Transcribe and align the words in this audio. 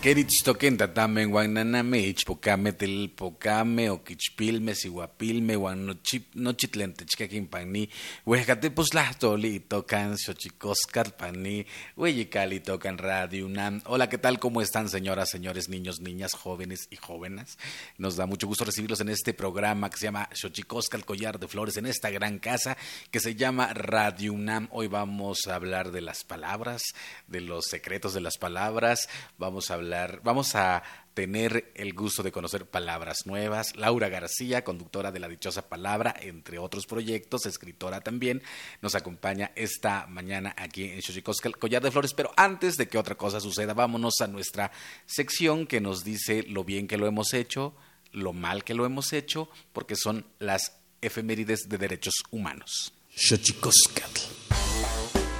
Queritztoquen 0.00 0.78
tatamen 0.80 1.28
wan 1.28 1.52
naname 1.52 1.98
ichpocame 2.08 2.72
telpocame 2.72 3.90
oquichpilme 3.90 4.72
sihuapilme 4.74 5.56
wan 5.60 5.84
nochi 5.84 6.68
tlen 6.72 6.94
techcaquin 6.96 7.46
pani 7.46 7.84
huejcatepos 8.24 8.94
lahtoli 8.94 9.56
itocan 9.56 10.16
xochicoscar 10.16 11.12
pani 11.18 11.66
hueyicali 11.98 12.60
tocan 12.60 12.96
radio 12.96 13.44
UNAM. 13.44 13.82
Hola, 13.84 14.08
¿qué 14.08 14.16
tal? 14.16 14.38
¿Cómo 14.38 14.62
están 14.62 14.88
señoras, 14.88 15.28
señores, 15.28 15.68
niños, 15.68 16.00
niñas, 16.00 16.32
jóvenes 16.32 16.88
y 16.90 16.96
jóvenes? 16.96 17.58
Nos 17.98 18.16
da 18.16 18.24
mucho 18.24 18.46
gusto 18.46 18.64
recibirlos 18.64 19.02
en 19.02 19.10
este 19.10 19.34
programa 19.34 19.90
que 19.90 19.98
se 19.98 20.06
llama 20.06 20.30
Xochicosca, 20.32 20.96
collar 21.00 21.38
de 21.38 21.46
flores, 21.46 21.76
en 21.76 21.84
esta 21.84 22.08
gran 22.08 22.38
casa 22.38 22.78
que 23.10 23.20
se 23.20 23.34
llama 23.34 23.74
Radio 23.74 24.32
UNAM. 24.32 24.68
Hoy 24.70 24.86
vamos 24.86 25.46
a 25.46 25.56
hablar 25.56 25.92
de 25.92 26.00
las 26.00 26.24
palabras, 26.24 26.94
de 27.26 27.42
los 27.42 27.66
secretos 27.66 28.14
de 28.14 28.22
las 28.22 28.38
palabras, 28.38 29.06
vamos 29.36 29.70
a 29.70 29.74
hablar 29.74 29.89
vamos 30.22 30.54
a 30.54 30.82
tener 31.14 31.72
el 31.74 31.92
gusto 31.92 32.22
de 32.22 32.32
conocer 32.32 32.66
palabras 32.66 33.26
nuevas. 33.26 33.76
Laura 33.76 34.08
García, 34.08 34.64
conductora 34.64 35.12
de 35.12 35.20
La 35.20 35.28
Dichosa 35.28 35.68
Palabra, 35.68 36.14
entre 36.20 36.58
otros 36.58 36.86
proyectos, 36.86 37.46
escritora 37.46 38.00
también, 38.00 38.42
nos 38.80 38.94
acompaña 38.94 39.52
esta 39.56 40.06
mañana 40.06 40.54
aquí 40.56 40.84
en 40.84 41.02
Xochicosca, 41.02 41.50
Collar 41.50 41.82
de 41.82 41.90
Flores. 41.90 42.14
Pero 42.14 42.32
antes 42.36 42.76
de 42.76 42.88
que 42.88 42.98
otra 42.98 43.16
cosa 43.16 43.40
suceda, 43.40 43.74
vámonos 43.74 44.20
a 44.20 44.28
nuestra 44.28 44.70
sección 45.06 45.66
que 45.66 45.80
nos 45.80 46.04
dice 46.04 46.44
lo 46.44 46.64
bien 46.64 46.86
que 46.86 46.96
lo 46.96 47.06
hemos 47.06 47.34
hecho, 47.34 47.74
lo 48.12 48.32
mal 48.32 48.64
que 48.64 48.74
lo 48.74 48.86
hemos 48.86 49.12
hecho, 49.12 49.50
porque 49.72 49.96
son 49.96 50.26
las 50.38 50.76
efemérides 51.02 51.68
de 51.68 51.78
derechos 51.78 52.14
humanos. 52.30 52.92
Xochicoscatl. 53.14 54.20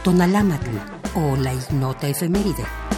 Tonalámatl 0.03 0.77
o 1.15 1.37
la 1.37 1.53
ignota 1.55 2.09
efeméride. 2.09 2.90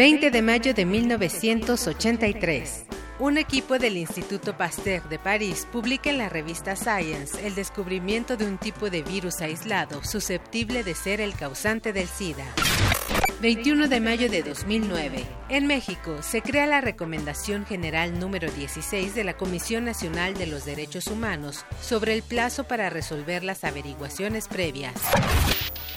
20 0.00 0.30
de 0.30 0.40
mayo 0.40 0.72
de 0.72 0.86
1983. 0.86 2.86
Un 3.18 3.36
equipo 3.36 3.78
del 3.78 3.98
Instituto 3.98 4.56
Pasteur 4.56 5.06
de 5.10 5.18
París 5.18 5.68
publica 5.70 6.08
en 6.08 6.16
la 6.16 6.30
revista 6.30 6.74
Science 6.74 7.46
el 7.46 7.54
descubrimiento 7.54 8.38
de 8.38 8.46
un 8.46 8.56
tipo 8.56 8.88
de 8.88 9.02
virus 9.02 9.42
aislado 9.42 10.02
susceptible 10.02 10.84
de 10.84 10.94
ser 10.94 11.20
el 11.20 11.34
causante 11.34 11.92
del 11.92 12.08
SIDA. 12.08 12.46
21 13.42 13.88
de 13.88 14.00
mayo 14.00 14.30
de 14.30 14.42
2009. 14.42 15.22
En 15.50 15.66
México 15.66 16.22
se 16.22 16.40
crea 16.40 16.64
la 16.64 16.80
Recomendación 16.80 17.66
General 17.66 18.18
número 18.18 18.50
16 18.50 19.14
de 19.14 19.24
la 19.24 19.36
Comisión 19.36 19.84
Nacional 19.84 20.32
de 20.32 20.46
los 20.46 20.64
Derechos 20.64 21.08
Humanos 21.08 21.66
sobre 21.82 22.14
el 22.14 22.22
plazo 22.22 22.64
para 22.64 22.88
resolver 22.88 23.44
las 23.44 23.64
averiguaciones 23.64 24.48
previas. 24.48 24.94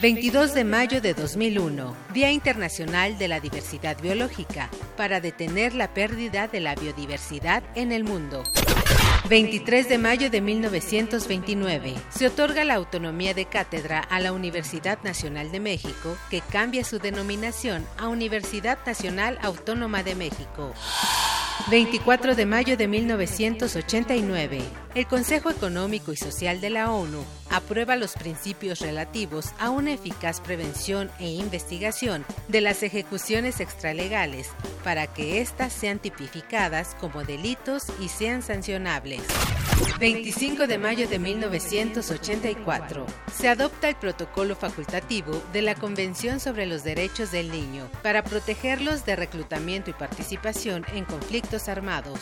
22 0.02 0.54
de 0.54 0.64
mayo 0.64 1.02
de 1.02 1.14
2001, 1.14 1.96
Día 2.14 2.32
Internacional 2.32 3.18
de 3.18 3.28
la 3.28 3.40
Diversidad 3.40 3.98
Biológica, 4.02 4.70
para 4.98 5.22
detener 5.22 5.74
la 5.74 5.94
pérdida 5.94 6.48
de 6.48 6.60
la 6.60 6.76
biodiversidad 6.76 7.64
en 7.76 7.92
el 7.92 8.04
mundo. 8.04 8.44
23 9.30 9.88
de 9.88 9.98
mayo 9.98 10.30
de 10.30 10.42
1929, 10.42 11.96
se 12.10 12.28
otorga 12.28 12.66
la 12.66 12.76
autonomía 12.76 13.34
de 13.34 13.46
cátedra 13.46 14.00
a 14.00 14.20
la 14.20 14.34
Universidad 14.34 15.00
Nacional 15.04 15.52
de 15.52 15.62
México, 15.62 16.18
que 16.30 16.42
cambia 16.42 16.84
su 16.84 17.00
denominación 17.00 17.86
a 17.98 18.10
Universidad 18.10 18.80
Nacional 18.86 19.40
Autónoma 19.42 20.04
de 20.04 20.16
México. 20.16 20.74
24 21.70 22.36
de 22.36 22.46
mayo 22.46 22.76
de 22.76 22.88
1989, 22.88 24.62
el 24.96 25.08
Consejo 25.08 25.50
Económico 25.50 26.14
y 26.14 26.18
Social 26.18 26.62
de 26.62 26.70
la 26.70 26.92
ONU 26.92 27.24
aprueba 27.50 27.96
los 27.96 28.14
principios 28.14 28.80
relativos 28.80 29.48
a 29.60 29.70
una 29.70 29.94
eficaz 29.94 30.40
prevención 30.40 31.10
e 31.20 31.30
investigación 31.30 32.26
de 32.48 32.62
las 32.62 32.84
ejecuciones 32.84 33.60
extralegales 33.60 34.50
para 34.84 35.08
que 35.08 35.42
éstas 35.42 35.74
sean 35.74 36.00
tipificadas 36.00 36.96
como 37.00 37.24
delitos 37.24 37.86
y 38.00 38.10
sean 38.10 38.44
sancionables. 38.44 39.22
25 40.00 40.68
de 40.68 40.78
mayo 40.78 41.08
de 41.08 41.18
1984. 41.18 43.06
Se 43.34 43.50
adopta 43.50 43.90
el 43.90 43.96
protocolo 43.96 44.56
facultativo 44.56 45.42
de 45.52 45.64
la 45.64 45.76
Convención 45.76 46.40
sobre 46.40 46.68
los 46.68 46.84
Derechos 46.84 47.32
del 47.32 47.52
Niño 47.52 47.90
para 48.04 48.24
protegerlos 48.24 49.06
de 49.06 49.16
reclutamiento 49.16 49.90
y 49.90 49.94
participación 49.94 50.86
en 50.94 51.06
conflictos 51.06 51.68
armados. 51.68 52.20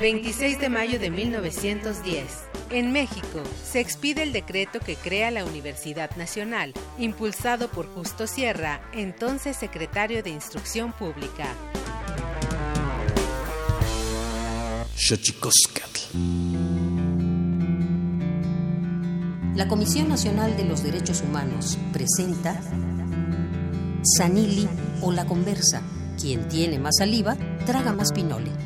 26 0.00 0.60
de 0.60 0.68
mayo 0.68 0.98
de 0.98 1.10
1910. 1.10 2.24
En 2.70 2.92
México, 2.92 3.42
se 3.64 3.80
expide 3.80 4.24
el 4.24 4.32
decreto 4.32 4.78
que 4.78 4.94
crea 4.94 5.30
la 5.30 5.44
Universidad 5.44 6.14
Nacional, 6.16 6.74
impulsado 6.98 7.68
por 7.68 7.86
Justo 7.86 8.26
Sierra, 8.26 8.82
entonces 8.92 9.56
secretario 9.56 10.22
de 10.22 10.30
Instrucción 10.30 10.92
Pública. 10.92 11.46
La 19.54 19.66
Comisión 19.68 20.08
Nacional 20.08 20.58
de 20.58 20.64
los 20.64 20.82
Derechos 20.82 21.22
Humanos 21.22 21.78
presenta 21.94 22.60
Sanili 24.02 24.68
o 25.00 25.10
la 25.10 25.24
conversa. 25.24 25.80
Quien 26.20 26.48
tiene 26.48 26.78
más 26.78 26.96
saliva, 26.98 27.36
traga 27.64 27.92
más 27.92 28.12
pinole. 28.12 28.65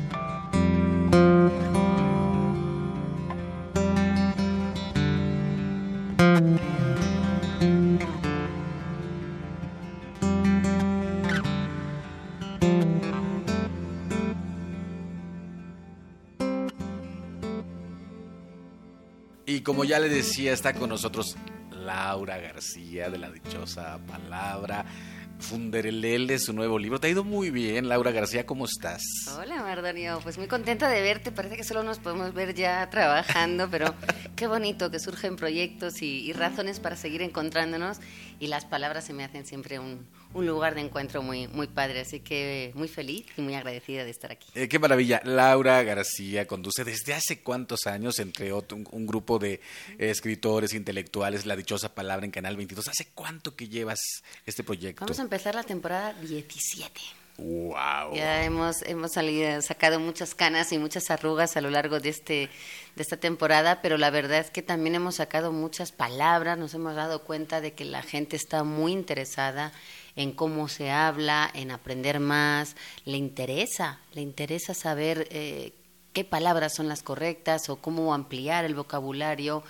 Ya 19.83 19.99
le 19.99 20.09
decía, 20.09 20.53
está 20.53 20.73
con 20.73 20.89
nosotros 20.89 21.35
Laura 21.71 22.37
García 22.37 23.09
de 23.09 23.17
la 23.17 23.29
dichosa 23.29 23.99
palabra. 24.07 24.85
Funderelele, 25.39 26.37
su 26.37 26.53
nuevo 26.53 26.77
libro. 26.77 26.99
Te 26.99 27.07
ha 27.07 27.09
ido 27.09 27.23
muy 27.23 27.49
bien, 27.49 27.89
Laura 27.89 28.11
García, 28.11 28.45
¿cómo 28.45 28.65
estás? 28.65 29.01
Hola, 29.37 29.63
Mardonio. 29.63 30.19
Pues 30.21 30.37
muy 30.37 30.47
contenta 30.47 30.87
de 30.87 31.01
verte. 31.01 31.31
Parece 31.31 31.57
que 31.57 31.63
solo 31.63 31.81
nos 31.81 31.97
podemos 31.97 32.33
ver 32.33 32.53
ya 32.53 32.87
trabajando, 32.91 33.67
pero 33.69 33.95
qué 34.41 34.47
bonito 34.47 34.89
que 34.89 34.99
surgen 34.99 35.35
proyectos 35.35 36.01
y, 36.01 36.27
y 36.27 36.33
razones 36.33 36.79
para 36.79 36.95
seguir 36.95 37.21
encontrándonos. 37.21 37.99
Y 38.39 38.47
las 38.47 38.65
palabras 38.65 39.05
se 39.05 39.13
me 39.13 39.23
hacen 39.23 39.45
siempre 39.45 39.77
un, 39.77 40.07
un 40.33 40.47
lugar 40.47 40.73
de 40.73 40.81
encuentro 40.81 41.21
muy, 41.21 41.47
muy 41.47 41.67
padre. 41.67 41.99
Así 41.99 42.21
que 42.21 42.71
muy 42.73 42.87
feliz 42.87 43.27
y 43.37 43.41
muy 43.43 43.53
agradecida 43.53 44.03
de 44.03 44.09
estar 44.09 44.31
aquí. 44.31 44.47
Eh, 44.55 44.67
qué 44.67 44.79
maravilla. 44.79 45.21
Laura 45.25 45.83
García 45.83 46.47
conduce 46.47 46.83
desde 46.83 47.13
hace 47.13 47.43
cuántos 47.43 47.85
años, 47.85 48.17
entre 48.17 48.51
otro, 48.51 48.77
un, 48.77 48.87
un 48.91 49.05
grupo 49.05 49.37
de 49.37 49.53
eh, 49.99 50.09
escritores, 50.09 50.73
intelectuales, 50.73 51.45
La 51.45 51.55
Dichosa 51.55 51.93
Palabra 51.93 52.25
en 52.25 52.31
Canal 52.31 52.57
22. 52.57 52.87
¿Hace 52.87 53.09
cuánto 53.13 53.55
que 53.55 53.67
llevas 53.67 54.23
este 54.47 54.63
proyecto? 54.63 55.05
Vamos 55.05 55.19
a 55.19 55.21
empezar 55.21 55.53
la 55.53 55.61
temporada 55.61 56.13
17. 56.13 56.99
¡Wow! 57.37 58.13
Ya 58.13 58.43
hemos, 58.43 58.81
hemos 58.83 59.13
salido, 59.13 59.61
sacado 59.61 59.99
muchas 59.99 60.35
canas 60.35 60.71
y 60.71 60.77
muchas 60.77 61.09
arrugas 61.09 61.57
a 61.57 61.61
lo 61.61 61.69
largo 61.69 61.99
de, 61.99 62.09
este, 62.09 62.49
de 62.95 63.01
esta 63.01 63.17
temporada, 63.17 63.81
pero 63.81 63.97
la 63.97 64.09
verdad 64.09 64.39
es 64.39 64.51
que 64.51 64.61
también 64.61 64.95
hemos 64.95 65.15
sacado 65.15 65.51
muchas 65.51 65.91
palabras, 65.91 66.57
nos 66.57 66.73
hemos 66.73 66.95
dado 66.95 67.23
cuenta 67.23 67.61
de 67.61 67.73
que 67.73 67.85
la 67.85 68.03
gente 68.03 68.35
está 68.35 68.63
muy 68.63 68.91
interesada 68.91 69.71
en 70.15 70.33
cómo 70.33 70.67
se 70.67 70.91
habla, 70.91 71.49
en 71.53 71.71
aprender 71.71 72.19
más, 72.19 72.75
le 73.05 73.17
interesa, 73.17 73.99
le 74.13 74.21
interesa 74.21 74.73
saber 74.73 75.27
eh, 75.31 75.73
qué 76.13 76.23
palabras 76.23 76.75
son 76.75 76.87
las 76.87 77.01
correctas 77.01 77.69
o 77.69 77.77
cómo 77.77 78.13
ampliar 78.13 78.65
el 78.65 78.75
vocabulario 78.75 79.63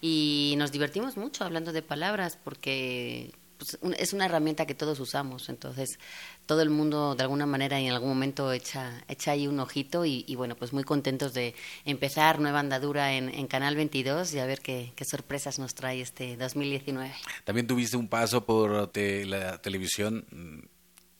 y 0.00 0.54
nos 0.58 0.72
divertimos 0.72 1.16
mucho 1.16 1.44
hablando 1.44 1.72
de 1.72 1.82
palabras 1.82 2.38
porque 2.42 3.32
pues, 3.58 3.78
es 3.98 4.12
una 4.12 4.26
herramienta 4.26 4.66
que 4.66 4.74
todos 4.74 5.00
usamos, 5.00 5.48
entonces 5.48 5.98
todo 6.46 6.62
el 6.62 6.70
mundo 6.70 7.14
de 7.14 7.22
alguna 7.22 7.44
manera 7.46 7.80
y 7.80 7.86
en 7.86 7.92
algún 7.92 8.08
momento 8.08 8.52
echa, 8.52 9.04
echa 9.08 9.32
ahí 9.32 9.46
un 9.46 9.60
ojito 9.60 10.04
y, 10.04 10.34
bueno, 10.36 10.54
pues 10.54 10.72
muy 10.72 10.84
contentos 10.84 11.34
de 11.34 11.54
empezar 11.84 12.40
nueva 12.40 12.60
andadura 12.60 13.12
en, 13.12 13.46
Canal 13.46 13.76
22 13.76 14.34
y 14.34 14.38
a 14.38 14.46
ver 14.46 14.60
qué, 14.60 14.92
sorpresas 15.04 15.58
nos 15.58 15.74
trae 15.74 16.00
este 16.00 16.36
2019. 16.36 17.12
También 17.44 17.66
tuviste 17.66 17.96
un 17.96 18.08
paso 18.08 18.44
por 18.44 18.90
la 18.96 19.58
televisión 19.58 20.24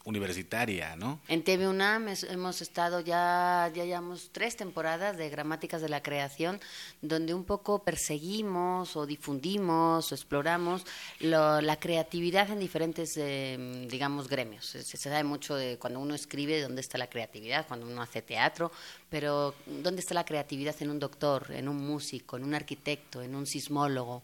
universitaria, 0.06 0.97
¿no? 0.97 1.20
En 1.29 1.43
TV 1.43 1.69
UNAM 1.69 2.06
hemos 2.31 2.62
estado 2.62 3.00
ya, 3.00 3.70
ya 3.75 3.85
llevamos 3.85 4.31
tres 4.32 4.56
temporadas 4.56 5.17
de 5.17 5.29
Gramáticas 5.29 5.82
de 5.82 5.88
la 5.88 6.00
Creación, 6.03 6.61
donde 7.03 7.35
un 7.35 7.44
poco 7.44 7.82
perseguimos 7.82 8.97
o 8.97 9.05
difundimos 9.05 10.11
o 10.11 10.14
exploramos 10.14 10.87
lo- 11.20 11.61
la 11.61 11.76
creatividad 11.79 12.49
en 12.50 12.61
diferentes, 12.61 13.17
eh, 13.17 13.87
digamos, 13.91 14.29
gremios. 14.29 14.64
Se, 14.67 14.82
se 14.85 14.97
sabe 14.97 15.25
mucho 15.25 15.56
de 15.56 15.76
cuando 15.76 15.99
uno 16.00 16.14
escribe 16.14 16.62
dónde 16.62 16.81
está 16.81 16.99
la 16.99 17.08
creatividad, 17.11 17.67
cuando 17.67 17.87
uno 17.87 18.00
hace 18.00 18.23
teatro, 18.23 18.70
pero 19.11 19.55
dónde 19.67 20.00
está 20.00 20.14
la 20.14 20.25
creatividad 20.25 20.76
en 20.81 20.91
un 20.91 21.00
doctor, 21.00 21.50
en 21.50 21.69
un 21.69 21.79
músico, 21.85 22.37
en 22.37 22.44
un 22.44 22.55
arquitecto, 22.55 23.23
en 23.23 23.35
un 23.35 23.44
sismólogo 23.47 24.23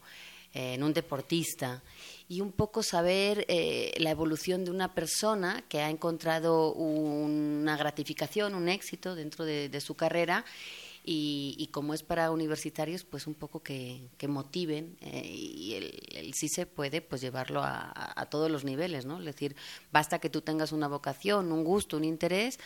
en 0.54 0.82
un 0.82 0.92
deportista 0.92 1.82
y 2.28 2.40
un 2.40 2.52
poco 2.52 2.82
saber 2.82 3.44
eh, 3.48 3.92
la 3.98 4.10
evolución 4.10 4.64
de 4.64 4.70
una 4.70 4.94
persona 4.94 5.64
que 5.68 5.80
ha 5.80 5.90
encontrado 5.90 6.72
una 6.72 7.76
gratificación, 7.76 8.54
un 8.54 8.68
éxito 8.68 9.14
dentro 9.14 9.44
de, 9.44 9.68
su 9.80 9.94
carrera 9.94 10.44
y, 11.04 11.68
como 11.72 11.94
es 11.94 12.02
para 12.02 12.30
universitarios, 12.30 13.02
pues 13.04 13.26
un 13.26 13.34
poco 13.34 13.60
que, 13.60 14.02
que 14.18 14.28
motiven 14.28 14.96
eh, 15.00 15.26
y 15.26 15.74
el, 15.74 15.98
el 16.14 16.34
sí 16.34 16.48
se 16.48 16.64
puede 16.64 17.00
pues 17.00 17.20
llevarlo 17.20 17.60
a, 17.60 17.80
a- 17.90 18.20
a 18.20 18.26
todos 18.26 18.50
los 18.50 18.64
niveles, 18.64 19.04
¿no? 19.04 19.18
Es 19.18 19.24
decir, 19.24 19.56
basta 19.90 20.20
que 20.20 20.30
tú 20.30 20.42
tengas 20.42 20.70
una 20.70 20.86
vocación, 20.86 21.50
un 21.50 21.64
gusto, 21.64 21.96
un 21.96 22.04
interés, 22.04 22.60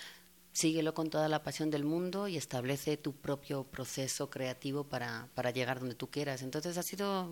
síguelo 0.56 0.94
con 0.94 1.10
toda 1.10 1.28
la 1.28 1.42
pasión 1.42 1.70
del 1.70 1.84
mundo 1.84 2.28
y 2.28 2.38
establece 2.38 2.96
tu 2.96 3.12
propio 3.12 3.64
proceso 3.64 4.30
creativo 4.30 4.84
para, 4.84 5.28
para 5.34 5.50
llegar 5.50 5.80
donde 5.80 5.94
tú 5.94 6.08
quieras. 6.08 6.40
Entonces 6.40 6.78
ha 6.78 6.82
sido, 6.82 7.28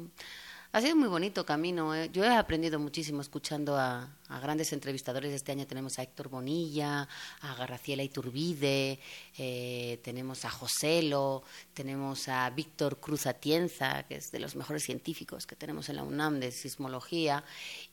ha 0.72 0.80
sido 0.82 0.94
muy 0.94 1.08
bonito 1.08 1.46
camino. 1.46 1.94
¿eh? 1.94 2.10
Yo 2.12 2.22
he 2.22 2.36
aprendido 2.36 2.78
muchísimo 2.78 3.22
escuchando 3.22 3.78
a, 3.78 4.14
a 4.28 4.40
grandes 4.40 4.74
entrevistadores. 4.74 5.32
Este 5.32 5.52
año 5.52 5.66
tenemos 5.66 5.98
a 5.98 6.02
Héctor 6.02 6.28
Bonilla, 6.28 7.08
a 7.40 7.54
Graciela 7.54 8.02
Iturbide, 8.02 9.00
eh, 9.38 10.00
tenemos 10.04 10.44
a 10.44 10.50
Joselo, 10.50 11.44
tenemos 11.72 12.28
a 12.28 12.50
Víctor 12.50 13.00
Cruz 13.00 13.26
Atienza, 13.26 14.02
que 14.02 14.16
es 14.16 14.32
de 14.32 14.38
los 14.38 14.54
mejores 14.54 14.82
científicos 14.84 15.46
que 15.46 15.56
tenemos 15.56 15.88
en 15.88 15.96
la 15.96 16.02
UNAM 16.02 16.40
de 16.40 16.52
sismología. 16.52 17.42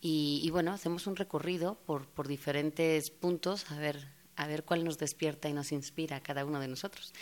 Y, 0.02 0.42
y 0.44 0.50
bueno, 0.50 0.74
hacemos 0.74 1.08
un 1.08 1.16
recorrido 1.16 1.76
por, 1.86 2.06
por 2.06 2.28
diferentes 2.28 3.12
puntos 3.12 3.72
a 3.72 3.80
ver 3.80 4.20
a 4.42 4.48
ver 4.48 4.64
cuál 4.64 4.84
nos 4.84 4.98
despierta 4.98 5.50
y 5.50 5.54
nos 5.54 5.72
inspira 5.72 6.18
a 6.18 6.22
cada 6.22 6.46
uno 6.46 6.60
de 6.60 6.68
nosotros. 6.68 7.14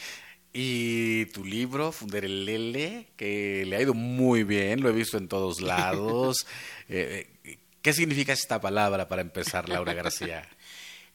Y 0.52 1.26
tu 1.28 1.46
libro, 1.46 1.92
Funderelele, 1.92 3.10
que 3.16 3.66
le 3.68 3.76
ha 3.76 3.82
ido 3.82 3.94
muy 3.94 4.44
bien, 4.44 4.82
lo 4.82 4.90
he 4.90 4.94
visto 4.94 5.18
en 5.18 5.28
todos 5.28 5.62
lados. 5.62 6.48
Eh, 6.88 7.30
eh, 7.44 7.60
¿Qué 7.82 7.94
significa 7.94 8.34
esta 8.34 8.60
palabra 8.60 9.08
para 9.08 9.22
empezar, 9.22 9.70
Laura 9.70 9.94
García? 9.94 10.48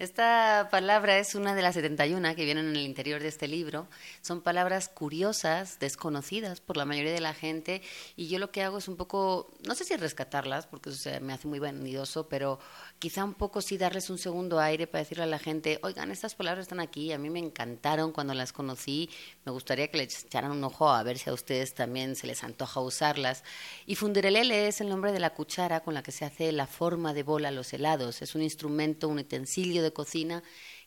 Esta 0.00 0.68
palabra 0.73 1.18
es 1.18 1.37
una 1.37 1.54
de 1.54 1.62
las 1.62 1.76
71 1.76 2.34
que 2.34 2.44
vienen 2.44 2.66
en 2.68 2.76
el 2.76 2.82
interior 2.82 3.23
de 3.23 3.28
este 3.28 3.46
libro. 3.46 3.87
Son 4.23 4.40
palabras 4.40 4.88
curiosas, 4.88 5.78
desconocidas 5.78 6.61
por 6.61 6.76
la 6.76 6.84
mayoría 6.84 7.12
de 7.12 7.20
la 7.20 7.32
gente, 7.32 7.80
y 8.16 8.26
yo 8.26 8.40
lo 8.40 8.50
que 8.50 8.64
hago 8.64 8.78
es 8.78 8.88
un 8.88 8.96
poco, 8.96 9.54
no 9.64 9.76
sé 9.76 9.84
si 9.84 9.94
rescatarlas, 9.94 10.66
porque 10.66 10.90
me 11.20 11.32
hace 11.32 11.46
muy 11.46 11.61
vanidoso, 11.61 12.28
pero 12.28 12.58
quizá 12.98 13.24
un 13.24 13.34
poco 13.34 13.60
sí 13.60 13.76
darles 13.76 14.10
un 14.10 14.18
segundo 14.18 14.60
aire 14.60 14.86
para 14.86 15.02
decirle 15.02 15.24
a 15.24 15.26
la 15.26 15.38
gente, 15.38 15.78
oigan, 15.82 16.10
estas 16.10 16.34
palabras 16.34 16.64
están 16.64 16.80
aquí, 16.80 17.12
a 17.12 17.18
mí 17.18 17.30
me 17.30 17.38
encantaron 17.38 18.12
cuando 18.12 18.34
las 18.34 18.52
conocí, 18.52 19.10
me 19.44 19.52
gustaría 19.52 19.88
que 19.90 19.98
les 19.98 20.24
echaran 20.24 20.52
un 20.52 20.64
ojo 20.64 20.88
a 20.88 21.02
ver 21.02 21.18
si 21.18 21.30
a 21.30 21.32
ustedes 21.32 21.74
también 21.74 22.16
se 22.16 22.26
les 22.26 22.42
antoja 22.44 22.80
usarlas. 22.80 23.44
Y 23.86 23.96
funderelele 23.96 24.68
es 24.68 24.80
el 24.80 24.88
nombre 24.88 25.12
de 25.12 25.20
la 25.20 25.34
cuchara 25.34 25.80
con 25.80 25.94
la 25.94 26.02
que 26.02 26.12
se 26.12 26.24
hace 26.24 26.52
la 26.52 26.66
forma 26.66 27.12
de 27.12 27.22
bola 27.22 27.48
a 27.48 27.52
los 27.52 27.72
helados. 27.72 28.22
Es 28.22 28.34
un 28.34 28.42
instrumento, 28.42 29.08
un 29.08 29.18
utensilio 29.18 29.82
de 29.82 29.92
cocina 29.92 30.42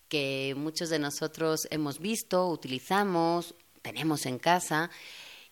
que 0.09 0.55
muchos 0.57 0.89
de 0.89 0.99
nosotros 0.99 1.67
hemos 1.69 1.99
visto, 1.99 2.47
utilizamos, 2.47 3.55
tenemos 3.81 4.25
en 4.25 4.39
casa 4.39 4.89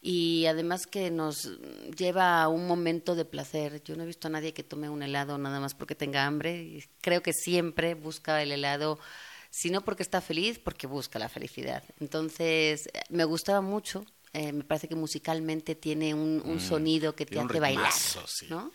y 0.08 0.46
además 0.46 0.86
que 0.86 1.10
nos 1.10 1.50
lleva 1.98 2.44
a 2.44 2.48
un 2.48 2.68
momento 2.68 3.16
de 3.16 3.26
placer. 3.26 3.82
Yo 3.84 3.96
no 3.96 4.04
he 4.04 4.06
visto 4.06 4.28
a 4.28 4.32
nadie 4.32 4.54
que 4.54 4.64
tome 4.64 4.88
un 4.88 5.02
helado 5.02 5.38
nada 5.40 5.60
más 5.60 5.74
porque 5.74 5.96
tenga 5.96 6.26
hambre. 6.28 6.88
Creo 7.02 7.24
que 7.24 7.34
siempre 7.34 7.96
busca 7.96 8.44
el 8.44 8.52
helado, 8.52 9.00
si 9.50 9.72
no 9.72 9.82
porque 9.82 10.04
está 10.04 10.22
feliz, 10.22 10.60
porque 10.60 10.86
busca 10.86 11.18
la 11.18 11.28
felicidad. 11.30 11.84
Entonces, 12.00 12.88
eh, 12.94 13.02
me 13.10 13.24
gustaba 13.26 13.62
mucho. 13.62 14.06
eh, 14.34 14.52
me 14.52 14.64
parece 14.66 14.88
que 14.90 14.96
musicalmente 14.96 15.76
tiene 15.76 16.14
un, 16.14 16.42
un 16.46 16.58
Mm, 16.58 16.60
sonido 16.60 17.16
que 17.16 17.26
te 17.26 17.40
hace 17.40 17.60
bailar, 17.60 17.92
sí. 18.28 18.48
¿no? 18.50 18.72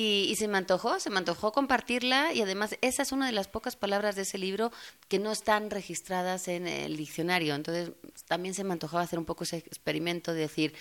Y, 0.00 0.36
se 0.36 0.46
me 0.46 0.58
antojó, 0.58 1.00
se 1.00 1.10
me 1.10 1.18
antojó 1.18 1.50
compartirla 1.50 2.32
y 2.32 2.40
además 2.40 2.76
esa 2.82 3.02
es 3.02 3.10
una 3.10 3.26
de 3.26 3.32
las 3.32 3.48
pocas 3.48 3.74
palabras 3.74 4.14
de 4.14 4.22
ese 4.22 4.38
libro 4.38 4.70
que 5.08 5.18
no 5.18 5.32
están 5.32 5.70
registradas 5.70 6.46
en 6.46 6.68
el 6.68 6.96
diccionario. 6.96 7.56
Entonces 7.56 7.90
también 8.28 8.54
se 8.54 8.62
me 8.62 8.74
antojaba 8.74 9.02
hacer 9.02 9.18
un 9.18 9.24
poco 9.24 9.42
ese 9.42 9.56
experimento 9.56 10.32
de 10.32 10.42
decir, 10.42 10.72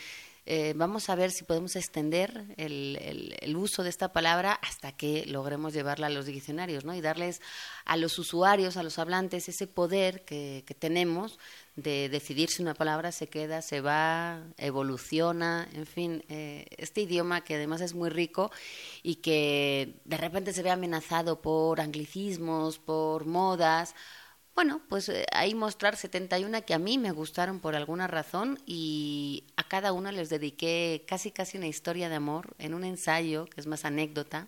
eh, 0.50 0.72
vamos 0.78 1.10
a 1.10 1.16
ver 1.16 1.32
si 1.32 1.44
podemos 1.44 1.76
extender 1.76 2.46
el, 2.56 3.54
uso 3.58 3.84
de 3.84 3.90
esta 3.90 4.14
palabra 4.14 4.54
hasta 4.54 4.94
que 4.94 5.26
logremos 5.26 5.74
llevarla 5.74 6.08
a 6.08 6.10
los 6.10 6.26
diccionarios, 6.26 6.86
¿no? 6.86 6.96
Y 6.96 7.02
darles 7.02 7.42
a 7.84 7.98
los 7.98 8.18
usuarios, 8.18 8.78
a 8.78 8.84
los 8.84 8.98
hablantes, 8.98 9.50
ese 9.50 9.68
poder 9.68 10.24
que, 10.24 10.64
tenemos 10.80 11.38
de 11.76 12.08
decidir 12.08 12.50
si 12.50 12.62
una 12.62 12.76
palabra 12.76 13.12
se 13.12 13.28
queda, 13.28 13.62
se 13.62 13.82
va, 13.82 14.42
evoluciona, 14.58 15.68
en 15.74 15.86
fin, 15.86 16.24
eh, 16.30 16.66
este 16.78 17.02
idioma 17.02 17.44
que 17.44 17.56
además 17.56 17.82
es 17.82 17.94
muy 17.94 18.10
rico 18.10 18.50
y 19.04 19.16
que 19.16 20.00
de 20.06 20.18
repente 20.18 20.54
se 20.54 20.64
ve 20.64 20.72
amenazado 20.72 21.42
por 21.42 21.82
anglicismos, 21.82 22.80
por 22.80 23.26
modas, 23.26 23.96
bueno, 24.58 24.82
pues 24.90 25.08
eh, 25.10 25.28
ahí 25.34 25.54
mostrar 25.54 25.96
71 25.96 26.66
que 26.66 26.74
a 26.74 26.80
mí 26.80 26.98
me 26.98 27.12
gustaron 27.12 27.60
por 27.60 27.76
alguna 27.76 28.08
razón 28.08 28.58
y 28.66 29.44
a 29.56 29.62
cada 29.64 29.94
uno 29.94 30.12
les 30.12 30.30
dediqué 30.30 31.06
casi 31.08 31.30
casi 31.30 31.60
una 31.60 31.68
historia 31.68 32.10
de 32.10 32.16
amor 32.16 32.56
en 32.58 32.74
un 32.74 32.84
ensayo 32.84 33.46
que 33.46 33.62
es 33.62 33.68
más 33.68 33.86
anécdota. 33.86 34.48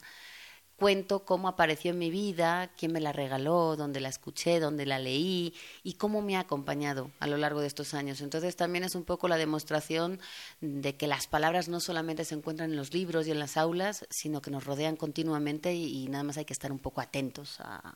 Cuento 0.78 1.26
cómo 1.26 1.48
apareció 1.48 1.92
en 1.92 2.00
mi 2.00 2.10
vida, 2.10 2.72
quién 2.76 2.92
me 2.92 3.02
la 3.02 3.12
regaló, 3.12 3.76
dónde 3.76 4.00
la 4.00 4.10
escuché, 4.10 4.60
dónde 4.60 4.88
la 4.88 4.98
leí 4.98 5.54
y 5.84 5.94
cómo 5.94 6.24
me 6.24 6.38
ha 6.38 6.40
acompañado 6.40 7.12
a 7.20 7.28
lo 7.28 7.38
largo 7.38 7.62
de 7.62 7.68
estos 7.68 7.94
años. 7.94 8.22
Entonces 8.22 8.56
también 8.56 8.86
es 8.86 8.96
un 8.96 9.04
poco 9.04 9.28
la 9.28 9.38
demostración 9.38 10.20
de 10.60 10.96
que 10.96 11.06
las 11.06 11.28
palabras 11.28 11.70
no 11.70 11.80
solamente 11.80 12.26
se 12.26 12.34
encuentran 12.34 12.72
en 12.72 12.78
los 12.78 12.96
libros 12.96 13.28
y 13.28 13.32
en 13.32 13.38
las 13.38 13.58
aulas, 13.58 14.08
sino 14.10 14.42
que 14.42 14.50
nos 14.50 14.66
rodean 14.66 14.96
continuamente 14.96 15.76
y, 15.76 16.06
y 16.06 16.08
nada 16.08 16.24
más 16.24 16.38
hay 16.40 16.46
que 16.46 16.54
estar 16.54 16.72
un 16.72 16.80
poco 16.80 17.00
atentos 17.00 17.60
a, 17.60 17.96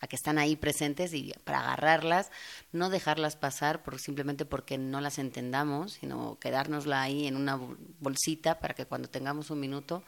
a 0.00 0.06
que 0.06 0.16
están 0.16 0.38
ahí 0.38 0.56
presentes 0.56 1.12
y 1.12 1.32
para 1.44 1.60
agarrarlas, 1.60 2.30
no 2.72 2.90
dejarlas 2.90 3.36
pasar 3.36 3.82
por, 3.82 4.00
simplemente 4.00 4.44
porque 4.44 4.78
no 4.78 5.00
las 5.00 5.18
entendamos, 5.18 5.92
sino 5.94 6.38
quedárnosla 6.38 7.02
ahí 7.02 7.26
en 7.26 7.36
una 7.36 7.60
bolsita 8.00 8.60
para 8.60 8.74
que 8.74 8.86
cuando 8.86 9.08
tengamos 9.08 9.50
un 9.50 9.60
minuto 9.60 10.02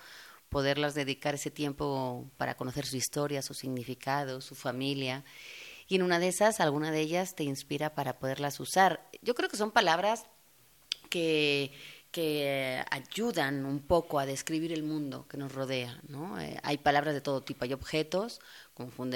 poderlas 0.48 0.94
dedicar 0.94 1.34
ese 1.34 1.50
tiempo 1.50 2.30
para 2.36 2.56
conocer 2.56 2.86
su 2.86 2.96
historia, 2.96 3.42
su 3.42 3.54
significado, 3.54 4.40
su 4.40 4.54
familia. 4.54 5.24
Y 5.88 5.96
en 5.96 6.02
una 6.02 6.18
de 6.18 6.28
esas, 6.28 6.60
alguna 6.60 6.90
de 6.90 7.00
ellas 7.00 7.34
te 7.34 7.44
inspira 7.44 7.94
para 7.94 8.18
poderlas 8.18 8.60
usar. 8.60 9.08
Yo 9.22 9.34
creo 9.34 9.48
que 9.48 9.56
son 9.56 9.70
palabras 9.70 10.26
que, 11.08 11.72
que 12.12 12.84
ayudan 12.90 13.64
un 13.66 13.80
poco 13.80 14.18
a 14.20 14.26
describir 14.26 14.72
el 14.72 14.82
mundo 14.84 15.26
que 15.28 15.38
nos 15.38 15.52
rodea. 15.52 16.00
¿no? 16.08 16.40
Eh, 16.40 16.58
hay 16.62 16.78
palabras 16.78 17.14
de 17.14 17.20
todo 17.22 17.42
tipo, 17.42 17.64
hay 17.64 17.72
objetos, 17.72 18.40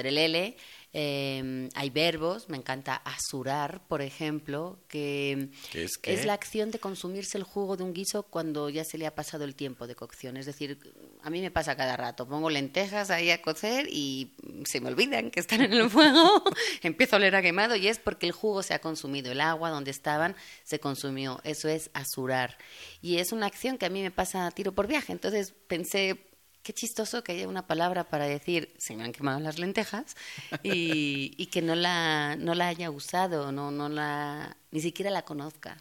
el 0.07 0.19
L. 0.19 0.57
Eh, 0.99 1.69
hay 1.75 1.91
verbos, 1.91 2.49
me 2.49 2.57
encanta 2.57 2.95
asurar, 2.95 3.87
por 3.87 4.01
ejemplo, 4.01 4.79
que 4.89 5.51
es, 5.75 6.25
la 6.25 6.33
acción 6.33 6.71
de 6.71 6.79
consumirse 6.79 7.37
el 7.37 7.45
jugo 7.45 7.77
de 7.77 7.85
un 7.85 7.93
guiso 7.93 8.23
cuando 8.23 8.71
ya 8.71 8.83
se 8.83 8.97
le 8.97 9.07
ha 9.07 9.15
pasado 9.15 9.45
el 9.45 9.55
tiempo 9.55 9.87
de 9.87 9.95
cocción. 9.95 10.39
Es 10.39 10.47
decir, 10.47 10.79
a 11.23 11.29
mí 11.29 11.43
me 11.43 11.51
pasa 11.51 11.77
cada 11.77 11.99
rato, 11.99 12.27
pongo 12.27 12.49
lentejas 12.49 13.11
ahí 13.11 13.31
a 13.31 13.43
cocer 13.43 13.89
y 13.91 14.33
se 14.65 14.81
me 14.81 14.89
olvidan 14.89 15.31
que 15.31 15.41
están 15.41 15.61
en 15.61 15.75
el 15.75 15.91
fuego, 15.91 16.43
empiezo 16.83 17.17
a 17.17 17.19
oler 17.19 17.37
a 17.37 17.43
quemado 17.43 17.77
y 17.77 17.89
es 17.89 17.99
porque 17.99 18.25
el 18.25 18.33
jugo 18.33 18.63
se 18.63 18.73
ha 18.73 18.79
consumido, 18.79 19.31
el 19.31 19.43
agua 19.43 19.69
donde 19.69 19.91
estaban 19.91 20.35
se 20.65 20.81
consumió. 20.81 21.43
Eso 21.45 21.69
es 21.69 21.91
asurar. 21.93 22.57
Y 23.03 23.19
es 23.19 23.33
una 23.33 23.45
acción 23.45 23.77
que 23.77 23.85
a 23.85 23.91
mí 23.91 24.01
me 24.01 24.11
pasa 24.11 24.47
a 24.47 24.51
tiro 24.51 24.73
por 24.73 24.87
viaje. 24.87 25.13
Entonces 25.13 25.53
pensé, 25.69 26.25
qué 26.67 26.73
chistoso 26.73 27.23
que 27.23 27.31
haya 27.31 27.47
una 27.47 27.69
palabra 27.69 28.03
para 28.03 28.27
decir 28.27 28.75
se 28.77 28.97
me 28.97 29.05
han 29.05 29.13
quemado 29.13 29.39
las 29.39 29.57
lentejas 29.61 30.17
y, 30.65 31.47
que 31.47 31.63
no 31.63 31.77
la, 31.77 32.35
no 32.35 32.57
la 32.57 32.67
haya 32.67 32.91
usado, 32.91 33.53
no, 33.53 33.71
no 33.71 33.89
la, 33.89 34.57
ni 34.73 34.81
siquiera 34.81 35.13
la 35.13 35.23
conozca. 35.23 35.77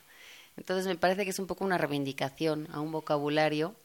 Entonces 0.57 0.85
me 0.85 0.95
parece 0.95 1.23
que 1.23 1.31
es 1.31 1.39
un 1.39 1.47
poco 1.47 1.65
una 1.65 1.79
reivindicación 1.79 2.67
a 2.71 2.81
un 2.81 2.91
vocabulario 2.91 3.75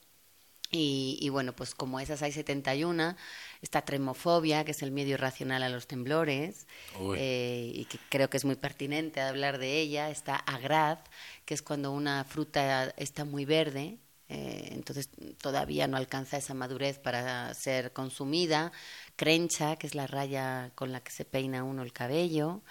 y, 0.72 1.26
bueno, 1.30 1.54
pues 1.54 1.74
como 1.74 1.98
esas 2.00 2.20
hay 2.22 2.32
71, 2.32 3.16
está 3.62 3.82
tremofobia, 3.82 4.62
que 4.64 4.72
es 4.72 4.82
el 4.82 4.92
miedo 4.92 5.08
irracional 5.08 5.62
a 5.62 5.68
los 5.70 5.86
temblores, 5.86 6.68
eh, 7.16 7.72
y 7.74 7.86
que 7.86 7.98
creo 8.10 8.30
que 8.30 8.36
es 8.36 8.44
muy 8.44 8.54
pertinente 8.54 9.20
hablar 9.20 9.58
de 9.58 9.80
ella. 9.80 10.10
Está 10.10 10.36
agrad, 10.36 10.98
que 11.44 11.54
es 11.54 11.62
cuando 11.62 11.90
una 11.90 12.22
fruta 12.24 12.92
está 12.98 13.24
muy 13.24 13.46
verde, 13.46 13.98
eh, 14.30 14.68
entonces 14.70 15.10
todavía 15.42 15.88
no 15.88 15.96
alcanza 15.96 16.36
esa 16.36 16.54
madurez 16.54 17.00
para 17.00 17.52
ser 17.54 17.92
consumida. 17.92 18.70
Crencha, 19.16 19.74
que 19.74 19.88
es 19.88 19.96
la 19.96 20.06
raya 20.06 20.70
con 20.76 20.92
la 20.92 21.00
que 21.00 21.10
se 21.10 21.24
peina 21.24 21.64
uno 21.64 21.82
el 21.82 21.92
cabello. 21.92 22.62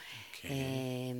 Eh, 0.44 1.14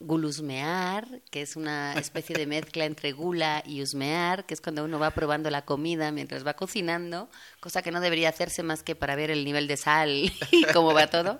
gulusmear, 0.00 1.06
que 1.30 1.42
es 1.42 1.54
una 1.54 1.94
especie 1.94 2.36
de 2.36 2.46
mezcla 2.46 2.84
entre 2.84 3.12
gula 3.12 3.62
y 3.64 3.80
usmear, 3.80 4.44
que 4.44 4.54
es 4.54 4.60
cuando 4.60 4.84
uno 4.84 4.98
va 4.98 5.12
probando 5.12 5.50
la 5.50 5.64
comida 5.64 6.10
mientras 6.10 6.44
va 6.44 6.54
cocinando, 6.54 7.30
cosa 7.60 7.80
que 7.80 7.92
no 7.92 8.00
debería 8.00 8.30
hacerse 8.30 8.64
más 8.64 8.82
que 8.82 8.96
para 8.96 9.14
ver 9.14 9.30
el 9.30 9.44
nivel 9.44 9.68
de 9.68 9.76
sal 9.76 10.32
y 10.50 10.64
cómo 10.72 10.92
va 10.92 11.06
todo. 11.06 11.38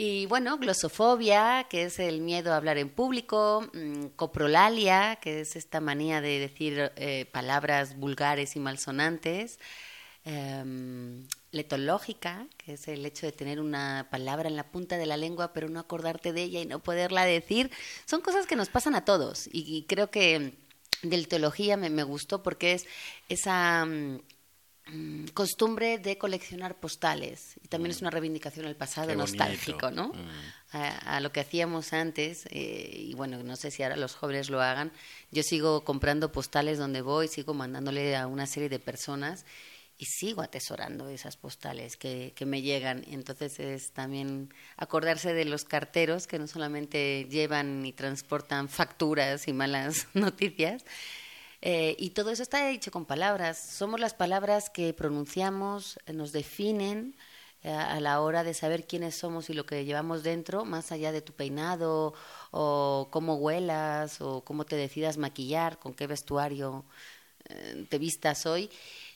Y 0.00 0.26
bueno, 0.26 0.58
glosofobia, 0.58 1.66
que 1.68 1.82
es 1.82 1.98
el 1.98 2.20
miedo 2.20 2.52
a 2.52 2.56
hablar 2.56 2.78
en 2.78 2.88
público, 2.88 3.68
mm, 3.74 4.10
coprolalia, 4.14 5.18
que 5.20 5.40
es 5.40 5.56
esta 5.56 5.80
manía 5.80 6.20
de 6.20 6.38
decir 6.38 6.92
eh, 6.94 7.26
palabras 7.32 7.96
vulgares 7.98 8.54
y 8.54 8.60
malsonantes, 8.60 9.58
em, 10.24 11.26
letológica, 11.50 12.46
que 12.58 12.74
es 12.74 12.86
el 12.86 13.04
hecho 13.06 13.26
de 13.26 13.32
tener 13.32 13.58
una 13.60 14.06
palabra 14.08 14.48
en 14.48 14.54
la 14.56 14.70
punta 14.70 14.98
de 14.98 15.06
la 15.06 15.16
lengua 15.16 15.52
pero 15.52 15.68
no 15.68 15.80
acordarte 15.80 16.32
de 16.32 16.44
ella 16.44 16.60
y 16.60 16.66
no 16.66 16.78
poderla 16.80 17.24
decir, 17.24 17.70
son 18.06 18.20
cosas 18.20 18.46
que 18.46 18.56
nos 18.56 18.68
pasan 18.68 18.94
a 18.94 19.04
todos 19.04 19.48
y, 19.52 19.84
creo 19.88 20.10
que 20.12 20.54
de 21.02 21.26
teología 21.26 21.76
me, 21.76 21.90
me 21.90 22.04
gustó 22.04 22.42
porque 22.42 22.74
es 22.74 22.86
esa... 23.28 23.84
Mm, 23.84 24.20
Mm, 24.20 24.37
costumbre 25.34 25.98
de 25.98 26.18
coleccionar 26.18 26.78
postales 26.78 27.56
y 27.62 27.68
también 27.68 27.90
es 27.90 28.00
mm. 28.00 28.04
una 28.04 28.10
reivindicación 28.10 28.66
al 28.66 28.76
pasado 28.76 29.14
nostálgico, 29.14 29.90
¿no? 29.90 30.08
Mm. 30.08 30.28
A, 30.72 31.20
lo 31.20 31.32
que 31.32 31.40
hacíamos 31.40 31.92
antes 31.92 32.46
eh, 32.50 32.90
y 32.94 33.14
bueno, 33.14 33.42
no 33.42 33.56
sé 33.56 33.70
si 33.70 33.82
ahora 33.82 33.96
los 33.96 34.14
jóvenes 34.14 34.50
lo 34.50 34.60
hagan. 34.60 34.92
Yo 35.30 35.42
sigo 35.42 35.84
comprando 35.84 36.30
postales 36.30 36.78
donde 36.78 37.00
voy, 37.00 37.28
sigo 37.28 37.54
mandándole 37.54 38.16
a 38.16 38.26
una 38.26 38.46
serie 38.46 38.68
de 38.68 38.78
personas 38.78 39.46
y 39.98 40.04
sigo 40.06 40.42
atesorando 40.42 41.08
esas 41.08 41.36
postales 41.36 41.96
que, 41.96 42.32
que 42.36 42.46
me 42.46 42.62
llegan. 42.62 43.04
Entonces 43.08 43.58
es 43.58 43.92
también 43.92 44.54
acordarse 44.76 45.34
de 45.34 45.44
los 45.44 45.64
carteros 45.64 46.26
que 46.26 46.38
no 46.38 46.46
solamente 46.46 47.26
llevan 47.28 47.84
y 47.84 47.92
transportan 47.92 48.68
facturas 48.68 49.48
y 49.48 49.52
malas 49.52 50.06
noticias, 50.14 50.84
eh, 51.60 51.96
y 51.98 52.10
todo 52.10 52.30
eso 52.30 52.42
está 52.42 52.66
dicho 52.68 52.90
con 52.90 53.04
palabras. 53.04 53.58
Somos 53.58 54.00
las 54.00 54.14
palabras 54.14 54.70
que 54.70 54.94
pronunciamos, 54.94 55.98
eh, 56.06 56.12
nos 56.12 56.32
definen 56.32 57.16
eh, 57.62 57.70
a 57.72 57.98
la 58.00 58.20
hora 58.20 58.44
de 58.44 58.54
saber 58.54 58.86
quiénes 58.86 59.16
somos 59.16 59.50
y 59.50 59.54
lo 59.54 59.66
que 59.66 59.84
llevamos 59.84 60.22
dentro, 60.22 60.64
más 60.64 60.92
allá 60.92 61.10
de 61.12 61.22
tu 61.22 61.32
peinado 61.32 62.14
o 62.52 63.08
cómo 63.10 63.36
huelas 63.36 64.20
o 64.20 64.44
cómo 64.44 64.64
te 64.64 64.76
decidas 64.76 65.18
maquillar, 65.18 65.78
con 65.78 65.94
qué 65.94 66.06
vestuario 66.06 66.84
te 67.88 67.98
vistas 67.98 68.44
hoy. 68.46 68.70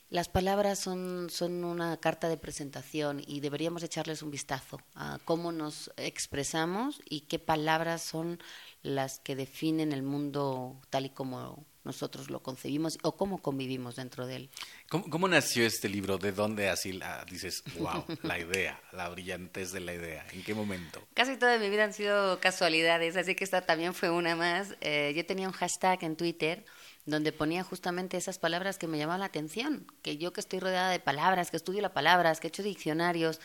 Las 0.09 0.29
palabras 0.29 0.79
son, 0.79 1.29
son 1.31 1.65
una 1.65 1.97
carta 1.99 2.29
de 2.29 2.37
presentación 2.37 3.23
y 3.27 3.41
deberíamos 3.41 3.83
echarles 3.83 4.23
un 4.23 4.31
vistazo 4.31 4.81
a 4.95 5.19
cómo 5.25 5.53
nos 5.53 5.91
expresamos 5.97 7.01
y 7.09 7.23
qué 7.23 7.39
palabras 7.39 8.03
son 8.03 8.39
las 8.83 9.21
que 9.21 9.37
definen 9.37 9.93
el 9.93 10.03
mundo 10.03 10.81
tal 10.91 11.07
y 11.07 11.11
como 11.11 11.65
nosotros 11.85 12.31
lo 12.31 12.43
concebimos 12.43 12.99
o 13.03 13.17
cómo 13.17 13.39
convivimos 13.39 13.97
dentro 13.97 14.27
de 14.27 14.37
él. 14.37 14.51
¿Cómo, 14.89 15.29
nació 15.29 15.67
este 15.67 15.89
libro? 15.89 16.19
¿De 16.19 16.33
dónde 16.33 16.69
así 16.69 16.99
dices, 17.31 17.63
wow, 17.79 18.05
la 18.23 18.39
idea, 18.39 18.81
la 18.93 19.09
brillantez 19.09 19.73
de 19.73 19.81
la 19.81 19.95
idea? 19.95 20.27
¿En 20.33 20.45
qué 20.45 20.55
momento? 20.55 21.03
Casi 21.15 21.37
toda 21.37 21.59
mi 21.59 21.71
vida 21.71 21.85
han 21.85 21.93
sido 21.93 22.39
casualidades, 22.41 23.17
así 23.17 23.35
que 23.35 23.45
esta 23.45 23.63
también 23.63 23.95
fue 23.95 24.11
una 24.11 24.37
más. 24.37 24.77
Eh, 24.81 25.13
yo 25.17 25.27
tenía 25.27 25.49
un 25.49 25.55
hashtag 25.55 26.05
en 26.05 26.17
Twitter 26.17 26.65
donde 27.05 27.33
ponía 27.33 27.65
justamente 27.65 28.17
esas 28.17 28.39
palabras 28.39 28.79
que 28.79 28.87
me 28.87 28.97
llamaban 28.97 29.21
la 29.21 29.27
atención, 29.27 29.87
que 30.03 30.19
yo 30.19 30.33
que 30.33 30.41
estoy 30.41 30.61
rodeada 30.61 30.91
de 30.91 31.01
palabras, 31.01 31.51
que 31.51 31.57
estudio 31.57 31.83
las 31.83 31.91
palabras, 31.91 32.39
que 32.39 32.47
he 32.47 32.49
hecho 32.49 32.63
diccionarios 32.63 33.41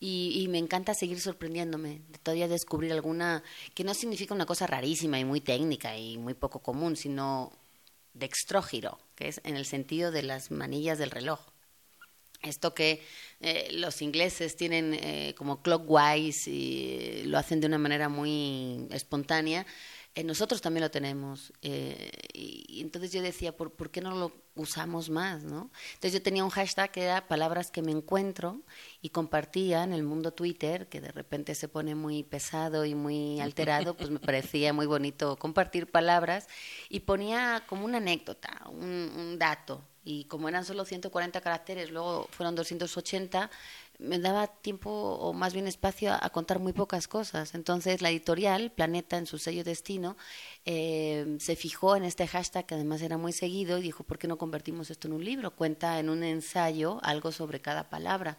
y, 0.00 0.32
y, 0.42 0.48
me 0.48 0.58
encanta 0.58 0.94
seguir 0.94 1.20
sorprendiéndome, 1.20 2.00
de 2.08 2.18
todavía 2.18 2.48
descubrir 2.48 2.90
alguna 2.92 3.42
que 3.74 3.84
no 3.84 3.92
significa 3.92 4.34
una 4.34 4.46
cosa 4.46 4.66
rarísima 4.66 5.18
y 5.18 5.26
muy 5.26 5.42
técnica 5.42 5.96
y 5.96 6.16
muy 6.16 6.32
poco 6.32 6.60
común, 6.60 6.96
sino 6.96 7.52
dextrógiro, 8.14 8.98
que 9.14 9.28
es 9.28 9.40
en 9.44 9.56
el 9.56 9.66
sentido 9.66 10.10
de 10.10 10.22
las 10.22 10.50
manillas 10.50 10.98
del 10.98 11.10
reloj. 11.10 11.40
Esto 12.42 12.74
que 12.74 13.02
eh, 13.40 13.68
los 13.72 14.02
ingleses 14.02 14.56
tienen 14.56 14.94
eh, 14.94 15.34
como 15.38 15.62
clockwise 15.62 16.48
y 16.48 17.22
lo 17.24 17.38
hacen 17.38 17.60
de 17.60 17.68
una 17.68 17.78
manera 17.78 18.08
muy 18.08 18.88
espontánea, 18.90 19.64
Eh, 20.14 20.24
nosotros 20.24 20.60
también 20.60 20.82
lo 20.82 20.90
tenemos. 20.90 21.52
Eh, 21.62 22.10
y, 22.34 22.80
entonces 22.82 23.12
yo 23.12 23.22
decía, 23.22 23.56
¿por, 23.56 23.72
¿por, 23.72 23.90
qué 23.90 24.02
no 24.02 24.14
lo 24.14 24.32
usamos 24.54 25.08
más? 25.08 25.42
¿no? 25.42 25.70
Entonces 25.94 26.12
yo 26.12 26.22
tenía 26.22 26.44
un 26.44 26.50
hashtag 26.50 26.90
que 26.90 27.02
era 27.04 27.26
palabras 27.28 27.70
que 27.70 27.80
me 27.80 27.92
encuentro 27.92 28.60
y 29.00 29.08
compartía 29.08 29.84
en 29.84 29.94
el 29.94 30.02
mundo 30.02 30.32
Twitter, 30.32 30.88
que 30.88 31.00
de 31.00 31.12
repente 31.12 31.54
se 31.54 31.68
pone 31.68 31.94
muy 31.94 32.24
pesado 32.24 32.84
y 32.84 32.94
muy 32.94 33.40
alterado, 33.40 33.96
pues 33.96 34.10
me 34.10 34.18
parecía 34.18 34.72
muy 34.74 34.86
bonito 34.86 35.36
compartir 35.36 35.90
palabras 35.90 36.46
y 36.90 37.00
ponía 37.00 37.64
como 37.66 37.86
una 37.86 37.96
anécdota, 37.98 38.62
un, 38.68 39.12
un 39.16 39.38
dato. 39.38 39.82
Y 40.04 40.24
como 40.24 40.48
eran 40.48 40.64
solo 40.64 40.84
140 40.84 41.40
caracteres, 41.40 41.90
luego 41.90 42.26
fueron 42.32 42.56
280, 42.56 43.50
me 43.98 44.18
daba 44.18 44.46
tiempo 44.46 44.90
o 44.90 45.32
más 45.32 45.52
bien 45.52 45.66
espacio 45.66 46.12
a, 46.12 46.30
contar 46.30 46.58
muy 46.58 46.72
pocas 46.72 47.08
cosas. 47.08 47.54
Entonces 47.54 48.02
la 48.02 48.10
editorial, 48.10 48.72
Planeta, 48.72 49.16
en 49.16 49.26
su 49.26 49.38
sello 49.38 49.64
Destino, 49.64 50.16
eh, 50.64 51.36
se 51.38 51.56
fijó 51.56 51.96
en 51.96 52.04
este 52.04 52.26
hashtag 52.26 52.66
que 52.66 52.74
además 52.74 53.02
era 53.02 53.18
muy 53.18 53.32
seguido 53.32 53.78
y 53.78 53.82
dijo, 53.82 54.04
¿por 54.04 54.18
qué 54.18 54.28
no 54.28 54.38
convertimos 54.38 54.90
esto 54.90 55.08
en 55.08 55.14
un 55.14 55.24
libro? 55.24 55.54
Cuenta 55.54 55.98
en 55.98 56.10
un 56.10 56.22
ensayo 56.24 56.98
algo 57.02 57.32
sobre 57.32 57.60
cada 57.60 57.88
palabra. 57.90 58.38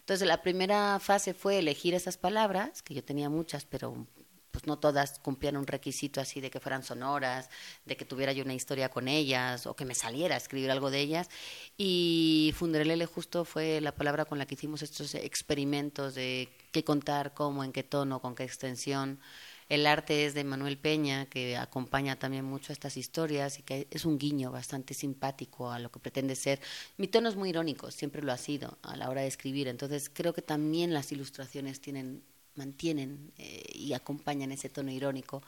Entonces 0.00 0.26
la 0.26 0.42
primera 0.42 0.98
fase 1.00 1.34
fue 1.34 1.58
elegir 1.58 1.94
esas 1.94 2.16
palabras, 2.16 2.82
que 2.82 2.94
yo 2.94 3.04
tenía 3.04 3.28
muchas, 3.28 3.64
pero 3.64 4.06
pues 4.50 4.66
no 4.66 4.78
todas 4.78 5.18
cumplían 5.18 5.56
un 5.56 5.66
requisito 5.66 6.20
así 6.20 6.40
de 6.40 6.50
que 6.50 6.60
fueran 6.60 6.82
sonoras, 6.82 7.48
de 7.84 7.96
que 7.96 8.04
tuviera 8.04 8.32
yo 8.32 8.44
una 8.44 8.54
historia 8.54 8.88
con 8.90 9.08
ellas 9.08 9.66
o 9.66 9.74
que 9.74 9.84
me 9.84 9.94
saliera 9.94 10.34
a 10.34 10.38
escribir 10.38 10.70
algo 10.70 10.90
de 10.90 11.00
ellas. 11.00 11.28
Y 11.76 12.52
Funderelele 12.56 13.06
justo 13.06 13.44
fue 13.44 13.80
la 13.80 13.92
palabra 13.92 14.24
con 14.24 14.38
la 14.38 14.46
que 14.46 14.54
hicimos 14.54 14.82
estos 14.82 15.14
experimentos 15.14 16.14
de 16.14 16.48
qué 16.72 16.84
contar, 16.84 17.34
cómo, 17.34 17.64
en 17.64 17.72
qué 17.72 17.82
tono, 17.82 18.20
con 18.20 18.34
qué 18.34 18.44
extensión. 18.44 19.20
El 19.70 19.86
arte 19.86 20.26
es 20.26 20.34
de 20.34 20.42
Manuel 20.42 20.78
Peña, 20.78 21.26
que 21.26 21.56
acompaña 21.56 22.18
también 22.18 22.44
mucho 22.44 22.72
a 22.72 22.74
estas 22.74 22.96
historias 22.96 23.60
y 23.60 23.62
que 23.62 23.86
es 23.92 24.04
un 24.04 24.18
guiño 24.18 24.50
bastante 24.50 24.94
simpático 24.94 25.70
a 25.70 25.78
lo 25.78 25.92
que 25.92 26.00
pretende 26.00 26.34
ser. 26.34 26.60
Mi 26.96 27.06
tono 27.06 27.28
es 27.28 27.36
muy 27.36 27.50
irónico, 27.50 27.92
siempre 27.92 28.20
lo 28.20 28.32
ha 28.32 28.36
sido 28.36 28.78
a 28.82 28.96
la 28.96 29.08
hora 29.08 29.20
de 29.20 29.28
escribir, 29.28 29.68
entonces 29.68 30.10
creo 30.12 30.32
que 30.34 30.42
también 30.42 30.92
las 30.92 31.12
ilustraciones 31.12 31.80
tienen 31.80 32.24
mantienen 32.56 33.32
eh, 33.38 33.62
y 33.74 33.92
acompañan 33.92 34.52
ese 34.52 34.68
tono 34.68 34.90
irónico. 34.90 35.42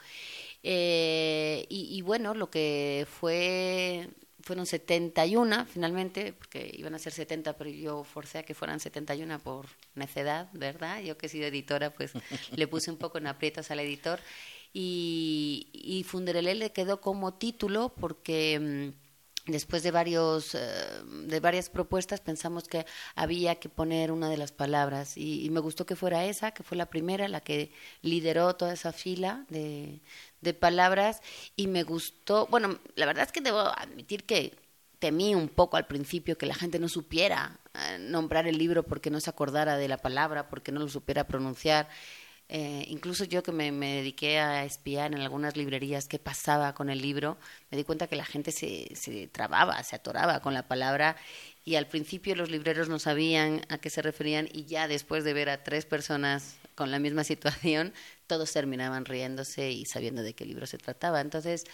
Eh, 0.63 1.65
y, 1.69 2.01
bueno, 2.01 2.33
lo 2.33 2.49
que 2.49 3.05
fue 3.09 4.09
fueron 4.41 4.65
71 4.65 5.65
finalmente, 5.67 6.33
porque 6.33 6.69
iban 6.77 6.93
a 6.95 6.99
ser 6.99 7.13
70, 7.13 7.53
pero 7.53 7.69
yo 7.69 8.03
forcé 8.03 8.39
a 8.39 8.43
que 8.43 8.53
fueran 8.53 8.81
71 8.81 9.39
por 9.39 9.67
necedad, 9.95 10.49
¿verdad? 10.51 11.01
Yo 11.01 11.17
que 11.17 11.27
he 11.27 11.29
sido 11.29 11.47
editora, 11.47 11.93
pues 11.93 12.11
le 12.55 12.67
puse 12.67 12.91
un 12.91 12.97
poco 12.97 13.17
en 13.17 13.27
aprietos 13.27 13.71
al 13.71 13.79
editor. 13.79 14.19
Y, 14.73 15.69
y 15.71 16.03
Funderelé 16.03 16.55
le 16.55 16.71
quedó 16.71 16.99
como 16.99 17.35
título 17.35 17.93
porque 17.95 18.59
mm, 18.59 19.02
después 19.45 19.83
de 19.83 19.91
varios 19.91 20.55
eh, 20.55 20.59
de 21.25 21.39
varias 21.39 21.69
propuestas 21.69 22.21
pensamos 22.21 22.67
que 22.67 22.85
había 23.15 23.55
que 23.55 23.69
poner 23.69 24.11
una 24.11 24.29
de 24.29 24.37
las 24.37 24.51
palabras. 24.51 25.17
Y, 25.17 25.49
me 25.49 25.59
gustó 25.59 25.85
que 25.85 25.95
fuera 25.95 26.25
esa 26.25 26.51
que 26.51 26.63
fue 26.63 26.77
la 26.77 26.87
primera 26.87 27.27
la 27.27 27.41
que 27.41 27.71
lideró 28.01 28.55
toda 28.55 28.73
esa 28.73 28.93
fila 28.93 29.45
de, 29.49 30.01
de 30.41 30.53
palabras. 30.53 31.21
Y 31.55 31.67
me 31.67 31.83
gustó 31.83 32.47
bueno 32.47 32.79
la 32.95 33.05
verdad 33.05 33.25
es 33.25 33.31
que 33.31 33.41
debo 33.41 33.59
admitir 33.59 34.25
que 34.25 34.55
temí 34.99 35.35
un 35.35 35.49
poco 35.49 35.75
al 35.75 35.85
principio 35.85 36.37
que 36.37 36.45
la 36.45 36.55
gente 36.55 36.79
no 36.79 36.87
supiera 36.87 37.59
eh, 37.73 37.97
nombrar 37.99 38.47
el 38.47 38.57
libro 38.57 38.83
porque 38.83 39.09
no 39.09 39.19
se 39.19 39.29
acordara 39.29 39.75
de 39.75 39.89
la 39.89 39.97
palabra 39.97 40.47
porque 40.47 40.71
no 40.71 40.79
lo 40.79 40.87
supiera 40.87 41.27
pronunciar 41.27 41.89
eh, 42.49 42.85
incluso 42.87 43.23
yo 43.23 43.41
que 43.41 43.51
me, 43.51 43.71
dediqué 43.71 44.39
a 44.39 44.65
espiar 44.65 45.13
en 45.13 45.21
algunas 45.21 45.55
librerías 45.55 46.07
qué 46.07 46.19
pasaba 46.19 46.73
con 46.73 46.89
el 46.89 47.01
libro, 47.01 47.37
me 47.71 47.77
di 47.77 47.83
cuenta 47.83 48.07
que 48.07 48.15
la 48.15 48.25
gente 48.25 48.51
se, 48.51 48.95
se 48.95 49.27
trababa, 49.27 49.81
se 49.83 49.95
atoraba 49.95 50.41
con 50.41 50.53
la 50.53 50.67
palabra 50.67 51.15
y 51.65 51.75
al 51.75 51.87
principio 51.87 52.35
los 52.35 52.51
libreros 52.51 52.89
no 52.89 52.99
sabían 52.99 53.61
a 53.69 53.77
qué 53.77 53.89
se 53.89 54.01
referían 54.01 54.49
y 54.51 54.65
ya 54.65 54.87
después 54.87 55.23
de 55.23 55.33
ver 55.33 55.49
a 55.49 55.63
tres 55.63 55.85
personas 55.85 56.57
con 56.75 56.91
la 56.91 56.99
misma 56.99 57.23
situación, 57.23 57.93
todos 58.27 58.51
terminaban 58.51 59.05
riéndose 59.05 59.71
y 59.71 59.85
sabiendo 59.85 60.21
de 60.21 60.33
qué 60.33 60.45
libro 60.45 60.65
se 60.67 60.77
trataba. 60.77 61.21
Entonces, 61.21 61.65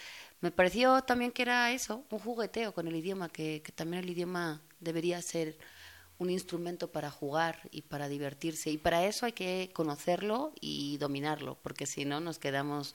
me 0.42 0.52
pareció 0.52 1.02
también 1.02 1.32
que 1.32 1.42
era 1.42 1.72
eso, 1.72 2.06
un 2.10 2.20
jugueteo 2.20 2.74
con 2.74 2.88
el 2.88 2.96
idioma, 2.96 3.30
que, 3.30 3.62
que 3.64 3.72
también 3.72 4.04
el 4.04 4.10
idioma 4.10 4.62
debería 4.80 5.22
ser 5.22 5.58
un 6.20 6.30
instrumento 6.30 6.92
para 6.92 7.10
jugar 7.10 7.68
y 7.72 7.82
para 7.82 8.08
divertirse. 8.08 8.70
Y 8.70 8.78
para 8.78 9.06
eso 9.06 9.26
hay 9.26 9.32
que 9.32 9.72
conocerlo 9.74 10.54
y 10.62 10.98
dominarlo, 10.98 11.58
porque 11.64 11.86
si 11.86 12.06
no 12.06 12.20
nos 12.20 12.38
quedamos 12.38 12.94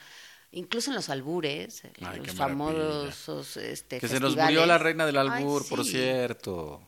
incluso 0.53 0.91
en 0.91 0.97
los 0.97 1.09
albures, 1.09 1.83
los 1.99 2.35
famosos 2.37 3.57
este, 3.57 3.99
Que 3.99 4.09
se 4.09 4.21
nos 4.21 4.37
murió 4.37 4.65
la 4.67 4.79
reina 4.79 5.05
del 5.05 5.17
albur, 5.17 5.67
por 5.67 5.85
cierto. 5.85 6.81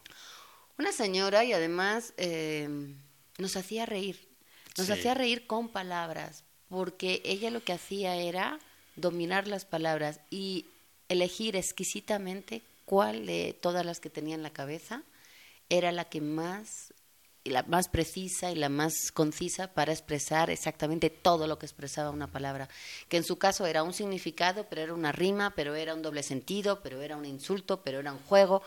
Una 0.79 0.93
señora 0.93 1.43
y 1.45 1.53
además 1.53 2.13
eh, 2.19 2.69
nos 3.39 3.57
hacía 3.57 3.87
reír, 3.87 4.29
nos 4.77 4.91
hacía 4.91 5.15
reír 5.15 5.47
con 5.47 5.71
palabras, 5.71 6.45
porque 6.69 7.23
ella 7.25 7.51
lo 7.51 7.65
que 7.65 7.73
hacía 7.73 8.15
era 8.17 8.59
dominar 8.95 9.49
las 9.49 9.65
palabras 9.65 10.21
y 10.31 10.67
elegir 11.09 11.57
exquisitamente 11.57 12.63
cuál 12.85 13.27
de 13.27 13.57
todas 13.59 13.87
las 13.87 14.01
que 14.01 14.11
tenía 14.11 14.35
en 14.35 14.43
la 14.43 14.51
cabeza 14.51 15.03
era 15.69 15.93
la 15.93 16.05
que 16.05 16.21
más 16.21 16.93
la 17.49 17.63
más 17.65 17.89
precisa 17.89 18.51
y 18.51 18.55
la 18.55 18.69
más 18.69 19.13
concisa 19.13 19.73
para 19.73 19.93
expresar 19.93 20.51
exactamente 20.51 21.11
todo 21.11 21.47
lo 21.47 21.59
que 21.59 21.67
expresaba 21.67 22.11
una 22.11 22.27
palabra, 22.27 22.69
que 23.09 23.17
en 23.17 23.25
su 23.25 23.37
caso 23.39 23.67
era 23.67 23.83
un 23.83 23.93
significado, 23.93 24.67
pero 24.69 24.83
era 24.83 24.95
una 24.95 25.13
rima, 25.13 25.55
pero 25.55 25.75
era 25.75 25.95
un 25.95 26.03
doble 26.03 26.23
sentido, 26.23 26.81
pero 26.83 27.03
era 27.03 27.17
un 27.17 27.25
insulto, 27.25 27.83
pero 27.83 28.01
era 28.01 28.13
un 28.13 28.19
juego. 28.19 28.63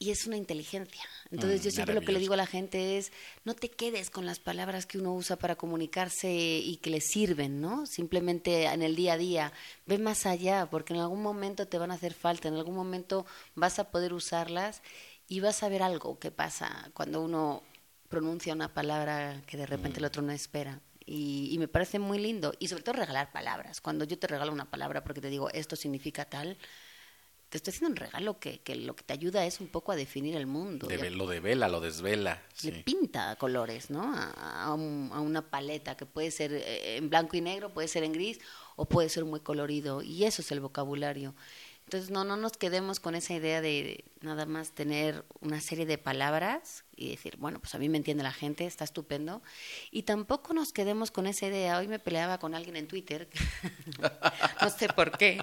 Y 0.00 0.10
es 0.10 0.26
una 0.26 0.36
inteligencia. 0.36 1.02
Entonces 1.30 1.60
mm, 1.60 1.64
yo 1.64 1.70
siempre 1.72 1.94
lo 1.94 2.02
que 2.02 2.12
le 2.12 2.20
digo 2.20 2.34
a 2.34 2.36
la 2.36 2.46
gente 2.46 2.98
es, 2.98 3.10
no 3.44 3.54
te 3.54 3.68
quedes 3.68 4.10
con 4.10 4.26
las 4.26 4.38
palabras 4.38 4.86
que 4.86 4.98
uno 4.98 5.12
usa 5.12 5.36
para 5.36 5.56
comunicarse 5.56 6.30
y 6.30 6.76
que 6.76 6.90
le 6.90 7.00
sirven, 7.00 7.60
¿no? 7.60 7.84
Simplemente 7.84 8.66
en 8.66 8.82
el 8.82 8.94
día 8.94 9.14
a 9.14 9.18
día, 9.18 9.52
ve 9.86 9.98
más 9.98 10.24
allá, 10.24 10.68
porque 10.70 10.94
en 10.94 11.00
algún 11.00 11.20
momento 11.20 11.66
te 11.66 11.78
van 11.78 11.90
a 11.90 11.94
hacer 11.94 12.14
falta, 12.14 12.46
en 12.46 12.54
algún 12.54 12.76
momento 12.76 13.26
vas 13.56 13.80
a 13.80 13.90
poder 13.90 14.12
usarlas 14.12 14.82
y 15.26 15.40
vas 15.40 15.64
a 15.64 15.68
ver 15.68 15.82
algo 15.82 16.18
que 16.18 16.30
pasa 16.30 16.90
cuando 16.94 17.20
uno 17.20 17.64
pronuncia 18.08 18.54
una 18.54 18.72
palabra 18.72 19.42
que 19.46 19.56
de 19.56 19.66
repente 19.66 19.98
el 19.98 20.04
mm. 20.04 20.06
otro 20.06 20.22
no 20.22 20.32
espera. 20.32 20.80
Y, 21.04 21.48
y, 21.52 21.58
me 21.58 21.68
parece 21.68 21.98
muy 21.98 22.18
lindo. 22.18 22.52
Y 22.58 22.68
sobre 22.68 22.82
todo 22.82 22.96
regalar 22.96 23.32
palabras. 23.32 23.80
Cuando 23.80 24.04
yo 24.04 24.18
te 24.18 24.26
regalo 24.26 24.52
una 24.52 24.70
palabra 24.70 25.04
porque 25.04 25.22
te 25.22 25.30
digo 25.30 25.48
esto 25.50 25.74
significa 25.74 26.26
tal, 26.26 26.58
te 27.48 27.56
estoy 27.56 27.72
haciendo 27.72 27.90
un 27.90 27.96
regalo 27.96 28.38
que, 28.38 28.60
que, 28.60 28.76
lo 28.76 28.94
que 28.94 29.04
te 29.04 29.12
ayuda 29.12 29.46
es 29.46 29.60
un 29.60 29.68
poco 29.68 29.92
a 29.92 29.96
definir 29.96 30.36
el 30.36 30.46
mundo. 30.46 30.86
De, 30.86 31.10
lo 31.10 31.26
devela, 31.26 31.68
lo 31.68 31.80
desvela. 31.80 32.42
Le 32.62 32.72
pinta 32.82 33.36
colores, 33.36 33.90
¿no? 33.90 34.02
A, 34.14 34.64
a, 34.64 34.74
una 34.74 35.50
paleta 35.50 35.96
que 35.96 36.04
puede 36.04 36.30
ser 36.30 36.52
eh, 36.52 36.96
en 36.96 37.08
blanco 37.08 37.36
y 37.36 37.40
negro, 37.40 37.72
puede 37.72 37.88
ser 37.88 38.04
en 38.04 38.12
gris 38.12 38.38
o 38.76 38.84
puede 38.84 39.08
ser 39.08 39.24
muy 39.24 39.40
colorido. 39.40 40.02
Y 40.02 40.24
eso 40.24 40.42
es 40.42 40.52
el 40.52 40.60
vocabulario. 40.60 41.34
Entonces, 41.88 42.10
no, 42.10 42.22
no 42.22 42.36
nos 42.36 42.52
quedemos 42.52 43.00
con 43.00 43.14
esa 43.14 43.32
idea 43.32 43.62
de 43.62 44.04
nada 44.20 44.44
más 44.44 44.72
tener 44.72 45.24
una 45.40 45.58
serie 45.58 45.86
de 45.86 45.96
palabras 45.96 46.84
y 46.94 47.08
decir, 47.08 47.38
bueno, 47.38 47.60
pues 47.60 47.74
a 47.74 47.78
mí 47.78 47.88
me 47.88 47.96
entiende 47.96 48.22
la 48.22 48.30
gente, 48.30 48.66
está 48.66 48.84
estupendo. 48.84 49.40
Y 49.90 50.02
tampoco 50.02 50.52
nos 50.52 50.74
quedemos 50.74 51.10
con 51.10 51.26
esa 51.26 51.46
idea. 51.46 51.78
Hoy 51.78 51.88
me 51.88 51.98
peleaba 51.98 52.36
con 52.36 52.54
alguien 52.54 52.76
en 52.76 52.88
Twitter, 52.88 53.30
no 54.60 54.68
sé 54.68 54.88
por 54.88 55.16
qué, 55.16 55.42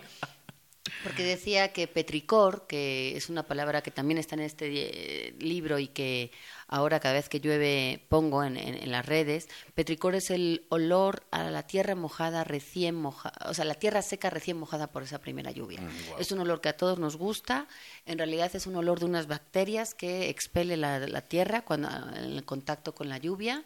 porque 1.03 1.23
decía 1.23 1.73
que 1.73 1.87
petricor, 1.87 2.67
que 2.67 3.17
es 3.17 3.29
una 3.29 3.43
palabra 3.43 3.81
que 3.81 3.91
también 3.91 4.17
está 4.17 4.35
en 4.35 4.41
este 4.41 4.69
eh, 4.69 5.35
libro 5.39 5.79
y 5.79 5.87
que 5.87 6.31
ahora 6.67 6.99
cada 6.99 7.15
vez 7.15 7.29
que 7.29 7.39
llueve 7.39 8.05
pongo 8.09 8.43
en, 8.43 8.57
en, 8.57 8.91
las 8.91 9.05
redes, 9.05 9.47
petricor 9.73 10.15
es 10.15 10.29
el 10.29 10.65
olor 10.69 11.23
a 11.31 11.49
la 11.49 11.63
tierra 11.63 11.95
mojada 11.95 12.43
recién 12.43 12.95
mojada, 12.95 13.49
o 13.49 13.53
sea, 13.53 13.65
la 13.65 13.75
tierra 13.75 14.01
seca 14.01 14.29
recién 14.29 14.57
mojada 14.57 14.87
por 14.87 15.03
esa 15.03 15.19
primera 15.19 15.51
lluvia. 15.51 15.81
Mm, 15.81 16.19
es 16.19 16.31
un 16.31 16.39
olor 16.39 16.61
que 16.61 16.69
a 16.69 16.77
todos 16.77 16.99
nos 16.99 17.17
gusta, 17.17 17.67
en 18.05 18.17
realidad 18.17 18.51
es 18.55 18.67
un 18.67 18.75
olor 18.75 18.99
de 18.99 19.05
unas 19.05 19.27
bacterias 19.27 19.93
que 19.93 20.29
expele 20.29 20.77
la, 20.77 20.99
la 20.99 21.21
tierra 21.21 21.63
cuando 21.63 21.89
en 21.89 22.31
el 22.31 22.45
contacto 22.45 22.93
con 22.93 23.09
la 23.09 23.17
lluvia 23.17 23.63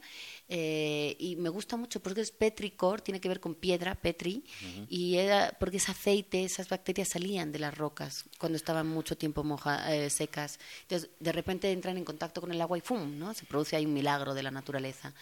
eh, 0.51 1.15
y 1.19 1.35
me 1.35 1.49
gusta 1.49 1.77
mucho 1.77 1.99
porque 1.99 2.21
es 2.21 2.31
petricor, 2.31 3.01
tiene 3.01 3.21
que 3.21 3.29
ver 3.29 3.39
con 3.39 3.53
piedra, 3.53 3.93
petri, 3.93 4.43
y 4.89 5.15
era 5.17 5.55
porque 5.59 5.77
ese 5.77 5.91
aceite, 5.91 6.43
esas 6.43 6.67
bacterias 6.67 7.09
salían 7.09 7.51
de 7.51 7.59
las 7.59 7.77
rocas 7.77 8.25
cuando 8.39 8.55
estaban 8.55 8.88
mucho 8.88 9.15
tiempo 9.15 9.43
moja, 9.43 9.93
eh, 9.95 10.09
secas. 10.09 10.59
Entonces, 10.81 11.12
de 11.19 11.31
repente 11.31 11.71
entran 11.71 11.97
en 11.97 12.03
contacto 12.03 12.41
con 12.41 12.51
el 12.51 12.59
agua 12.62 12.79
y 12.79 12.81
¡fum! 12.81 13.19
¿no? 13.19 13.33
Se 13.35 13.45
produce 13.45 13.75
ahí 13.75 13.85
un 13.85 13.93
milagro 13.93 14.33
de 14.33 14.41
la 14.41 14.49
naturaleza. 14.49 15.13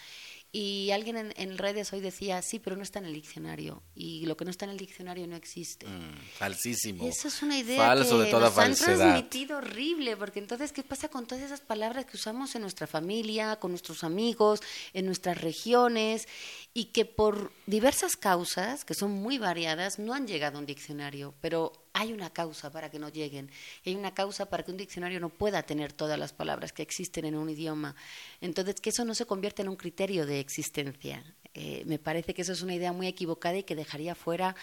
Y 0.52 0.92
alguien 0.92 1.18
en, 1.18 1.34
en, 1.36 1.58
redes 1.58 1.92
hoy 1.92 2.00
decía, 2.00 2.42
sí, 2.42 2.60
pero 2.60 2.76
no 2.76 2.84
está 2.84 3.00
en 3.00 3.06
el 3.06 3.14
diccionario. 3.14 3.84
Y 3.96 4.26
lo 4.26 4.38
que 4.38 4.46
no 4.46 4.52
está 4.52 4.66
en 4.66 4.72
el 4.72 4.78
diccionario 4.78 5.28
no 5.28 5.36
existe. 5.36 5.86
Mm, 5.86 6.18
falsísimo. 6.38 7.06
Eso 7.06 7.28
es 7.28 7.42
una 7.42 7.58
idea 7.60 7.86
Falso 7.86 8.18
que 8.18 8.26
de 8.26 8.32
toda 8.32 8.46
nos 8.46 8.54
falsedad. 8.54 8.92
han 8.92 8.98
transmitido 8.98 9.58
horrible, 9.58 10.16
porque 10.16 10.40
entonces, 10.40 10.72
¿qué 10.72 10.84
pasa 10.84 11.10
con 11.10 11.28
todas 11.28 11.44
esas 11.44 11.60
palabras 11.60 12.06
que 12.06 12.16
usamos 12.16 12.56
en 12.56 12.62
nuestra 12.62 12.88
familia, 12.88 13.58
con 13.58 13.72
nuestros 13.72 14.04
amigos, 14.04 14.62
en 14.94 15.06
nuestras 15.06 15.40
regiones, 15.42 16.28
y 16.74 16.86
que 16.86 17.06
por 17.06 17.52
diversas 17.66 18.16
causas, 18.16 18.86
que 18.86 18.94
son 18.94 19.12
muy 19.12 19.38
variadas, 19.38 20.00
no 20.00 20.14
han 20.14 20.28
llegado 20.28 20.58
a 20.58 20.60
un 20.62 20.66
diccionario, 20.66 21.34
pero 21.42 21.74
hay 21.98 22.14
una 22.14 22.30
causa 22.30 22.72
para 22.72 22.92
que 22.92 23.00
no 23.00 23.10
lleguen, 23.10 23.50
hay 23.84 23.96
una 23.96 24.14
causa 24.14 24.46
para 24.46 24.64
que 24.64 24.70
un 24.70 24.78
diccionario 24.78 25.20
no 25.20 25.30
pueda 25.30 25.64
tener 25.64 25.94
todas 25.94 26.20
las 26.20 26.32
palabras 26.32 26.72
que 26.72 26.84
existen 26.84 27.26
en 27.26 27.36
un 27.36 27.50
idioma. 27.50 27.96
Entonces, 28.40 28.80
que 28.80 28.92
eso 28.92 29.04
no 29.04 29.16
se 29.16 29.26
convierta 29.26 29.64
en 29.64 29.70
un 29.70 29.76
criterio 29.76 30.28
de 30.28 30.40
existencia. 30.40 31.24
Eh, 31.56 31.84
me 31.88 31.98
parece 31.98 32.36
que 32.36 32.44
eso 32.44 32.54
es 32.54 32.62
una 32.62 32.76
idea 32.76 32.94
muy 32.94 33.08
equivocada 33.08 33.58
y 33.58 33.64
que 33.64 33.76
dejaría 33.76 34.14
fuera 34.14 34.56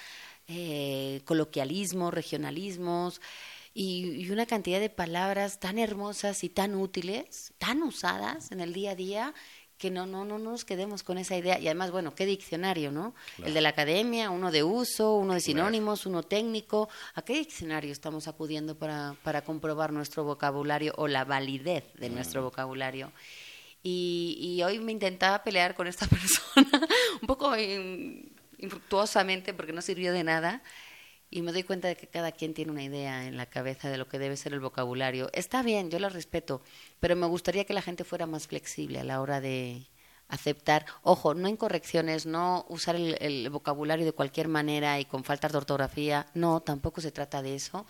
eh, 0.46 1.22
coloquialismos, 1.24 2.14
regionalismos 2.14 3.20
y, 3.74 4.12
y 4.12 4.30
una 4.30 4.46
cantidad 4.46 4.78
de 4.78 4.90
palabras 4.90 5.58
tan 5.58 5.80
hermosas 5.80 6.44
y 6.44 6.48
tan 6.48 6.76
útiles, 6.76 7.52
tan 7.58 7.82
usadas 7.82 8.52
en 8.52 8.60
el 8.60 8.72
día 8.72 8.92
a 8.92 8.94
día 8.94 9.34
que 9.78 9.90
no, 9.90 10.06
no, 10.06 10.24
no 10.24 10.38
nos 10.38 10.64
quedemos 10.64 11.02
con 11.02 11.18
esa 11.18 11.36
idea. 11.36 11.58
Y 11.58 11.66
además, 11.66 11.90
bueno, 11.90 12.14
¿qué 12.14 12.26
diccionario, 12.26 12.90
no? 12.92 13.14
Claro. 13.36 13.48
El 13.48 13.54
de 13.54 13.60
la 13.60 13.68
academia, 13.70 14.30
uno 14.30 14.50
de 14.50 14.62
uso, 14.62 15.14
uno 15.16 15.34
de 15.34 15.40
sinónimos, 15.40 16.06
uno 16.06 16.22
técnico. 16.22 16.88
¿A 17.14 17.22
qué 17.22 17.34
diccionario 17.34 17.90
estamos 17.92 18.28
acudiendo 18.28 18.76
para, 18.76 19.16
para 19.22 19.42
comprobar 19.42 19.92
nuestro 19.92 20.24
vocabulario 20.24 20.94
o 20.96 21.08
la 21.08 21.24
validez 21.24 21.84
de 21.94 22.08
nuestro 22.08 22.42
vocabulario? 22.42 23.12
Y, 23.82 24.38
y 24.40 24.62
hoy 24.62 24.78
me 24.78 24.92
intentaba 24.92 25.42
pelear 25.42 25.74
con 25.74 25.86
esta 25.86 26.06
persona, 26.08 26.88
un 27.20 27.26
poco 27.26 27.54
in- 27.56 28.32
infructuosamente, 28.58 29.52
porque 29.52 29.72
no 29.72 29.82
sirvió 29.82 30.12
de 30.12 30.24
nada. 30.24 30.62
Y 31.34 31.42
me 31.42 31.50
doy 31.50 31.64
cuenta 31.64 31.88
de 31.88 31.96
que 31.96 32.06
cada 32.06 32.30
quien 32.30 32.54
tiene 32.54 32.70
una 32.70 32.84
idea 32.84 33.26
en 33.26 33.36
la 33.36 33.46
cabeza 33.46 33.90
de 33.90 33.98
lo 33.98 34.06
que 34.06 34.20
debe 34.20 34.36
ser 34.36 34.52
el 34.52 34.60
vocabulario. 34.60 35.30
Está 35.32 35.64
bien, 35.64 35.90
yo 35.90 35.98
la 35.98 36.08
respeto, 36.08 36.62
pero 37.00 37.16
me 37.16 37.26
gustaría 37.26 37.64
que 37.64 37.74
la 37.74 37.82
gente 37.82 38.04
fuera 38.04 38.24
más 38.24 38.46
flexible 38.46 39.00
a 39.00 39.04
la 39.04 39.20
hora 39.20 39.40
de 39.40 39.88
aceptar, 40.28 40.86
ojo, 41.02 41.34
no 41.34 41.48
incorrecciones, 41.48 42.24
no 42.24 42.64
usar 42.68 42.94
el, 42.94 43.16
el 43.20 43.50
vocabulario 43.50 44.04
de 44.06 44.12
cualquier 44.12 44.46
manera 44.46 45.00
y 45.00 45.06
con 45.06 45.24
faltas 45.24 45.50
de 45.50 45.58
ortografía, 45.58 46.28
no, 46.34 46.60
tampoco 46.60 47.00
se 47.00 47.10
trata 47.10 47.42
de 47.42 47.56
eso, 47.56 47.84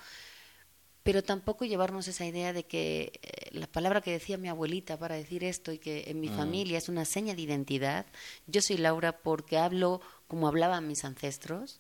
pero 1.02 1.22
tampoco 1.22 1.66
llevarnos 1.66 2.08
esa 2.08 2.24
idea 2.24 2.54
de 2.54 2.64
que 2.64 3.12
eh, 3.20 3.50
la 3.52 3.66
palabra 3.66 4.00
que 4.00 4.10
decía 4.10 4.38
mi 4.38 4.48
abuelita 4.48 4.98
para 4.98 5.16
decir 5.16 5.44
esto 5.44 5.70
y 5.70 5.78
que 5.78 6.04
en 6.06 6.18
mi 6.18 6.28
familia 6.28 6.78
es 6.78 6.88
una 6.88 7.04
seña 7.04 7.34
de 7.34 7.42
identidad, 7.42 8.06
yo 8.46 8.62
soy 8.62 8.78
Laura 8.78 9.18
porque 9.18 9.58
hablo 9.58 10.00
como 10.28 10.48
hablaban 10.48 10.88
mis 10.88 11.04
ancestros, 11.04 11.78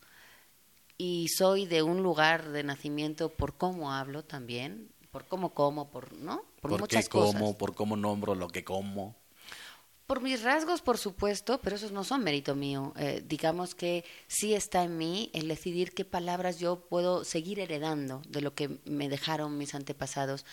y 0.98 1.28
soy 1.28 1.66
de 1.66 1.82
un 1.82 2.02
lugar 2.02 2.50
de 2.50 2.62
nacimiento 2.62 3.28
por 3.30 3.56
cómo 3.56 3.92
hablo 3.92 4.24
también, 4.24 4.92
por 5.10 5.26
cómo 5.26 5.54
como, 5.54 5.90
por 5.90 6.12
no, 6.12 6.42
por, 6.60 6.72
por 6.72 6.80
muchas 6.80 7.04
qué 7.04 7.10
como, 7.10 7.32
cosas. 7.32 7.56
por 7.56 7.74
cómo 7.74 7.96
nombro 7.96 8.34
lo 8.34 8.48
que 8.48 8.64
como. 8.64 9.16
Por 10.06 10.20
mis 10.20 10.42
rasgos, 10.42 10.82
por 10.82 10.98
supuesto, 10.98 11.60
pero 11.62 11.76
esos 11.76 11.90
no 11.90 12.04
son 12.04 12.22
mérito 12.22 12.54
mío. 12.54 12.92
Eh, 12.98 13.24
digamos 13.26 13.74
que 13.74 14.04
sí 14.26 14.52
está 14.52 14.84
en 14.84 14.98
mí 14.98 15.30
el 15.32 15.48
decidir 15.48 15.94
qué 15.94 16.04
palabras 16.04 16.58
yo 16.58 16.80
puedo 16.90 17.24
seguir 17.24 17.58
heredando 17.58 18.20
de 18.28 18.42
lo 18.42 18.54
que 18.54 18.80
me 18.84 19.08
dejaron 19.08 19.56
mis 19.56 19.74
antepasados. 19.74 20.44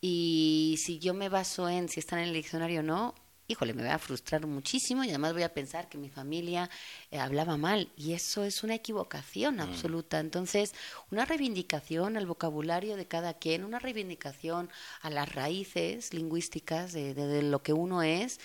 Y 0.00 0.80
si 0.84 0.98
yo 0.98 1.14
me 1.14 1.28
baso 1.28 1.68
en 1.68 1.88
si 1.88 2.00
están 2.00 2.18
en 2.18 2.28
el 2.28 2.34
diccionario 2.34 2.80
o 2.80 2.82
no, 2.82 3.14
híjole, 3.48 3.74
me 3.74 3.82
voy 3.82 3.90
a 3.92 3.98
frustrar 3.98 4.46
muchísimo 4.46 5.04
y 5.04 5.08
además 5.10 5.32
voy 5.32 5.42
a 5.44 5.54
pensar 5.54 5.88
que 5.88 5.98
mi 5.98 6.08
familia 6.10 6.68
eh, 7.10 7.18
hablaba 7.18 7.56
mal. 7.56 7.90
Y 7.96 8.12
eso 8.12 8.44
es 8.44 8.62
una 8.64 8.74
equivocación 8.74 9.60
absoluta. 9.60 10.18
Entonces, 10.20 10.74
una 11.10 11.24
reivindicación 11.24 12.16
al 12.16 12.26
vocabulario 12.26 12.96
de 12.96 13.06
cada 13.06 13.34
quien, 13.34 13.64
una 13.64 13.78
reivindicación 13.78 14.70
a 15.00 15.10
las 15.10 15.32
raíces 15.34 16.12
lingüísticas 16.12 16.92
de, 16.92 17.14
de- 17.14 17.26
de 17.26 17.42
lo 17.42 17.62
que 17.62 17.72
uno 17.72 18.02
es. 18.02 18.40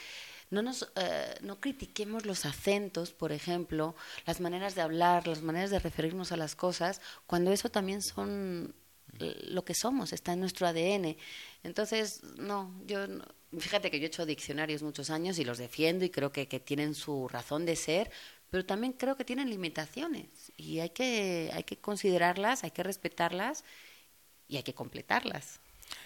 No, 0.52 0.62
nos, 0.62 0.92
eh, 0.98 1.36
no 1.42 1.62
critiquemos 1.62 2.26
los 2.26 2.46
acentos, 2.46 3.12
por 3.14 3.32
ejemplo, 3.32 3.96
las 4.26 4.42
maneras 4.42 4.76
de 4.76 4.82
hablar, 4.82 5.26
las 5.26 5.42
maneras 5.42 5.70
de 5.72 5.80
referirnos 5.80 6.34
a 6.34 6.38
las 6.38 6.56
cosas, 6.56 7.00
cuando 7.26 7.54
eso 7.54 7.70
también 7.70 8.02
son 8.02 8.76
eh, 9.20 9.48
lo 9.50 9.64
que 9.64 9.74
somos, 9.74 10.12
está 10.12 10.34
en 10.34 10.42
nuestro 10.42 10.68
ADN. 10.68 11.16
Entonces, 11.64 12.22
no, 12.38 12.74
yo, 12.86 13.08
no- 13.08 13.24
fíjate 13.58 13.92
que 13.92 14.00
yo 14.00 14.06
he 14.06 14.08
hecho 14.08 14.26
diccionarios 14.26 14.84
muchos 14.84 15.10
años 15.10 15.40
y 15.40 15.46
los 15.46 15.58
defiendo 15.58 16.06
y 16.06 16.10
creo 16.10 16.32
que, 16.32 16.48
que 16.48 16.60
tienen 16.60 16.96
su 16.96 17.28
razón 17.28 17.66
de 17.66 17.76
ser, 17.76 18.12
pero 18.50 18.66
también 18.66 18.94
creo 18.94 19.16
que 19.16 19.26
tienen 19.26 19.50
limitaciones 19.50 20.52
y 20.58 20.80
hay 20.80 20.90
que, 20.90 21.50
hay 21.54 21.64
que 21.64 21.78
considerarlas, 21.78 22.64
hay 22.64 22.72
que 22.72 22.84
respetarlas 22.84 23.64
y 24.48 24.58
hay 24.58 24.64
que 24.64 24.74
completarlas. 24.74 25.60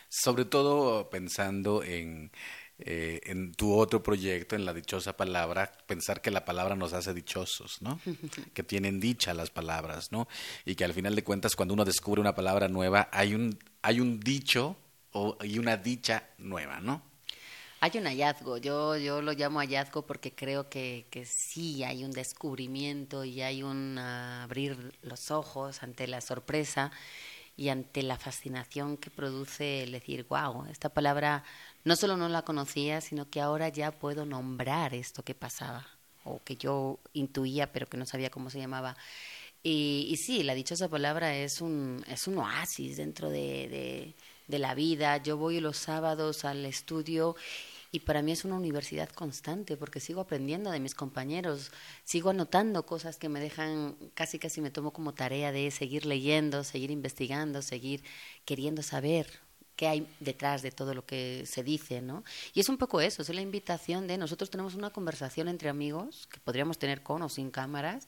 Sobre 0.10 0.45
todo 0.45 1.10
pensando 1.10 1.84
en, 1.84 2.31
eh, 2.77 3.21
en 3.23 3.53
tu 3.53 3.73
otro 3.73 4.03
proyecto, 4.03 4.55
en 4.55 4.65
la 4.65 4.73
dichosa 4.73 5.15
palabra, 5.15 5.71
pensar 5.88 6.21
que 6.21 6.29
la 6.29 6.45
palabra 6.45 6.75
nos 6.75 6.93
hace 6.93 7.13
dichosos, 7.13 7.81
¿no? 7.81 7.99
que 8.53 8.63
tienen 8.63 8.99
dicha 8.99 9.34
las 9.34 9.49
palabras, 9.49 10.12
¿no? 10.12 10.27
Y 10.65 10.75
que 10.75 10.84
al 10.84 10.93
final 10.93 11.15
de 11.15 11.23
cuentas, 11.23 11.55
cuando 11.55 11.73
uno 11.73 11.86
descubre 11.86 12.21
una 12.21 12.36
palabra 12.36 12.67
nueva, 12.67 13.10
hay 13.12 13.34
un, 13.34 13.58
hay 13.81 13.99
un 13.99 14.19
dicho 14.19 14.77
o, 15.12 15.38
y 15.43 15.58
una 15.58 15.77
dicha 15.77 16.29
nueva, 16.38 16.79
¿no? 16.79 17.01
Hay 17.86 18.00
un 18.00 18.06
hallazgo, 18.08 18.58
yo, 18.58 18.98
yo 18.98 19.21
lo 19.21 19.34
llamo 19.34 19.60
hallazgo 19.60 20.08
porque 20.08 20.34
creo 20.34 20.69
que, 20.69 21.06
que 21.12 21.24
sí 21.24 21.84
hay 21.84 22.04
un 22.04 22.10
descubrimiento 22.10 23.24
y 23.24 23.43
hay 23.43 23.62
un 23.62 24.00
ah, 24.00 24.41
abrir 24.41 24.98
los 25.04 25.30
ojos 25.30 25.84
ante 25.84 26.08
la 26.08 26.19
sorpresa 26.19 26.91
y 27.56 27.69
ante 27.69 28.02
la 28.02 28.17
fascinación 28.17 28.98
que 28.98 29.12
produce 29.12 29.84
el 29.84 29.91
decir, 29.91 30.26
wow, 30.28 30.65
esta 30.65 30.89
palabra 30.89 31.43
no 31.84 31.95
solo 31.95 32.17
no 32.17 32.28
la 32.28 32.41
conocía, 32.41 33.02
sino 33.02 33.30
que 33.30 33.39
ahora 33.39 33.69
ya 33.69 33.91
puedo 33.91 34.26
nombrar 34.26 34.95
esto 34.95 35.21
que 35.21 35.36
pasaba 35.36 35.86
o 36.24 36.41
que 36.43 36.56
yo 36.56 36.98
intuía 37.13 37.71
pero 37.71 37.86
que 37.86 37.98
no 37.98 38.08
sabía 38.08 38.32
cómo 38.32 38.50
se 38.50 38.58
llamaba. 38.58 38.98
Y, 39.62 40.08
y 40.10 40.17
sí, 40.17 40.41
la 40.41 40.56
dichosa 40.56 40.89
palabra 40.89 41.36
es 41.36 41.62
un, 41.62 42.04
es 42.08 42.28
un 42.28 42.39
oasis 42.39 42.98
dentro 42.98 43.30
de, 43.30 43.69
de, 43.69 44.15
de 44.48 44.60
la 44.60 44.74
vida. 44.74 45.17
Yo 45.17 45.38
voy 45.38 45.60
los 45.60 45.78
sábados 45.78 46.45
al 46.45 46.65
estudio 46.65 47.36
y 47.91 48.00
para 48.02 48.21
mí 48.21 48.32
es 48.32 48.45
una 48.45 48.56
universidad 48.56 49.10
constante 49.10 49.78
porque 49.78 50.00
sigo 50.00 50.21
aprendiendo 50.21 50.71
de 50.71 50.80
mis 50.80 50.95
compañeros, 50.95 51.71
sigo 52.04 52.30
anotando 52.30 52.86
cosas 52.86 53.17
que 53.17 53.30
me 53.30 53.39
dejan, 53.39 53.95
casi 54.13 54.39
casi 54.39 54.62
me 54.62 54.71
tomo 54.71 54.91
como 54.91 55.13
tarea 55.13 55.52
de 55.52 55.71
seguir 55.71 56.06
leyendo, 56.06 56.63
seguir 56.63 56.91
investigando, 56.91 57.62
seguir 57.62 58.04
queriendo 58.45 58.82
saber 58.82 59.45
qué 59.76 59.88
hay 59.88 60.08
detrás 60.19 60.62
de 60.62 60.71
todo 60.71 60.93
lo 60.93 61.06
que 61.06 61.43
se 61.45 61.63
dice, 61.63 62.02
¿no? 62.02 62.24
Y 62.54 62.62
es 62.62 62.69
un 62.69 62.78
poco 62.78 63.02
eso, 63.02 63.21
es 63.21 63.30
la 63.30 63.41
invitación 63.41 64.08
de 64.08 64.17
nosotros 64.17 64.50
tenemos 64.50 64.76
una 64.76 64.89
conversación 64.89 65.48
entre 65.48 65.69
amigos 65.69 66.28
que 66.32 66.39
podríamos 66.39 66.78
tener 66.78 67.04
con 67.04 67.21
o 67.21 67.30
sin 67.30 67.52
cámaras, 67.52 68.08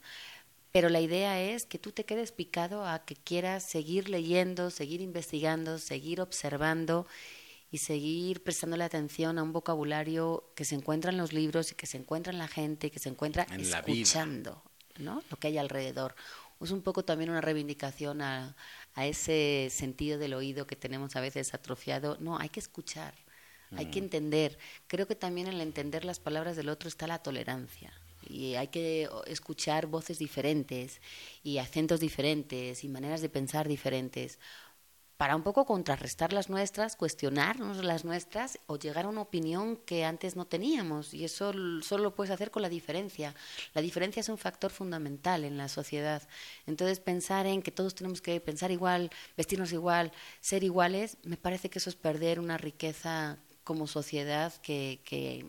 pero 0.72 0.88
la 0.88 1.00
idea 1.00 1.40
es 1.40 1.66
que 1.66 1.78
tú 1.78 1.92
te 1.92 2.04
quedes 2.04 2.32
picado 2.32 2.86
a 2.86 3.04
que 3.04 3.16
quieras 3.16 3.64
seguir 3.64 4.08
leyendo, 4.08 4.70
seguir 4.70 5.00
investigando, 5.00 5.78
seguir 5.78 6.20
observando 6.20 7.06
y 7.70 7.78
seguir 7.78 8.42
prestándole 8.42 8.84
atención 8.84 9.38
a 9.38 9.42
un 9.42 9.52
vocabulario 9.52 10.50
que 10.54 10.64
se 10.64 10.74
encuentra 10.74 11.10
en 11.10 11.18
los 11.18 11.32
libros 11.32 11.72
y 11.72 11.74
que 11.74 11.86
se 11.86 11.98
encuentra 11.98 12.32
en 12.32 12.38
la 12.38 12.48
gente 12.48 12.86
y 12.86 12.90
que 12.90 12.98
se 12.98 13.08
encuentra 13.08 13.46
En 13.50 13.70
la 13.70 13.80
escuchando 13.80 14.62
¿no? 14.98 15.22
lo 15.30 15.36
que 15.36 15.48
hay 15.48 15.58
alrededor. 15.58 16.14
Es 16.60 16.70
un 16.70 16.82
poco 16.82 17.04
también 17.04 17.30
una 17.30 17.40
reivindicación 17.40 18.20
a, 18.20 18.56
a 18.94 19.06
ese 19.06 19.68
sentido 19.70 20.18
del 20.18 20.34
oído 20.34 20.66
que 20.66 20.76
tenemos 20.76 21.14
a 21.14 21.20
veces 21.20 21.54
atrofiado. 21.54 22.16
No, 22.20 22.38
hay 22.38 22.48
que 22.48 22.58
escuchar, 22.58 23.14
hay 23.76 23.86
que 23.86 24.00
entender. 24.00 24.58
Creo 24.88 25.06
que 25.06 25.14
también 25.14 25.46
en 25.46 25.54
el 25.54 25.60
entender 25.60 26.04
las 26.04 26.18
palabras 26.18 26.56
del 26.56 26.68
otro 26.68 26.88
está 26.88 27.06
la 27.06 27.22
tolerancia. 27.22 27.92
Y 28.28 28.56
hay 28.56 28.68
que 28.68 29.08
escuchar 29.26 29.86
voces 29.86 30.18
diferentes 30.18 31.00
y 31.44 31.58
acentos 31.58 32.00
diferentes 32.00 32.82
y 32.82 32.88
maneras 32.88 33.20
de 33.20 33.28
pensar 33.28 33.68
diferentes 33.68 34.38
para 35.18 35.34
un 35.34 35.42
poco 35.42 35.66
contrarrestar 35.66 36.32
las 36.32 36.48
nuestras, 36.48 36.94
cuestionarnos 36.94 37.84
las 37.84 38.04
nuestras 38.04 38.60
o 38.68 38.78
llegar 38.78 39.04
a 39.04 39.08
una 39.08 39.22
opinión 39.22 39.76
que 39.76 40.04
antes 40.04 40.36
no 40.36 40.46
teníamos. 40.46 41.12
Y 41.12 41.24
eso 41.24 41.52
solo 41.82 42.04
lo 42.04 42.14
puedes 42.14 42.30
hacer 42.30 42.52
con 42.52 42.62
la 42.62 42.68
diferencia. 42.68 43.34
La 43.74 43.82
diferencia 43.82 44.20
es 44.20 44.28
un 44.28 44.38
factor 44.38 44.70
fundamental 44.70 45.44
en 45.44 45.58
la 45.58 45.68
sociedad. 45.68 46.22
Entonces, 46.68 47.00
pensar 47.00 47.46
en 47.46 47.62
que 47.62 47.72
todos 47.72 47.96
tenemos 47.96 48.22
que 48.22 48.40
pensar 48.40 48.70
igual, 48.70 49.10
vestirnos 49.36 49.72
igual, 49.72 50.12
ser 50.40 50.62
iguales, 50.62 51.16
me 51.24 51.36
parece 51.36 51.68
que 51.68 51.80
eso 51.80 51.90
es 51.90 51.96
perder 51.96 52.38
una 52.38 52.56
riqueza 52.56 53.38
como 53.64 53.88
sociedad 53.88 54.52
que, 54.62 55.00
que 55.04 55.44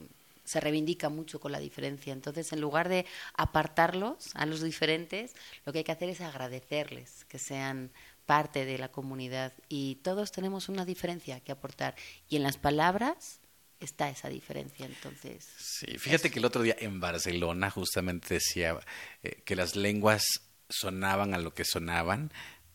se 0.45 0.59
reivindica 0.59 1.09
mucho 1.09 1.39
con 1.39 1.51
la 1.51 1.59
diferencia. 1.59 2.11
Entonces, 2.11 2.51
en 2.53 2.59
lugar 2.59 2.89
de 2.89 3.05
apartarlos 3.35 4.31
a 4.33 4.47
los 4.47 4.63
diferentes, 4.63 5.35
lo 5.63 5.71
que 5.71 5.77
hay 5.77 5.83
que 5.83 5.91
hacer 5.91 6.09
es 6.09 6.21
agradecerles 6.21 7.23
que 7.25 7.37
sean 7.37 7.91
parte 8.29 8.63
de 8.63 8.77
la 8.77 8.91
comunidad 8.91 9.53
y 9.69 9.95
todos 10.03 10.31
tenemos 10.31 10.69
una 10.69 10.85
diferencia 10.85 11.39
que 11.39 11.51
aportar. 11.51 11.95
Y 12.27 12.35
en 12.35 12.43
las 12.43 12.57
palabras 12.57 13.39
está 13.79 14.07
esa 14.07 14.29
diferencia. 14.29 14.85
Entonces. 14.85 15.47
Sí, 15.57 15.97
fíjate 15.97 16.29
que 16.29 16.37
el 16.37 16.45
otro 16.45 16.61
día 16.61 16.75
en 16.77 16.99
Barcelona 16.99 17.71
justamente 17.71 18.35
decía 18.35 18.79
eh, 19.23 19.41
que 19.45 19.55
las 19.55 19.75
lenguas 19.75 20.43
sonaban 20.69 21.33
a 21.33 21.39
lo 21.39 21.55
que 21.55 21.65
sonaban 21.65 22.31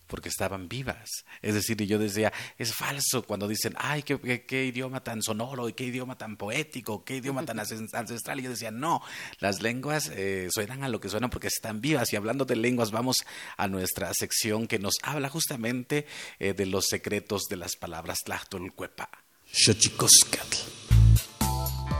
porque 0.07 0.29
estaban 0.29 0.69
vivas. 0.69 1.25
Es 1.43 1.55
decir, 1.55 1.81
y 1.81 1.87
yo 1.87 1.99
decía, 1.99 2.33
es 2.59 2.75
falso 2.75 3.23
cuando 3.25 3.49
dicen, 3.49 3.75
ay, 3.79 4.03
qué, 4.03 4.45
qué, 4.47 4.65
idioma 4.65 5.03
tan 5.03 5.23
sonoro, 5.23 5.69
y 5.69 5.73
qué 5.73 5.85
idioma 5.85 6.17
tan 6.17 6.37
poético, 6.37 7.05
qué 7.05 7.17
idioma 7.17 7.45
tan 7.45 7.59
ancestral. 7.93 8.41
Y 8.41 8.43
yo 8.43 8.51
decía, 8.51 8.71
no, 8.71 9.03
las 9.39 9.63
lenguas 9.63 10.11
eh, 10.15 10.49
suenan 10.51 10.85
a 10.85 10.89
lo 10.89 11.01
que 11.01 11.09
suenan 11.09 11.31
porque 11.31 11.49
están 11.49 11.81
vivas. 11.81 12.13
Y 12.13 12.17
hablando 12.17 12.45
de 12.45 12.57
lenguas, 12.57 12.91
vamos 12.91 13.25
a 13.57 13.69
nuestra 13.69 14.13
sección 14.15 14.67
que 14.67 14.79
nos 14.79 14.97
habla 15.03 15.29
justamente 15.29 16.07
eh, 16.39 16.55
de 16.55 16.67
los 16.67 16.87
secretos 16.87 17.45
de 17.49 17.57
las 17.57 17.77
palabras 17.77 18.21
Tlachtolcuepa. 18.25 19.11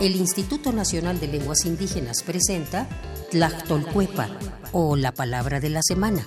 El 0.01 0.17
Instituto 0.17 0.73
Nacional 0.73 1.21
de 1.21 1.29
Lenguas 1.29 1.65
Indígenas 1.65 2.23
presenta 2.23 2.89
Tlachtolcuepa 3.31 4.29
o 4.73 4.97
la 4.97 5.13
palabra 5.13 5.61
de 5.61 5.71
la 5.71 5.81
semana. 5.83 6.27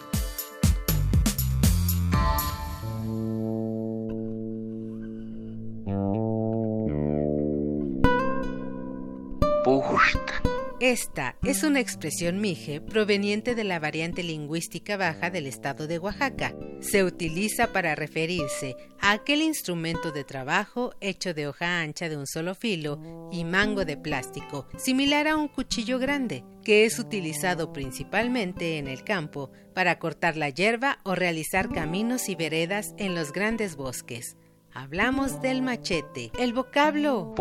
Esta 10.87 11.35
es 11.43 11.63
una 11.63 11.81
expresión 11.81 12.39
mije 12.39 12.79
proveniente 12.79 13.55
de 13.55 13.65
la 13.65 13.77
variante 13.77 14.23
lingüística 14.23 14.95
baja 14.95 15.29
del 15.29 15.45
estado 15.45 15.85
de 15.85 15.99
Oaxaca. 15.99 16.55
Se 16.79 17.03
utiliza 17.03 17.73
para 17.73 17.93
referirse 17.93 18.77
a 19.01 19.11
aquel 19.11 19.41
instrumento 19.41 20.13
de 20.13 20.23
trabajo 20.23 20.93
hecho 21.01 21.33
de 21.33 21.45
hoja 21.45 21.81
ancha 21.81 22.07
de 22.07 22.15
un 22.15 22.25
solo 22.25 22.55
filo 22.55 23.29
y 23.33 23.43
mango 23.43 23.83
de 23.83 23.97
plástico, 23.97 24.69
similar 24.77 25.27
a 25.27 25.35
un 25.35 25.49
cuchillo 25.49 25.99
grande, 25.99 26.45
que 26.63 26.85
es 26.85 26.99
utilizado 26.99 27.73
principalmente 27.73 28.77
en 28.77 28.87
el 28.87 29.03
campo 29.03 29.51
para 29.75 29.99
cortar 29.99 30.37
la 30.37 30.47
hierba 30.47 30.99
o 31.03 31.15
realizar 31.15 31.67
caminos 31.67 32.29
y 32.29 32.35
veredas 32.35 32.93
en 32.97 33.13
los 33.13 33.33
grandes 33.33 33.75
bosques. 33.75 34.37
Hablamos 34.71 35.41
del 35.41 35.61
machete. 35.61 36.31
El 36.39 36.53
vocablo 36.53 37.35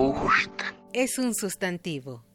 es 0.92 1.20
un 1.20 1.32
sustantivo 1.32 2.25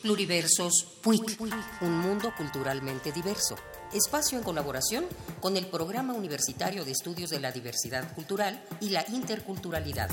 Pluriversos 0.00 0.98
PUIC, 1.02 1.40
un 1.80 1.98
mundo 1.98 2.32
culturalmente 2.36 3.10
diverso. 3.10 3.56
Espacio 3.92 4.38
en 4.38 4.44
colaboración 4.44 5.06
con 5.40 5.56
el 5.56 5.66
Programa 5.66 6.14
Universitario 6.14 6.84
de 6.84 6.92
Estudios 6.92 7.30
de 7.30 7.40
la 7.40 7.50
Diversidad 7.50 8.14
Cultural 8.14 8.64
y 8.80 8.90
la 8.90 9.04
Interculturalidad. 9.08 10.08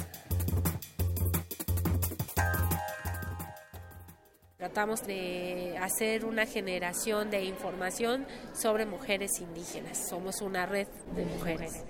Tratamos 4.57 5.05
de 5.05 5.77
hacer 5.77 6.25
una 6.25 6.47
generación 6.47 7.29
de 7.29 7.43
información 7.45 8.25
sobre 8.59 8.87
mujeres 8.87 9.39
indígenas. 9.39 10.09
Somos 10.09 10.41
una 10.41 10.65
red 10.65 10.87
de 11.15 11.25
mujeres. 11.25 11.83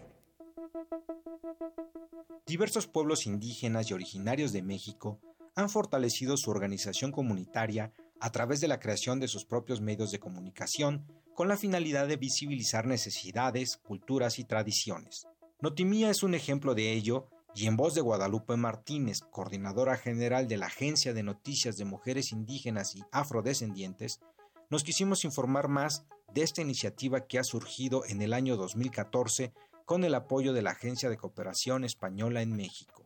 Diversos 2.45 2.87
pueblos 2.87 3.25
indígenas 3.25 3.89
y 3.89 3.93
originarios 3.93 4.51
de 4.51 4.63
México 4.63 5.21
han 5.55 5.69
fortalecido 5.69 6.37
su 6.37 6.51
organización 6.51 7.11
comunitaria 7.11 7.93
a 8.19 8.31
través 8.31 8.61
de 8.61 8.67
la 8.67 8.79
creación 8.79 9.19
de 9.19 9.27
sus 9.27 9.45
propios 9.45 9.81
medios 9.81 10.11
de 10.11 10.19
comunicación 10.19 11.05
con 11.35 11.47
la 11.47 11.57
finalidad 11.57 12.07
de 12.07 12.17
visibilizar 12.17 12.85
necesidades, 12.85 13.77
culturas 13.77 14.39
y 14.39 14.45
tradiciones. 14.45 15.27
Notimía 15.59 16.09
es 16.09 16.23
un 16.23 16.35
ejemplo 16.35 16.75
de 16.75 16.93
ello 16.93 17.27
y 17.55 17.67
en 17.67 17.77
voz 17.77 17.93
de 17.93 18.01
Guadalupe 18.01 18.57
Martínez, 18.57 19.19
coordinadora 19.21 19.97
general 19.97 20.47
de 20.47 20.57
la 20.57 20.67
Agencia 20.67 21.13
de 21.13 21.23
Noticias 21.23 21.77
de 21.77 21.85
Mujeres 21.85 22.31
Indígenas 22.31 22.95
y 22.95 23.03
Afrodescendientes, 23.11 24.19
nos 24.69 24.83
quisimos 24.83 25.23
informar 25.23 25.67
más 25.67 26.05
de 26.33 26.41
esta 26.41 26.61
iniciativa 26.61 27.27
que 27.27 27.37
ha 27.37 27.43
surgido 27.43 28.05
en 28.07 28.21
el 28.21 28.33
año 28.33 28.57
2014 28.57 29.53
con 29.85 30.03
el 30.03 30.15
apoyo 30.15 30.53
de 30.53 30.63
la 30.63 30.71
Agencia 30.71 31.09
de 31.09 31.17
Cooperación 31.17 31.83
Española 31.83 32.41
en 32.41 32.55
México. 32.55 33.02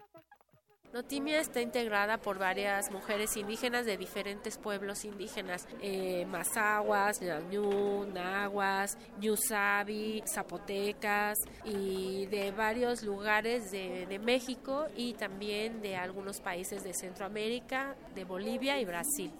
Notimia 0.98 1.40
está 1.40 1.62
integrada 1.62 2.18
por 2.18 2.40
varias 2.40 2.90
mujeres 2.90 3.38
indígenas 3.38 3.86
de 3.86 3.98
diferentes 3.98 4.58
pueblos 4.58 5.06
indígenas, 5.06 5.68
eh, 5.80 6.26
Mazahuas, 6.26 7.22
Ñañú, 7.22 8.08
Nahuas, 8.12 8.98
Ñusabi, 9.22 10.24
Zapotecas 10.26 11.38
y 11.64 12.26
de 12.26 12.50
varios 12.50 13.04
lugares 13.04 13.70
de, 13.70 14.08
de 14.08 14.18
México 14.18 14.88
y 14.96 15.14
también 15.14 15.84
de 15.84 15.96
algunos 15.96 16.42
países 16.42 16.84
de 16.84 16.96
Centroamérica, 16.96 17.96
de 18.16 18.24
Bolivia 18.24 18.82
y 18.82 18.86
Brasil. 18.86 19.32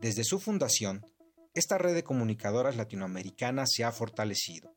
Desde 0.00 0.24
su 0.24 0.40
fundación, 0.40 1.06
esta 1.54 1.78
red 1.78 1.94
de 1.94 2.02
comunicadoras 2.02 2.74
latinoamericanas 2.74 3.70
se 3.72 3.84
ha 3.84 3.92
fortalecido. 3.92 4.74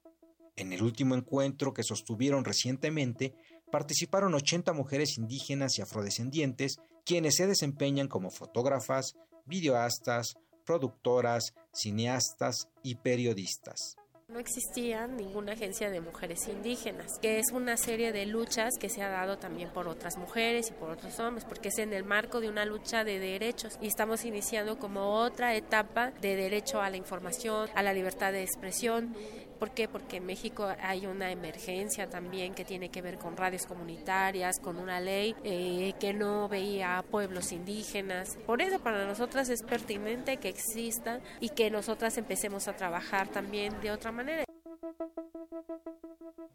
En 0.55 0.71
el 0.71 0.83
último 0.83 1.15
encuentro 1.15 1.73
que 1.73 1.83
sostuvieron 1.83 2.45
recientemente, 2.45 3.33
participaron 3.71 4.33
80 4.33 4.73
mujeres 4.73 5.17
indígenas 5.17 5.77
y 5.77 5.81
afrodescendientes, 5.81 6.79
quienes 7.05 7.35
se 7.35 7.47
desempeñan 7.47 8.07
como 8.07 8.31
fotógrafas, 8.31 9.15
videoastas, 9.45 10.35
productoras, 10.65 11.53
cineastas 11.71 12.67
y 12.83 12.95
periodistas. 12.95 13.95
No 14.27 14.39
existía 14.39 15.05
ninguna 15.05 15.53
agencia 15.53 15.91
de 15.91 16.01
mujeres 16.01 16.47
indígenas, 16.47 17.19
que 17.21 17.37
es 17.37 17.51
una 17.51 17.77
serie 17.77 18.11
de 18.11 18.25
luchas 18.25 18.73
que 18.79 18.89
se 18.89 19.03
ha 19.03 19.09
dado 19.09 19.37
también 19.37 19.69
por 19.69 19.87
otras 19.87 20.17
mujeres 20.17 20.71
y 20.71 20.73
por 20.73 20.89
otros 20.89 21.19
hombres, 21.19 21.45
porque 21.45 21.67
es 21.67 21.77
en 21.77 21.93
el 21.93 22.03
marco 22.03 22.41
de 22.41 22.49
una 22.49 22.65
lucha 22.65 23.03
de 23.03 23.19
derechos 23.19 23.77
y 23.81 23.87
estamos 23.87 24.25
iniciando 24.25 24.79
como 24.79 25.21
otra 25.21 25.53
etapa 25.53 26.09
de 26.09 26.35
derecho 26.35 26.81
a 26.81 26.89
la 26.89 26.97
información, 26.97 27.69
a 27.75 27.83
la 27.83 27.93
libertad 27.93 28.31
de 28.31 28.41
expresión 28.41 29.15
¿Por 29.59 29.71
qué? 29.71 29.87
Porque 29.87 30.17
en 30.17 30.25
México 30.25 30.67
hay 30.81 31.05
una 31.05 31.31
emergencia 31.31 32.09
también 32.09 32.53
que 32.53 32.65
tiene 32.65 32.89
que 32.89 33.01
ver 33.01 33.17
con 33.17 33.37
radios 33.37 33.65
comunitarias, 33.65 34.59
con 34.59 34.77
una 34.77 34.99
ley 34.99 35.35
eh, 35.43 35.93
que 35.99 36.13
no 36.13 36.49
veía 36.49 36.97
a 36.97 37.03
pueblos 37.03 37.51
indígenas. 37.51 38.37
Por 38.45 38.61
eso 38.61 38.79
para 38.79 39.05
nosotras 39.05 39.49
es 39.49 39.63
pertinente 39.63 40.37
que 40.37 40.49
exista 40.49 41.21
y 41.39 41.49
que 41.49 41.71
nosotras 41.71 42.17
empecemos 42.17 42.67
a 42.67 42.75
trabajar 42.75 43.29
también 43.29 43.79
de 43.81 43.91
otra 43.91 44.11
manera. 44.11 44.43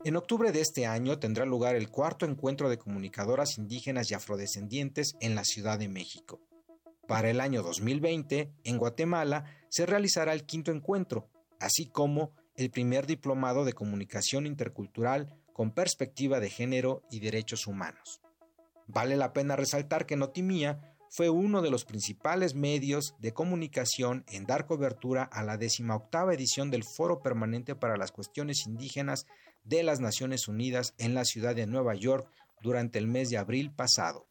En 0.05 0.17
octubre 0.17 0.51
de 0.51 0.61
este 0.61 0.87
año 0.87 1.19
tendrá 1.19 1.45
lugar 1.45 1.77
el 1.77 1.91
cuarto 1.91 2.25
encuentro 2.25 2.71
de 2.71 2.79
comunicadoras 2.79 3.59
indígenas 3.59 4.11
y 4.11 4.15
afrodescendientes 4.15 5.15
en 5.21 5.35
la 5.35 5.45
Ciudad 5.45 5.79
de 5.79 5.89
México. 5.89 6.41
Para 7.07 7.29
el 7.29 7.41
año 7.41 7.63
2020, 7.63 8.53
en 8.65 8.79
Guatemala, 8.79 9.45
se 9.69 9.85
realizará 9.85 10.33
el 10.33 10.47
quinto 10.47 10.71
encuentro, 10.71 11.29
así 11.59 11.87
como 11.87 12.33
el 12.61 12.70
primer 12.70 13.07
diplomado 13.07 13.64
de 13.64 13.73
comunicación 13.73 14.46
intercultural 14.46 15.35
con 15.53 15.73
perspectiva 15.73 16.40
de 16.40 16.51
género 16.51 17.03
y 17.11 17.20
derechos 17.20 17.66
humanos. 17.66 18.20
Vale 18.87 19.16
la 19.16 19.33
pena 19.33 19.57
resaltar 19.57 20.07
que 20.07 20.16
Notimía 20.16 20.96
fue 21.11 21.29
uno 21.29 21.61
de 21.61 21.70
los 21.70 21.85
principales 21.85 22.55
medios 22.55 23.14
de 23.18 23.33
comunicación 23.33 24.25
en 24.29 24.46
dar 24.46 24.66
cobertura 24.66 25.25
a 25.25 25.42
la 25.42 25.59
octava 25.94 26.35
edición 26.35 26.70
del 26.70 26.85
Foro 26.85 27.20
Permanente 27.20 27.75
para 27.75 27.96
las 27.96 28.12
Cuestiones 28.12 28.66
Indígenas 28.66 29.27
de 29.64 29.83
las 29.83 30.01
Naciones 30.01 30.49
Unidas 30.49 30.94
en 30.99 31.14
la 31.14 31.25
ciudad 31.25 31.55
de 31.55 31.66
Nueva 31.66 31.94
York 31.94 32.29
durante 32.62 32.99
el 32.99 33.07
mes 33.07 33.29
de 33.31 33.38
abril 33.38 33.73
pasado. 33.73 34.27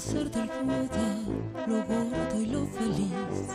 Ser 0.00 0.30
del 0.30 0.50
Buda, 0.64 1.66
lo 1.66 1.76
gordo 1.84 2.40
y 2.40 2.46
lo 2.46 2.66
feliz. 2.66 3.48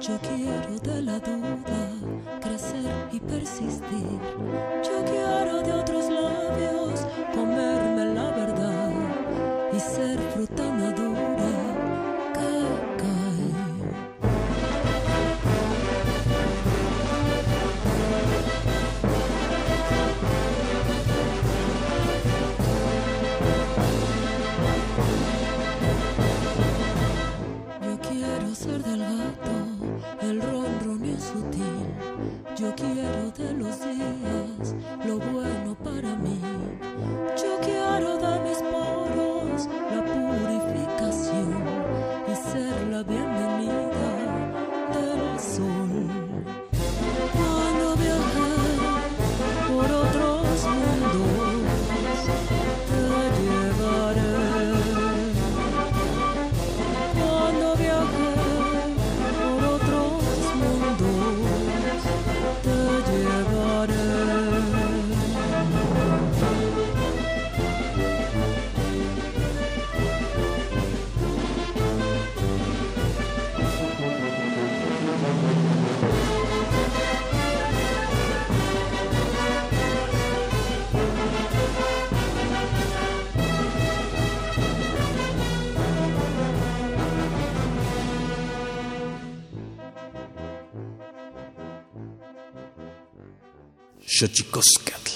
Yo 0.00 0.18
quiero 0.20 0.78
de 0.80 1.02
la 1.02 1.18
duda 1.18 2.40
crecer 2.40 2.90
y 3.12 3.20
persistir. 3.20 4.20
Yo 4.82 5.04
quiero 5.04 5.62
de 5.62 5.72
otros 5.72 6.10
labios 6.10 7.06
comerme 7.34 8.14
la 8.14 8.30
verdad 8.30 8.92
y 9.72 9.80
ser 9.80 10.18
fruta 10.34 10.62
madura 10.72 11.37
Yo 32.58 32.74
quiero 32.74 33.30
de 33.30 33.52
los 33.54 33.78
días 33.80 34.74
lo 35.06 35.18
bueno 35.18 35.67
Xochicoscatl. 94.18 95.12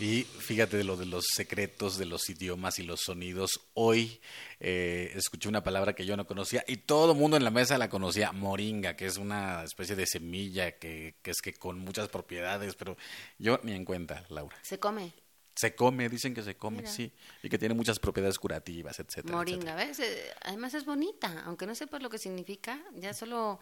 Y 0.00 0.22
fíjate 0.22 0.78
de 0.78 0.84
lo 0.84 0.96
de 0.96 1.04
los 1.04 1.26
secretos 1.34 1.98
de 1.98 2.06
los 2.06 2.30
idiomas 2.30 2.78
y 2.78 2.82
los 2.82 3.02
sonidos. 3.02 3.60
Hoy 3.74 4.22
eh, 4.58 5.12
escuché 5.16 5.50
una 5.50 5.62
palabra 5.62 5.94
que 5.94 6.06
yo 6.06 6.16
no 6.16 6.26
conocía 6.26 6.64
y 6.66 6.78
todo 6.78 7.12
el 7.12 7.18
mundo 7.18 7.36
en 7.36 7.44
la 7.44 7.50
mesa 7.50 7.76
la 7.76 7.90
conocía, 7.90 8.32
moringa, 8.32 8.96
que 8.96 9.04
es 9.04 9.18
una 9.18 9.64
especie 9.64 9.96
de 9.96 10.06
semilla 10.06 10.78
que, 10.78 11.16
que 11.20 11.30
es 11.30 11.42
que 11.42 11.52
con 11.52 11.78
muchas 11.78 12.08
propiedades, 12.08 12.74
pero 12.74 12.96
yo 13.38 13.60
ni 13.64 13.72
en 13.72 13.84
cuenta, 13.84 14.24
Laura. 14.30 14.56
Se 14.62 14.78
come. 14.78 15.12
Se 15.54 15.74
come, 15.74 16.08
dicen 16.08 16.32
que 16.32 16.42
se 16.42 16.56
come, 16.56 16.78
Mira. 16.78 16.90
sí, 16.90 17.12
y 17.42 17.50
que 17.50 17.58
tiene 17.58 17.74
muchas 17.74 17.98
propiedades 17.98 18.38
curativas, 18.38 18.98
etcétera. 18.98 19.36
Moringa, 19.36 19.74
etcétera. 19.74 19.86
¿ves? 19.88 19.98
Eh, 19.98 20.34
Además 20.44 20.72
es 20.72 20.86
bonita, 20.86 21.42
aunque 21.44 21.66
no 21.66 21.74
sepas 21.74 22.00
lo 22.02 22.08
que 22.08 22.16
significa, 22.16 22.80
ya 22.94 23.12
solo 23.12 23.60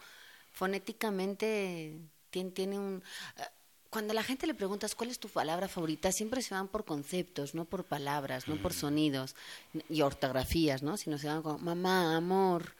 fonéticamente 0.53 1.99
tiene, 2.31 2.51
tiene 2.53 2.79
un... 2.79 3.03
eh, 3.97 3.99
Cuando 3.99 4.13
a 4.13 4.15
la 4.15 4.23
gente 4.23 4.47
le 4.47 4.55
preguntas 4.55 4.95
cuál 4.95 5.11
es 5.11 5.19
tu 5.19 5.29
palabra 5.29 5.69
favorita, 5.69 6.13
siempre 6.13 6.43
se 6.43 6.55
van 6.55 6.69
por 6.69 6.85
conceptos, 6.85 7.55
no 7.55 7.65
por 7.65 7.85
palabras, 7.85 8.47
no 8.47 8.57
por 8.57 8.73
sonidos 8.75 9.35
y 9.89 10.03
ortografías, 10.03 10.83
¿no? 10.83 10.97
Sino 10.99 11.17
se 11.19 11.29
van 11.29 11.43
como 11.43 11.59
mamá, 11.59 12.15
amor, 12.17 12.75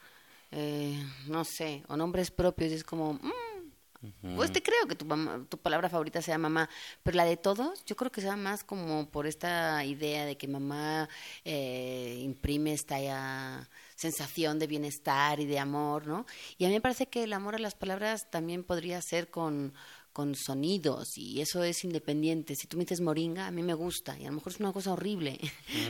eh, 0.51 1.03
no 1.27 1.43
sé, 1.43 1.83
o 1.87 1.97
nombres 1.97 2.29
propios, 2.31 2.71
y 2.71 2.75
es 2.75 2.83
como... 2.83 3.13
mm, 3.13 4.35
Pues 4.35 4.51
te 4.51 4.61
creo 4.61 4.85
que 4.87 4.95
tu, 4.95 5.05
mamá- 5.05 5.43
tu 5.49 5.57
palabra 5.57 5.89
favorita 5.89 6.21
sea 6.21 6.37
mamá, 6.37 6.69
pero 7.01 7.17
la 7.17 7.25
de 7.25 7.35
todos, 7.37 7.83
yo 7.85 7.95
creo 7.95 8.11
que 8.11 8.21
sea 8.21 8.35
más 8.35 8.63
como 8.63 9.09
por 9.09 9.25
esta 9.25 9.83
idea 9.83 10.25
de 10.25 10.37
que 10.37 10.47
mamá 10.47 11.09
eh, 11.43 12.19
imprime 12.21 12.73
esta 12.73 12.99
ya 13.01 13.67
sensación 13.95 14.59
de 14.59 14.67
bienestar 14.67 15.39
y 15.39 15.47
de 15.47 15.57
amor, 15.57 16.05
¿no? 16.05 16.25
Y 16.59 16.65
a 16.65 16.67
mí 16.67 16.75
me 16.75 16.81
parece 16.81 17.07
que 17.07 17.23
el 17.23 17.33
amor 17.33 17.55
a 17.55 17.59
las 17.59 17.73
palabras 17.73 18.29
también 18.29 18.63
podría 18.63 19.01
ser 19.01 19.29
con, 19.31 19.73
con 20.17 20.33
sonidos 20.33 21.15
y 21.15 21.41
eso 21.41 21.63
es 21.63 21.83
independiente. 21.83 22.55
Si 22.55 22.65
tú 22.65 22.75
me 22.75 22.85
dices 22.85 23.01
moringa, 23.01 23.45
a 23.45 23.51
mí 23.51 23.61
me 23.61 23.75
gusta 23.75 24.17
y 24.17 24.23
a 24.25 24.29
lo 24.29 24.33
mejor 24.37 24.51
es 24.51 24.59
una 24.59 24.73
cosa 24.73 24.93
horrible. 24.93 25.39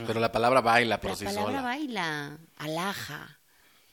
Pero 0.06 0.20
la 0.20 0.30
palabra 0.30 0.60
baila 0.60 1.00
por 1.00 1.12
La 1.12 1.16
sí 1.16 1.24
palabra 1.24 1.46
sola. 1.50 1.62
baila, 1.62 2.38
alaja, 2.56 3.38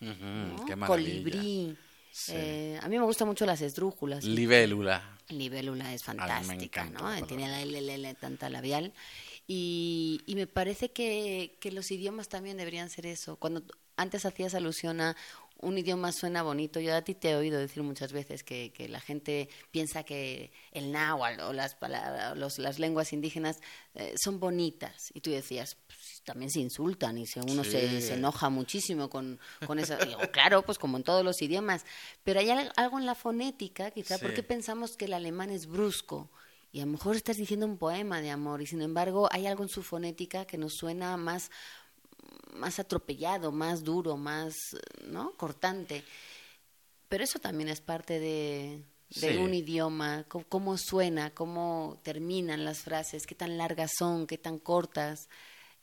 Ujú, 0.02 0.12
¿no? 0.26 0.66
Qué 0.66 0.76
maravilla. 0.76 0.88
colibrí. 0.88 1.78
Sí. 2.12 2.34
Eh, 2.36 2.80
a 2.84 2.90
mí 2.90 3.00
me 3.00 3.06
gustan 3.06 3.30
mucho 3.30 3.46
las 3.46 3.62
esdrújulas. 3.62 4.26
Libélula. 4.26 5.18
Libélula 5.30 5.94
es 5.94 6.04
fantástica, 6.04 6.84
¿no? 6.84 6.92
la 6.92 7.00
palabra. 7.00 7.28
Tiene 7.28 7.48
la 7.48 7.62
LLL 7.62 8.16
tanta 8.18 8.50
labial. 8.50 8.92
Y, 9.48 10.20
y 10.26 10.36
me 10.36 10.48
parece 10.48 10.92
que, 10.92 11.56
que 11.62 11.72
los 11.72 11.90
idiomas 11.92 12.28
también 12.28 12.58
deberían 12.58 12.90
ser 12.90 13.06
eso. 13.06 13.38
Cuando 13.38 13.64
antes 13.96 14.26
hacías 14.26 14.54
alusión 14.54 15.00
a 15.00 15.16
un 15.62 15.78
idioma 15.78 16.12
suena 16.12 16.44
bonito, 16.44 16.80
yo 16.80 16.96
a 16.96 17.02
ti 17.02 17.16
te 17.16 17.32
he 17.32 17.36
oído 17.36 17.58
decir 17.60 17.82
muchas 17.82 18.12
veces 18.12 18.44
que, 18.44 18.72
que 18.74 18.88
la 18.90 19.00
gente 19.00 19.50
piensa 19.72 20.04
que 20.04 20.52
el 20.72 20.92
náhuatl 20.92 21.40
o 21.42 21.54
las, 21.54 21.76
palabras, 21.76 22.38
los, 22.38 22.60
las 22.60 22.78
lenguas 22.78 23.14
indígenas 23.14 23.60
eh, 23.96 24.14
son 24.22 24.40
bonitas. 24.40 25.12
Y 25.14 25.22
tú 25.22 25.32
decías, 25.32 25.78
pues, 25.88 26.22
también 26.24 26.52
se 26.52 26.60
insultan 26.60 27.18
y 27.18 27.26
se, 27.26 27.40
uno 27.42 27.64
se, 27.64 27.88
Sí. 27.90 28.02
se 28.02 28.14
enoja 28.16 28.50
muchísimo 28.50 29.10
con, 29.10 29.40
con 29.66 29.80
eso. 29.80 29.96
Digo, 30.06 30.20
claro, 30.32 30.64
pues 30.64 30.78
como 30.78 30.98
en 30.98 31.04
todos 31.04 31.24
los 31.24 31.42
idiomas. 31.42 31.86
Pero 32.24 32.40
hay 32.42 32.50
al- 32.50 32.74
algo 32.76 33.00
en 33.00 33.06
la 33.06 33.16
fonética, 33.16 33.92
quizá, 33.92 34.18
Sí. 34.18 34.24
porque 34.24 34.44
pensamos 34.44 34.98
que 34.98 35.06
el 35.06 35.14
alemán 35.14 35.50
es 35.50 35.68
brusco. 35.68 36.30
Y 36.72 36.82
a 36.82 36.86
lo 36.86 36.92
mejor 36.92 37.16
estás 37.16 37.38
diciendo 37.38 37.66
un 37.66 37.78
poema 37.78 38.20
de 38.22 38.30
amor 38.32 38.62
y 38.62 38.68
sin 38.68 38.82
embargo 38.82 39.30
hay 39.32 39.48
algo 39.48 39.64
en 39.64 39.70
su 39.70 39.82
fonética 39.82 40.44
que 40.44 40.58
nos 40.58 40.74
suena 40.74 41.16
más, 41.16 41.50
más 42.54 42.80
atropellado, 42.80 43.52
más 43.52 43.84
duro, 43.84 44.18
más, 44.18 44.54
¿no? 45.06 45.32
Cortante. 45.34 46.04
Pero 47.08 47.24
eso 47.24 47.40
también 47.40 47.70
es 47.70 47.82
parte 47.82 48.20
de, 48.20 48.84
de 49.10 49.30
Sí. 49.32 49.38
un 49.38 49.54
idioma, 49.54 50.26
cómo 50.50 50.78
suena, 50.78 51.34
cómo 51.34 52.00
terminan 52.04 52.66
las 52.66 52.80
frases, 52.80 53.26
qué 53.28 53.36
tan 53.36 53.58
largas 53.58 53.92
son, 53.98 54.28
qué 54.28 54.38
tan 54.38 54.58
cortas, 54.60 55.30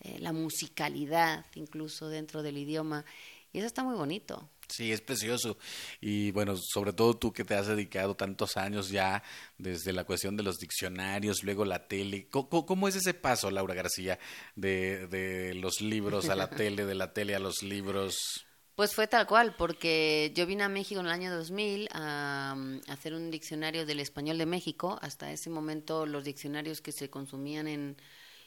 eh, 0.00 0.18
la 0.18 0.32
musicalidad 0.32 1.46
incluso 1.54 2.08
dentro 2.08 2.42
del 2.42 2.58
idioma. 2.58 3.04
Y 3.52 3.58
eso 3.58 3.66
está 3.66 3.84
muy 3.84 3.94
bonito. 3.94 4.48
Sí, 4.72 4.90
es 4.90 5.00
precioso. 5.02 5.58
Y 6.00 6.30
bueno, 6.30 6.56
sobre 6.56 6.92
todo 6.92 7.14
tú 7.16 7.32
que 7.32 7.44
te 7.44 7.54
has 7.54 7.66
dedicado 7.66 8.14
tantos 8.14 8.56
años 8.56 8.88
ya 8.88 9.22
desde 9.58 9.92
la 9.92 10.04
cuestión 10.04 10.36
de 10.36 10.42
los 10.42 10.58
diccionarios, 10.58 11.42
luego 11.42 11.64
la 11.64 11.86
tele. 11.86 12.28
¿Cómo, 12.30 12.64
cómo- 12.66 12.88
es 12.88 12.96
ese 12.96 13.14
paso, 13.14 13.50
Laura 13.50 13.74
García, 13.74 14.18
de, 14.56 15.06
de 15.08 15.54
los 15.54 15.80
libros 15.80 16.28
a 16.30 16.36
la 16.36 16.48
tele, 16.50 16.84
de 16.86 16.94
la 16.94 17.12
tele 17.12 17.34
a 17.34 17.38
los 17.38 17.62
libros? 17.62 18.46
Pues 18.74 18.94
fue 18.94 19.06
tal 19.06 19.26
cual, 19.26 19.54
porque 19.56 20.32
yo 20.34 20.46
vine 20.46 20.62
a 20.62 20.68
México 20.70 21.00
en 21.00 21.06
el 21.06 21.12
año 21.12 21.30
2000 21.36 21.88
a, 21.92 22.54
mm, 22.56 22.80
hacer 22.88 23.12
un 23.12 23.30
diccionario 23.30 23.84
del 23.84 24.00
español 24.00 24.38
de 24.38 24.46
México. 24.46 24.98
Hasta 25.02 25.30
ese 25.30 25.50
momento 25.50 26.06
los 26.06 26.24
diccionarios 26.24 26.80
que 26.80 26.90
se 26.92 27.10
consumían 27.10 27.68
en, 27.68 27.96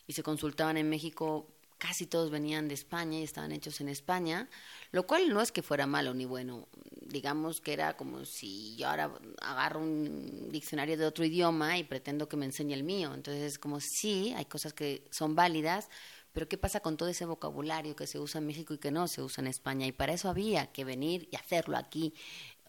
y 0.07 0.13
se 0.13 0.23
consultaban 0.23 0.77
en 0.77 0.89
México 0.89 1.54
casi 1.77 2.05
todos 2.05 2.31
venían 2.31 2.67
de 2.67 2.73
España 2.73 3.19
y 3.19 3.23
estaban 3.23 3.51
hechos 3.51 3.81
en 3.81 3.89
España, 3.89 4.49
lo 4.91 5.05
cual 5.05 5.29
no 5.29 5.41
es 5.41 5.51
que 5.51 5.61
fuera 5.61 5.87
malo 5.87 6.13
ni 6.13 6.25
bueno. 6.25 6.67
Digamos 7.01 7.61
que 7.61 7.73
era 7.73 7.97
como 7.97 8.25
si 8.25 8.75
yo 8.75 8.87
ahora 8.87 9.11
agarro 9.41 9.81
un 9.81 10.49
diccionario 10.49 10.97
de 10.97 11.05
otro 11.05 11.25
idioma 11.25 11.77
y 11.77 11.83
pretendo 11.83 12.27
que 12.27 12.37
me 12.37 12.45
enseñe 12.45 12.73
el 12.73 12.83
mío. 12.83 13.13
Entonces 13.13 13.43
es 13.43 13.59
como 13.59 13.79
sí, 13.79 14.33
hay 14.35 14.45
cosas 14.45 14.73
que 14.73 15.07
son 15.11 15.35
válidas, 15.35 15.89
pero 16.33 16.49
¿qué 16.49 16.57
pasa 16.57 16.81
con 16.81 16.97
todo 16.97 17.09
ese 17.09 17.25
vocabulario 17.25 17.95
que 17.95 18.07
se 18.07 18.19
usa 18.19 18.39
en 18.39 18.47
México 18.47 18.73
y 18.73 18.77
que 18.77 18.91
no 18.91 19.07
se 19.07 19.21
usa 19.21 19.41
en 19.41 19.47
España? 19.47 19.87
Y 19.87 19.91
para 19.91 20.13
eso 20.13 20.29
había 20.29 20.71
que 20.71 20.83
venir 20.83 21.29
y 21.31 21.35
hacerlo 21.37 21.77
aquí, 21.77 22.13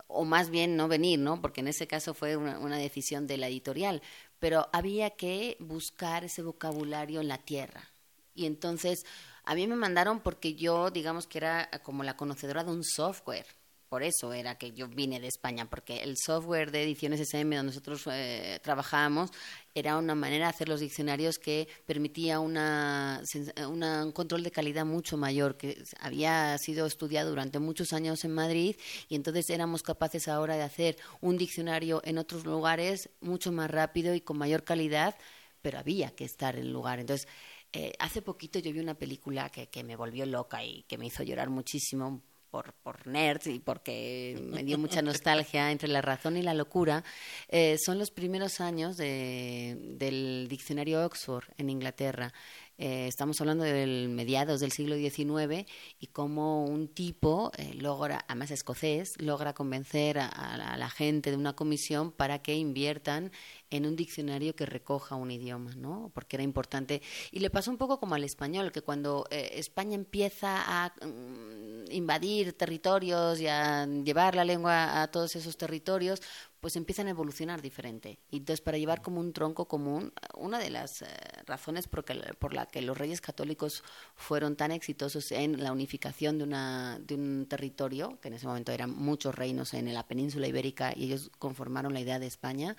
o 0.09 0.25
más 0.25 0.51
bien 0.51 0.77
no 0.77 0.89
venir, 0.89 1.19
¿no? 1.19 1.41
Porque 1.41 1.63
en 1.63 1.69
ese 1.69 1.89
caso 1.89 2.15
fue 2.15 2.37
una, 2.37 2.59
una 2.61 2.77
decisión 2.77 3.27
de 3.27 3.39
la 3.39 3.49
editorial, 3.49 4.03
pero 4.39 4.69
había 4.73 5.11
que 5.11 5.57
buscar 5.59 6.25
ese 6.25 6.43
vocabulario 6.43 7.21
en 7.21 7.29
la 7.29 7.39
tierra. 7.39 7.96
Y 8.37 8.47
entonces 8.47 9.05
a 9.45 9.55
mí 9.55 9.67
me 9.67 9.77
mandaron 9.77 10.21
porque 10.21 10.55
yo, 10.55 10.91
digamos 10.91 11.27
que 11.27 11.39
era 11.39 11.71
como 11.83 12.05
la 12.05 12.17
conocedora 12.17 12.63
de 12.63 12.71
un 12.71 12.85
software 12.85 13.47
por 13.89 14.03
eso 14.03 14.33
era 14.33 14.57
que 14.57 14.73
yo 14.73 14.89
vine 14.89 15.21
de 15.21 15.29
España, 15.29 15.71
porque 15.71 16.03
el 16.03 16.17
software 16.17 16.73
de 16.73 16.83
ediciones 16.83 17.21
SM 17.21 17.55
donde 17.55 17.71
nosotros 17.71 18.03
eh, 18.11 18.59
trabajábamos 18.63 19.31
era 19.75 19.97
una 19.97 20.17
manera 20.17 20.47
de 20.47 20.51
hacer 20.51 20.69
los 20.69 20.81
diccionarios 20.81 21.39
que 21.39 21.69
permitía 21.87 22.41
una, 22.41 23.23
una, 23.69 24.05
un 24.05 24.13
control 24.13 24.43
de 24.43 24.51
calidad 24.51 24.85
mucho 24.85 25.17
mayor, 25.17 25.57
que 25.57 25.85
había 26.01 26.59
sido 26.59 26.87
estudiado 26.87 27.31
durante 27.31 27.61
muchos 27.61 27.93
años 27.93 28.25
en 28.25 28.33
Madrid 28.33 28.77
y 29.09 29.15
entonces 29.15 29.49
éramos 29.51 29.85
capaces 29.85 30.27
ahora 30.27 30.57
de 30.57 30.63
hacer 30.63 30.97
un 31.21 31.39
diccionario 31.39 32.01
en 32.05 32.19
otros 32.19 32.45
lugares 32.45 33.11
mucho 33.21 33.53
más 33.53 33.71
rápido 33.71 34.15
y 34.15 34.21
con 34.21 34.37
mayor 34.37 34.65
calidad, 34.65 35.15
pero 35.63 35.79
había 35.79 36.11
que 36.11 36.25
estar 36.25 36.57
en 36.57 36.63
el 36.63 36.73
lugar. 36.73 36.99
Entonces, 36.99 37.29
eh, 37.77 37.93
hace 37.99 38.23
poquito 38.23 38.59
yo 38.59 38.73
vi 38.73 38.81
una 38.81 38.95
película 38.95 39.51
que, 39.51 39.69
que 39.69 39.85
me 39.85 39.97
volvió 39.97 40.25
loca 40.25 40.65
y 40.65 40.85
que 40.85 40.97
me 40.97 41.07
hizo 41.07 41.23
llorar 41.23 41.51
muchísimo, 41.51 42.23
por, 42.51 42.73
por 42.75 43.07
nerds 43.07 43.49
y 43.49 43.59
porque 43.59 44.39
me 44.41 44.65
dio 44.65 44.79
mucha 44.79 45.03
nostalgia 45.03 45.71
entre 45.71 45.89
la 45.89 46.01
razón 46.01 46.37
y 46.37 46.43
la 46.43 46.55
locura, 46.55 47.05
eh, 47.49 47.77
son 47.77 47.99
los 47.99 48.11
primeros 48.11 48.61
años 48.61 48.97
de, 48.97 49.77
del 49.99 50.47
diccionario 50.49 51.05
Oxford 51.05 51.45
en 51.59 51.69
Inglaterra. 51.71 52.33
Eh, 52.79 53.07
estamos 53.07 53.41
hablando 53.41 53.65
del 53.65 54.11
mediados 54.11 54.61
del 54.61 54.71
siglo 54.71 54.97
XIX 54.97 55.67
y 55.99 56.09
cómo 56.09 56.67
un 56.67 56.89
tipo 56.89 57.51
eh, 57.57 57.73
logra, 57.75 58.25
además 58.29 58.51
escocés, 58.51 59.21
logra 59.21 59.55
convencer 59.55 60.19
a, 60.19 60.77
la 60.77 60.91
gente 60.91 61.31
de 61.31 61.39
una 61.39 61.55
comisión 61.55 62.13
para 62.13 62.43
que 62.43 62.55
inviertan 62.55 63.33
en 63.71 63.87
un 63.87 63.97
diccionario 63.97 64.55
que 64.55 64.67
recoja 64.67 65.15
un 65.15 65.31
idioma, 65.31 65.75
¿no? 65.75 66.11
Porque 66.15 66.37
era 66.37 66.43
importante. 66.43 67.01
Y 67.31 67.41
le 67.41 67.51
pasó 67.51 67.71
un 67.71 67.79
poco 67.79 67.99
como 67.99 68.15
al 68.15 68.25
español, 68.25 68.73
que 68.73 68.83
cuando 68.83 69.27
eh, 69.31 69.53
España 69.55 69.95
empieza 69.95 70.85
a 70.85 70.95
mm, 71.05 71.91
invadir 71.91 72.53
territorios 72.53 73.41
y 73.41 73.47
a 73.49 73.87
llevar 73.87 74.35
la 74.35 74.45
lengua 74.45 75.03
a 75.03 75.11
todos 75.11 75.35
esos 75.35 75.57
territorios, 75.57 76.21
pues 76.67 76.75
empiezan 76.75 77.07
a 77.07 77.11
evolucionar 77.11 77.63
diferente. 77.63 78.19
Y 78.29 78.39
entonces, 78.39 78.61
para 78.61 78.77
llevar 78.77 79.01
como 79.01 79.21
un 79.21 79.33
tronco 79.33 79.69
común, 79.69 80.13
una 80.37 80.59
de 80.59 80.69
las 80.69 81.03
eh, 81.03 81.07
razones 81.47 81.87
por, 81.87 82.05
por 82.41 82.55
la 82.55 82.67
que 82.67 82.83
los 82.83 82.99
reyes 82.99 83.21
católicos 83.21 83.85
fueron 84.17 84.57
tan 84.57 84.73
exitosos 84.73 85.31
en 85.31 85.63
la 85.63 85.71
unificación 85.71 86.39
de, 86.39 86.43
una, 86.43 86.99
de 86.99 87.15
un 87.15 87.47
territorio, 87.49 88.19
que 88.21 88.27
en 88.27 88.35
ese 88.35 88.49
momento 88.49 88.73
eran 88.73 88.91
muchos 88.91 89.33
reinos 89.33 89.75
en 89.75 89.95
la 89.95 90.09
península 90.09 90.49
ibérica 90.49 90.93
y 90.93 91.05
ellos 91.05 91.31
conformaron 91.39 91.95
la 91.95 92.01
idea 92.01 92.19
de 92.19 92.27
España, 92.27 92.77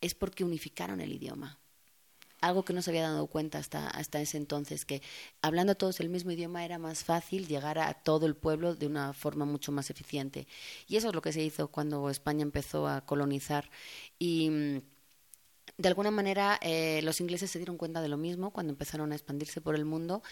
es 0.00 0.16
porque 0.16 0.42
unificaron 0.42 1.00
el 1.00 1.12
idioma 1.12 1.61
algo 2.42 2.64
que 2.64 2.74
no 2.74 2.82
se 2.82 2.90
había 2.90 3.04
dado 3.04 3.26
cuenta 3.28 3.58
hasta, 3.58 3.88
hasta 3.88 4.20
ese 4.20 4.36
entonces, 4.36 4.84
que 4.84 5.02
hablando 5.40 5.76
todos 5.76 6.00
el 6.00 6.08
mismo 6.10 6.32
idioma 6.32 6.64
era 6.64 6.78
más 6.78 7.04
fácil 7.04 7.46
llegar 7.46 7.78
a 7.78 7.94
todo 7.94 8.26
el 8.26 8.36
pueblo 8.36 8.74
de 8.74 8.86
una 8.86 9.12
forma 9.14 9.44
mucho 9.46 9.72
más 9.72 9.90
eficiente. 9.90 10.46
Y 10.88 10.96
eso 10.96 11.08
es 11.08 11.14
lo 11.14 11.22
que 11.22 11.32
se 11.32 11.42
hizo 11.42 11.68
cuando 11.68 12.10
España 12.10 12.42
empezó 12.42 12.88
a 12.88 13.06
colonizar. 13.06 13.70
Y 14.18 14.50
mm, 14.50 14.82
de 15.78 15.88
alguna 15.88 16.10
manera 16.10 16.58
eh, 16.62 17.00
los 17.02 17.20
ingleses 17.20 17.50
se 17.50 17.58
dieron 17.58 17.76
cuenta 17.78 18.02
de 18.02 18.08
lo 18.08 18.16
mismo 18.16 18.52
cuando 18.52 18.72
empezaron 18.72 19.12
a 19.12 19.14
expandirse 19.14 19.60
por 19.60 19.74
el 19.74 19.84
mundo 19.84 20.22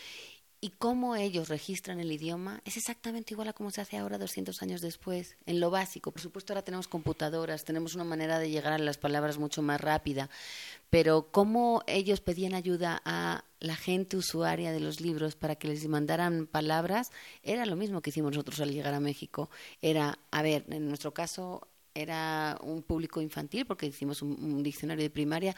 y 0.63 0.71
cómo 0.71 1.17
ellos 1.17 1.49
registran 1.49 2.01
el 2.01 2.13
idioma 2.13 2.61
es 2.65 2.77
exactamente 2.77 3.33
igual 3.33 3.49
a 3.49 3.53
cómo 3.55 3.71
se 3.71 3.81
hace 3.81 3.97
ahora 3.97 4.19
200 4.19 4.61
años 4.63 4.83
después, 4.83 5.37
en 5.47 5.59
lo 5.59 5.71
básico. 5.71 6.11
Por 6.11 6.21
supuesto, 6.21 6.53
ahora 6.53 6.65
tenemos 6.65 6.87
computadoras, 6.87 7.65
tenemos 7.65 7.95
una 7.95 8.05
manera 8.05 8.39
de 8.39 8.51
llegar 8.51 8.75
a 8.75 8.79
las 8.79 8.99
palabras 8.99 9.39
mucho 9.39 9.63
más 9.63 9.81
rápida, 9.81 10.29
pero 10.91 11.31
cómo 11.31 11.83
ellos 11.87 12.21
pedían 12.21 12.55
ayuda 12.55 13.01
a 13.05 13.45
la 13.61 13.77
gente 13.77 14.19
usuaria 14.19 14.73
de 14.73 14.81
los 14.81 15.01
libros 15.01 15.35
para 15.35 15.57
que 15.57 15.69
les 15.69 15.87
mandaran 15.89 16.47
palabras, 16.47 17.11
era 17.43 17.65
lo 17.65 17.77
mismo 17.77 18.03
que 18.03 18.11
hicimos 18.11 18.33
nosotros 18.33 18.61
al 18.61 18.73
llegar 18.73 18.93
a 18.93 19.01
México. 19.01 19.49
Era, 19.81 20.19
a 20.31 20.43
ver, 20.43 20.67
en 20.69 20.89
nuestro 20.89 21.15
caso 21.15 21.69
era 21.95 22.59
un 22.63 22.83
público 22.83 23.21
infantil 23.21 23.67
porque 23.67 23.87
hicimos 23.87 24.23
un 24.23 24.63
diccionario 24.63 25.03
de 25.03 25.11
primaria 25.11 25.57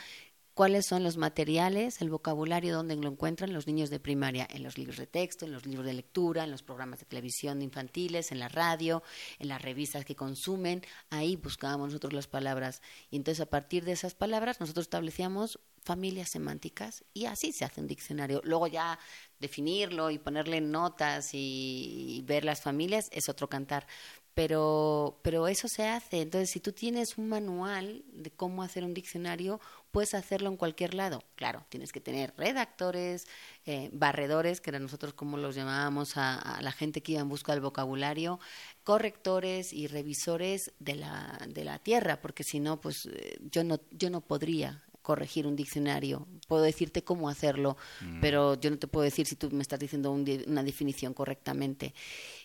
cuáles 0.55 0.87
son 0.87 1.03
los 1.03 1.17
materiales, 1.17 2.03
el 2.03 2.11
vocabulario, 2.11 2.75
donde 2.75 2.97
lo 2.97 3.09
encuentran 3.09 3.53
los 3.53 3.67
niños 3.67 3.91
de 3.91 4.01
primaria, 4.01 4.47
en 4.51 4.63
los 4.63 4.77
libros 4.77 4.99
de 4.99 5.07
texto, 5.07 5.47
en 5.47 5.53
los 5.53 5.65
libros 5.65 5.87
de 5.87 5.95
lectura, 5.95 6.45
en 6.45 6.51
los 6.51 6.63
programas 6.63 7.01
de 7.01 7.07
televisión 7.07 7.63
infantiles, 7.63 8.33
en 8.33 8.39
la 8.39 8.49
radio, 8.49 9.03
en 9.39 9.49
las 9.49 9.63
revistas 9.63 10.05
que 10.05 10.15
consumen, 10.15 10.83
ahí 11.11 11.37
buscábamos 11.37 11.89
nosotros 11.89 12.13
las 12.13 12.27
palabras. 12.27 12.83
Y 13.11 13.17
entonces 13.17 13.41
a 13.41 13.51
partir 13.51 13.85
de 13.85 13.93
esas 13.93 14.15
palabras 14.15 14.61
nosotros 14.61 14.85
establecíamos 14.85 15.59
familias 15.85 16.29
semánticas 16.29 17.05
y 17.13 17.25
así 17.25 17.53
se 17.53 17.65
hace 17.65 17.81
un 17.81 17.89
diccionario. 17.89 18.41
Luego 18.45 18.67
ya 18.67 18.99
definirlo 19.41 20.11
y 20.11 20.19
ponerle 20.19 20.61
notas 20.61 21.31
y 21.33 22.23
ver 22.27 22.45
las 22.45 22.63
familias 22.63 23.09
es 23.13 23.29
otro 23.29 23.49
cantar, 23.49 23.87
pero, 24.35 25.21
pero 25.23 25.49
eso 25.49 25.69
se 25.69 25.87
hace. 25.87 26.23
Entonces, 26.23 26.51
si 26.51 26.61
tú 26.61 26.73
tienes 26.73 27.19
un 27.19 27.29
manual 27.29 28.05
de 28.13 28.31
cómo 28.31 28.63
hacer 28.63 28.85
un 28.85 28.95
diccionario, 28.95 29.61
puedes 29.93 30.15
hacerlo 30.15 30.49
en 30.49 30.57
cualquier 30.57 30.95
lado. 30.95 31.23
Claro, 31.37 31.65
tienes 31.69 31.93
que 31.93 32.01
tener 32.01 32.35
redactores, 32.37 33.29
eh, 33.67 33.91
barredores, 33.93 34.61
que 34.61 34.71
eran 34.71 34.83
nosotros 34.83 35.15
como 35.15 35.37
los 35.37 35.55
llamábamos 35.55 36.17
a, 36.17 36.59
la 36.63 36.73
gente 36.73 37.03
que 37.03 37.13
iba 37.13 37.21
en 37.21 37.29
busca 37.29 37.53
del 37.53 37.61
vocabulario, 37.61 38.41
correctores 38.83 39.73
y 39.73 39.87
revisores 39.87 40.73
de 40.81 40.97
la, 40.97 41.39
de 41.49 41.65
la 41.65 41.79
tierra, 41.79 42.21
porque 42.21 42.43
si 42.43 42.59
no, 42.59 42.81
pues 42.81 43.07
eh, 43.07 43.39
yo 43.51 43.63
no, 43.63 43.79
yo 43.91 44.11
no 44.11 44.23
podría 44.23 44.83
corregir 45.03 45.47
un 45.47 45.57
diccionario. 45.57 46.27
Puedo 46.49 46.63
decirte 46.63 47.05
cómo 47.05 47.29
hacerlo, 47.29 47.77
mm. 48.01 48.21
pero 48.21 48.59
yo 48.59 48.71
no 48.71 48.79
te 48.79 48.87
puedo 48.87 49.05
decir 49.05 49.27
si 49.27 49.37
tú 49.37 49.51
me 49.51 49.63
estás 49.63 49.79
diciendo 49.79 50.13
una 50.13 50.63
definición 50.63 51.13
correctamente. 51.13 51.93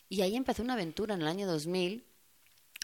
Y 0.10 0.22
ahí 0.22 0.36
empezó 0.36 0.64
una 0.64 0.74
aventura 0.74 1.16
en 1.16 1.22
el 1.22 1.28
año 1.28 1.48
2000, 1.48 2.04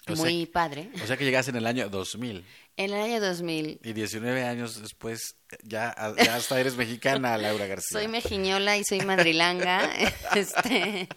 muy 0.08 0.46
padre. 0.46 0.90
O 1.04 1.08
sea 1.08 1.18
que 1.18 1.26
llegaste 1.26 1.52
en 1.52 1.58
el 1.58 1.66
año 1.66 1.90
2000. 1.90 2.44
En 2.76 2.94
el 2.94 3.02
año 3.02 3.22
2000. 3.22 3.80
Y 3.84 3.94
19 3.94 4.44
años 4.44 4.82
después 4.82 5.36
ya, 5.64 5.96
ya 6.24 6.36
hasta 6.36 6.60
eres 6.60 6.76
mexicana, 6.76 7.38
Laura 7.38 7.68
García. 7.68 8.00
Soy 8.00 8.08
mejiñola 8.08 8.78
y 8.78 8.84
soy 8.84 9.02
madrilanga. 9.02 9.90
este, 10.36 11.08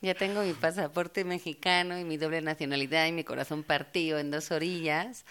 ya 0.00 0.14
tengo 0.14 0.42
mi 0.42 0.52
pasaporte 0.52 1.24
mexicano 1.24 1.98
y 1.98 2.04
mi 2.04 2.16
doble 2.16 2.40
nacionalidad 2.42 3.06
y 3.06 3.12
mi 3.12 3.24
corazón 3.24 3.62
partido 3.62 4.18
en 4.18 4.30
dos 4.30 4.50
orillas. 4.50 5.24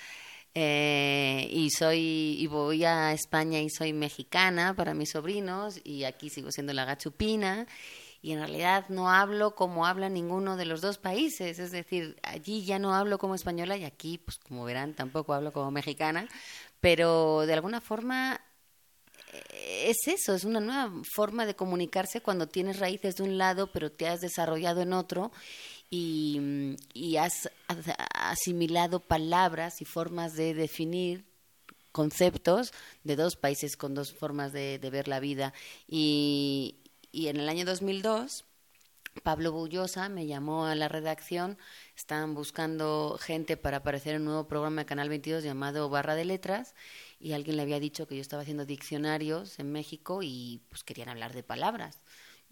Eh, 0.55 1.47
y 1.51 1.71
soy 1.71 2.37
y 2.39 2.45
voy 2.45 2.85
a 2.85 3.11
España 3.11 3.59
y 3.59 3.71
soy 3.71 3.91
mexicana 3.91 4.75
para 4.75 4.93
mis 4.93 5.09
sobrinos 5.09 5.81
y 5.83 6.03
aquí 6.03 6.29
sigo 6.29 6.51
siendo 6.51 6.73
la 6.73 6.85
gachupina 6.85 7.65
y 8.23 8.31
en 8.31 8.39
realidad 8.39 8.85
no 8.87 9.09
hablo 9.11 9.53
como 9.53 9.85
habla 9.85 10.07
ninguno 10.07 10.55
de 10.55 10.63
los 10.63 10.79
dos 10.79 10.97
países, 10.97 11.59
es 11.59 11.71
decir, 11.71 12.17
allí 12.23 12.63
ya 12.63 12.79
no 12.79 12.95
hablo 12.95 13.17
como 13.17 13.35
española 13.35 13.75
y 13.75 13.83
aquí, 13.83 14.17
pues 14.17 14.37
como 14.37 14.63
verán, 14.63 14.93
tampoco 14.93 15.33
hablo 15.33 15.51
como 15.51 15.71
mexicana, 15.71 16.29
pero 16.79 17.45
de 17.45 17.53
alguna 17.53 17.81
forma 17.81 18.39
eh, 19.33 19.89
es 19.89 20.07
eso, 20.07 20.33
es 20.33 20.45
una 20.45 20.61
nueva 20.61 20.89
forma 21.13 21.45
de 21.45 21.57
comunicarse 21.57 22.21
cuando 22.21 22.47
tienes 22.47 22.79
raíces 22.79 23.15
de 23.15 23.23
un 23.23 23.37
lado, 23.37 23.67
pero 23.73 23.91
te 23.91 24.07
has 24.07 24.21
desarrollado 24.21 24.81
en 24.81 24.93
otro 24.93 25.33
y, 25.89 26.77
y 26.93 27.17
has 27.17 27.51
asimilado 28.15 29.01
palabras 29.01 29.81
y 29.81 29.85
formas 29.85 30.33
de 30.35 30.53
definir 30.53 31.25
conceptos 31.93 32.73
de 33.05 33.15
dos 33.15 33.37
países 33.37 33.77
con 33.77 33.93
dos 33.93 34.13
formas 34.13 34.51
de, 34.51 34.77
ver 34.91 35.07
la 35.07 35.21
vida. 35.21 35.53
Y, 35.87 36.79
y 37.13 37.27
en 37.27 37.37
el 37.37 37.47
año 37.47 37.63
2002, 37.63 38.43
Pablo 39.21 39.51
Bullosa 39.51 40.09
me 40.09 40.25
llamó 40.25 40.65
a 40.65 40.73
la 40.73 40.89
redacción, 40.89 41.59
estaban 41.95 42.33
buscando 42.33 43.19
gente 43.21 43.55
para 43.55 43.77
aparecer 43.77 44.15
en 44.15 44.23
un 44.23 44.27
nuevo 44.29 44.47
programa 44.47 44.81
de 44.81 44.85
Canal 44.87 45.09
22 45.09 45.43
llamado 45.43 45.89
Barra 45.89 46.15
de 46.15 46.25
Letras 46.25 46.73
y 47.19 47.33
alguien 47.33 47.57
le 47.57 47.61
había 47.61 47.79
dicho 47.79 48.07
que 48.07 48.15
yo 48.15 48.21
estaba 48.21 48.41
haciendo 48.41 48.65
diccionarios 48.65 49.59
en 49.59 49.71
México 49.71 50.21
y 50.23 50.63
pues 50.69 50.83
querían 50.83 51.09
hablar 51.09 51.33
de 51.33 51.43
palabras. 51.43 52.01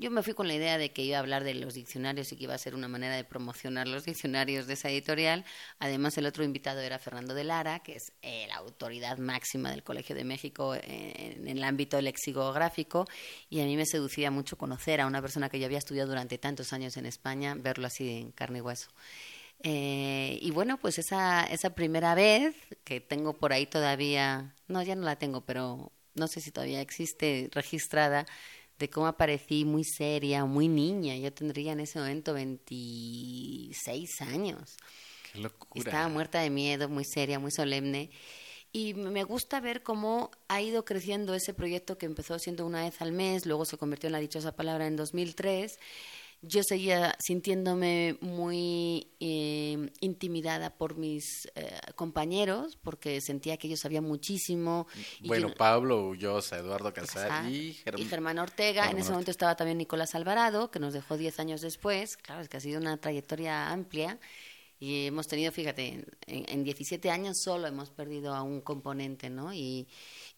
Yo 0.01 0.09
me 0.09 0.23
fui 0.23 0.33
con 0.33 0.47
la 0.47 0.55
idea 0.55 0.79
de 0.79 0.91
que 0.91 1.03
iba 1.03 1.17
a 1.17 1.19
hablar 1.19 1.43
de 1.43 1.53
los 1.53 1.75
diccionarios 1.75 2.31
y 2.31 2.35
que 2.35 2.45
iba 2.45 2.55
a 2.55 2.57
ser 2.57 2.73
una 2.73 2.87
manera 2.87 3.15
de 3.15 3.23
promocionar 3.23 3.87
los 3.87 4.03
diccionarios 4.03 4.65
de 4.65 4.73
esa 4.73 4.89
editorial. 4.89 5.45
Además, 5.77 6.17
el 6.17 6.25
otro 6.25 6.43
invitado 6.43 6.79
era 6.79 6.97
Fernando 6.97 7.35
de 7.35 7.43
Lara, 7.43 7.81
que 7.81 7.97
es 7.97 8.11
eh, 8.23 8.47
la 8.47 8.55
autoridad 8.55 9.19
máxima 9.19 9.69
del 9.69 9.83
Colegio 9.83 10.15
de 10.15 10.23
México 10.23 10.73
en, 10.73 11.47
el 11.47 11.63
ámbito 11.63 12.01
lexicográfico. 12.01 13.05
Y 13.47 13.61
a 13.61 13.65
mí 13.65 13.77
me 13.77 13.85
seducía 13.85 14.31
mucho 14.31 14.57
conocer 14.57 15.01
a 15.01 15.05
una 15.05 15.21
persona 15.21 15.49
que 15.49 15.59
yo 15.59 15.67
había 15.67 15.77
estudiado 15.77 16.09
durante 16.09 16.39
tantos 16.39 16.73
años 16.73 16.97
en 16.97 17.05
España, 17.05 17.53
verlo 17.55 17.85
así 17.85 18.09
en 18.09 18.31
carne 18.31 18.57
y 18.57 18.61
hueso. 18.61 18.89
Eh, 19.61 20.39
y 20.41 20.49
bueno, 20.49 20.79
pues 20.79 20.97
esa, 20.97 21.43
esa 21.43 21.75
primera 21.75 22.15
vez 22.15 22.55
que 22.83 23.01
tengo 23.01 23.33
por 23.33 23.53
ahí 23.53 23.67
todavía, 23.67 24.55
no, 24.67 24.81
ya 24.81 24.95
no 24.95 25.03
la 25.03 25.17
tengo, 25.17 25.41
pero 25.41 25.91
no 26.15 26.27
sé 26.27 26.41
si 26.41 26.51
todavía 26.51 26.81
existe 26.81 27.49
registrada, 27.51 28.25
de 28.81 28.89
cómo 28.89 29.07
aparecí 29.07 29.63
muy 29.63 29.83
seria, 29.83 30.43
muy 30.43 30.67
niña. 30.67 31.15
Yo 31.15 31.31
tendría 31.31 31.71
en 31.71 31.79
ese 31.79 31.99
momento 31.99 32.33
26 32.33 34.21
años. 34.21 34.75
Qué 35.31 35.39
locura. 35.39 35.71
Estaba 35.75 36.09
muerta 36.09 36.41
de 36.41 36.49
miedo, 36.49 36.89
muy 36.89 37.05
seria, 37.05 37.39
muy 37.39 37.51
solemne. 37.51 38.09
Y 38.73 38.93
me 38.93 39.23
gusta 39.23 39.59
ver 39.59 39.83
cómo 39.83 40.31
ha 40.47 40.61
ido 40.61 40.83
creciendo 40.83 41.33
ese 41.35 41.53
proyecto 41.53 41.97
que 41.97 42.05
empezó 42.05 42.39
siendo 42.39 42.65
una 42.65 42.83
vez 42.83 43.01
al 43.01 43.11
mes, 43.11 43.45
luego 43.45 43.65
se 43.65 43.77
convirtió 43.77 44.07
en 44.07 44.13
la 44.13 44.19
dichosa 44.19 44.55
palabra 44.55 44.87
en 44.87 44.95
2003 44.95 45.77
yo 46.41 46.63
seguía 46.63 47.15
sintiéndome 47.19 48.17
muy 48.19 49.07
eh, 49.19 49.91
intimidada 49.99 50.71
por 50.75 50.97
mis 50.97 51.47
eh, 51.55 51.79
compañeros, 51.95 52.77
porque 52.81 53.21
sentía 53.21 53.57
que 53.57 53.67
ellos 53.67 53.81
sabían 53.81 54.03
muchísimo. 54.03 54.87
Y 55.19 55.27
bueno, 55.27 55.53
Pablo 55.55 56.07
Ullosa, 56.07 56.57
Eduardo 56.57 56.93
Casar 56.93 57.49
y, 57.49 57.73
Germán 57.73 58.39
Ortega. 58.39 58.89
en 58.89 58.97
ese 58.97 59.11
momento 59.11 59.29
estaba 59.29 59.55
también 59.55 59.77
Nicolás 59.77 60.15
Alvarado, 60.15 60.71
que 60.71 60.79
nos 60.79 60.93
dejó 60.93 61.15
10 61.15 61.39
años 61.39 61.61
después. 61.61 62.17
Claro, 62.17 62.41
es 62.41 62.49
que 62.49 62.57
ha 62.57 62.61
sido 62.61 62.79
una 62.79 62.97
trayectoria 62.97 63.69
amplia. 63.69 64.19
Y 64.81 65.05
hemos 65.05 65.27
tenido, 65.27 65.51
fíjate, 65.51 66.03
en, 66.25 66.45
en 66.49 66.63
17 66.63 67.09
años 67.09 67.37
solo 67.43 67.67
hemos 67.67 67.91
perdido 67.91 68.33
a 68.33 68.41
un 68.41 68.61
componente, 68.61 69.29
¿no? 69.29 69.53
Y, 69.53 69.87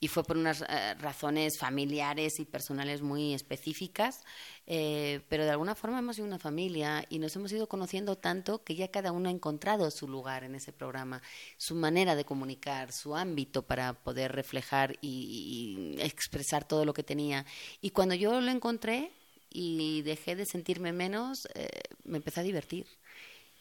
y 0.03 0.09
fue 0.09 0.25
por 0.25 0.35
unas 0.35 0.65
eh, 0.67 0.95
razones 0.95 1.57
familiares 1.57 2.37
y 2.37 2.43
personales 2.43 3.01
muy 3.01 3.33
específicas, 3.33 4.19
eh, 4.67 5.21
pero 5.29 5.45
de 5.45 5.51
alguna 5.51 5.75
forma 5.75 5.99
hemos 5.99 6.17
sido 6.17 6.27
una 6.27 6.39
familia 6.39 7.05
y 7.07 7.19
nos 7.19 7.33
hemos 7.37 7.53
ido 7.53 7.69
conociendo 7.69 8.17
tanto 8.17 8.65
que 8.65 8.75
ya 8.75 8.89
cada 8.89 9.13
uno 9.13 9.29
ha 9.29 9.31
encontrado 9.31 9.89
su 9.91 10.09
lugar 10.09 10.43
en 10.43 10.55
ese 10.55 10.73
programa, 10.73 11.21
su 11.55 11.75
manera 11.75 12.17
de 12.17 12.25
comunicar, 12.25 12.91
su 12.91 13.15
ámbito 13.15 13.61
para 13.61 13.93
poder 13.93 14.33
reflejar 14.33 14.97
y, 14.99 15.95
expresar 15.99 16.67
todo 16.67 16.83
lo 16.83 16.93
que 16.93 17.03
tenía. 17.03 17.45
Y 17.79 17.91
cuando 17.91 18.13
yo 18.13 18.41
lo 18.41 18.51
encontré 18.51 19.09
y 19.49 20.01
dejé 20.01 20.35
de 20.35 20.45
sentirme 20.45 20.91
menos, 20.91 21.47
eh, 21.55 21.69
me 22.03 22.17
empecé 22.17 22.41
a 22.41 22.43
divertir. 22.43 22.87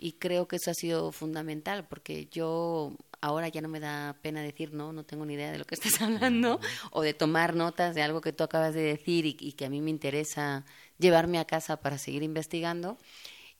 Y 0.02 0.14
creo 0.14 0.48
que 0.48 0.56
eso 0.56 0.72
ha 0.72 0.74
sido 0.74 1.12
fundamental 1.12 1.86
porque 1.86 2.26
yo 2.26 2.92
ahora 3.20 3.46
ya 3.46 3.60
no 3.60 3.68
me 3.68 3.78
da 3.78 4.16
pena 4.20 4.42
decir, 4.42 4.72
no, 4.74 4.92
no 4.92 5.04
tengo 5.04 5.24
ni 5.24 5.34
idea 5.34 5.52
de 5.52 5.58
lo 5.58 5.64
que 5.64 5.76
estás 5.76 6.00
hablando, 6.02 6.58
o 6.90 7.02
de 7.02 7.14
tomar 7.14 7.54
notas 7.54 7.94
de 7.94 8.02
algo 8.02 8.20
que 8.20 8.32
tú 8.32 8.42
acabas 8.42 8.74
de 8.74 8.82
decir 8.82 9.26
y, 9.26 9.52
que 9.52 9.64
a 9.64 9.70
mí 9.70 9.80
me 9.80 9.90
interesa 9.90 10.64
llevarme 10.98 11.38
a 11.38 11.44
casa 11.44 11.76
para 11.76 11.98
seguir 11.98 12.24
investigando. 12.24 12.98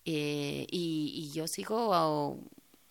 Eh, 0.05 0.67
y, 0.69 1.31
yo 1.33 1.47
sigo 1.47 2.41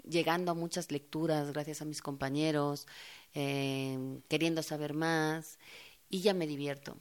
llegando 0.07 0.51
a 0.51 0.55
muchas 0.55 0.89
lecturas 0.89 1.51
gracias 1.51 1.81
a 1.81 1.85
mis 1.85 2.01
compañeros, 2.01 2.87
eh, 3.33 4.21
queriendo 4.29 4.63
saber 4.63 4.93
más, 4.93 5.59
y 6.09 6.21
ya 6.21 6.33
me 6.33 6.47
divierto 6.47 6.97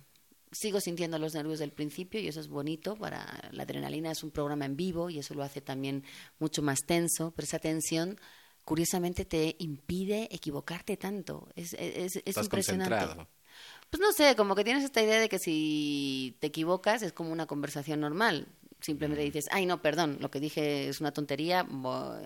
sigo 0.52 0.80
sintiendo 0.80 1.18
los 1.18 1.34
nervios 1.34 1.58
del 1.58 1.72
principio 1.72 2.20
y 2.20 2.28
eso 2.28 2.40
es 2.40 2.48
bonito 2.48 2.96
para 2.96 3.48
la 3.52 3.62
adrenalina 3.62 4.10
es 4.10 4.24
un 4.24 4.30
programa 4.30 4.64
en 4.64 4.76
vivo 4.76 5.10
y 5.10 5.18
eso 5.18 5.34
lo 5.34 5.42
hace 5.42 5.60
también 5.60 6.04
mucho 6.38 6.60
más 6.62 6.80
tenso 6.86 7.32
pero 7.36 7.44
esa 7.44 7.58
tensión 7.58 8.18
curiosamente 8.64 9.24
te 9.24 9.56
impide 9.58 10.28
equivocarte 10.30 10.96
tanto. 10.96 11.48
Es, 11.56 11.74
es, 11.74 12.20
es 12.24 12.36
impresionante. 12.36 13.26
Pues 13.90 14.00
no 14.00 14.12
sé, 14.12 14.36
como 14.36 14.54
que 14.54 14.62
tienes 14.62 14.84
esta 14.84 15.02
idea 15.02 15.18
de 15.18 15.28
que 15.28 15.40
si 15.40 16.36
te 16.38 16.46
equivocas 16.46 17.02
es 17.02 17.12
como 17.12 17.32
una 17.32 17.46
conversación 17.46 18.00
normal 18.00 18.46
simplemente 18.80 19.22
dices, 19.22 19.48
ay, 19.50 19.66
no, 19.66 19.82
perdón, 19.82 20.18
lo 20.20 20.30
que 20.30 20.40
dije 20.40 20.88
es 20.88 21.00
una 21.00 21.12
tontería, 21.12 21.66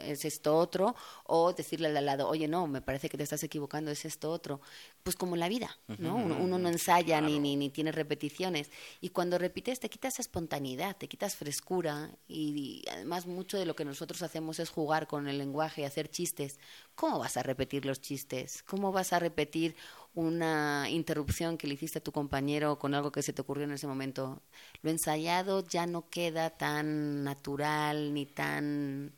es 0.02 0.24
esto 0.24 0.56
otro, 0.56 0.94
o 1.26 1.52
decirle 1.52 1.88
al 1.88 2.04
lado, 2.04 2.28
oye, 2.28 2.48
no, 2.48 2.66
me 2.66 2.80
parece 2.80 3.08
que 3.08 3.16
te 3.16 3.24
estás 3.24 3.42
equivocando, 3.42 3.90
es 3.90 4.04
esto 4.04 4.30
otro. 4.30 4.60
Pues 5.02 5.16
como 5.16 5.36
la 5.36 5.48
vida, 5.48 5.76
¿no? 5.98 6.16
uno, 6.16 6.58
no 6.58 6.68
ensaya 6.68 7.20
ni, 7.20 7.38
ni, 7.38 7.56
ni, 7.56 7.70
tiene 7.70 7.92
repeticiones. 7.92 8.70
Y 9.00 9.10
cuando 9.10 9.38
repites, 9.38 9.80
te 9.80 9.90
quitas 9.90 10.18
espontaneidad, 10.18 10.96
te 10.96 11.08
quitas 11.08 11.36
frescura, 11.36 12.10
y, 12.28 12.84
además 12.90 13.26
mucho 13.26 13.58
de 13.58 13.66
lo 13.66 13.76
que 13.76 13.84
nosotros 13.84 14.22
hacemos 14.22 14.58
es 14.60 14.70
jugar 14.70 15.06
con 15.06 15.28
el 15.28 15.38
lenguaje 15.38 15.82
y 15.82 15.84
hacer 15.84 16.08
chistes. 16.08 16.58
¿Cómo 16.94 17.18
vas 17.18 17.36
a 17.36 17.42
repetir 17.42 17.84
los 17.84 18.00
chistes? 18.00 18.62
¿Cómo 18.62 18.92
vas 18.92 19.12
a 19.12 19.18
repetir 19.18 19.76
una 20.14 20.88
interrupción 20.90 21.58
que 21.58 21.66
le 21.66 21.74
hiciste 21.74 21.98
a 21.98 22.02
tu 22.02 22.12
compañero 22.12 22.78
con 22.78 22.94
algo 22.94 23.12
que 23.12 23.22
se 23.22 23.32
te 23.32 23.42
ocurrió 23.42 23.64
en 23.64 23.72
ese 23.72 23.86
momento. 23.86 24.42
Lo 24.82 24.90
ensayado 24.90 25.64
ya 25.66 25.86
no 25.86 26.08
queda 26.10 26.50
tan 26.50 27.24
natural 27.24 28.14
ni 28.14 28.26
tan 28.26 29.12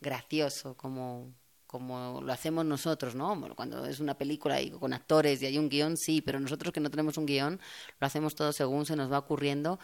gracioso 0.00 0.76
como, 0.76 1.34
como 1.66 2.20
lo 2.22 2.32
hacemos 2.32 2.64
nosotros, 2.64 3.14
¿no? 3.14 3.54
Cuando 3.56 3.84
es 3.86 4.00
una 4.00 4.16
película 4.16 4.60
y 4.60 4.70
con 4.70 4.92
actores 4.92 5.42
y 5.42 5.46
hay 5.46 5.58
un 5.58 5.68
guion, 5.68 5.96
sí, 5.96 6.22
pero 6.22 6.40
nosotros 6.40 6.72
que 6.72 6.80
no 6.80 6.90
tenemos 6.90 7.18
un 7.18 7.26
guion, 7.26 7.60
lo 8.00 8.06
hacemos 8.06 8.34
todo 8.34 8.52
según 8.52 8.86
se 8.86 8.96
nos 8.96 9.10
va 9.12 9.18
ocurriendo, 9.18 9.78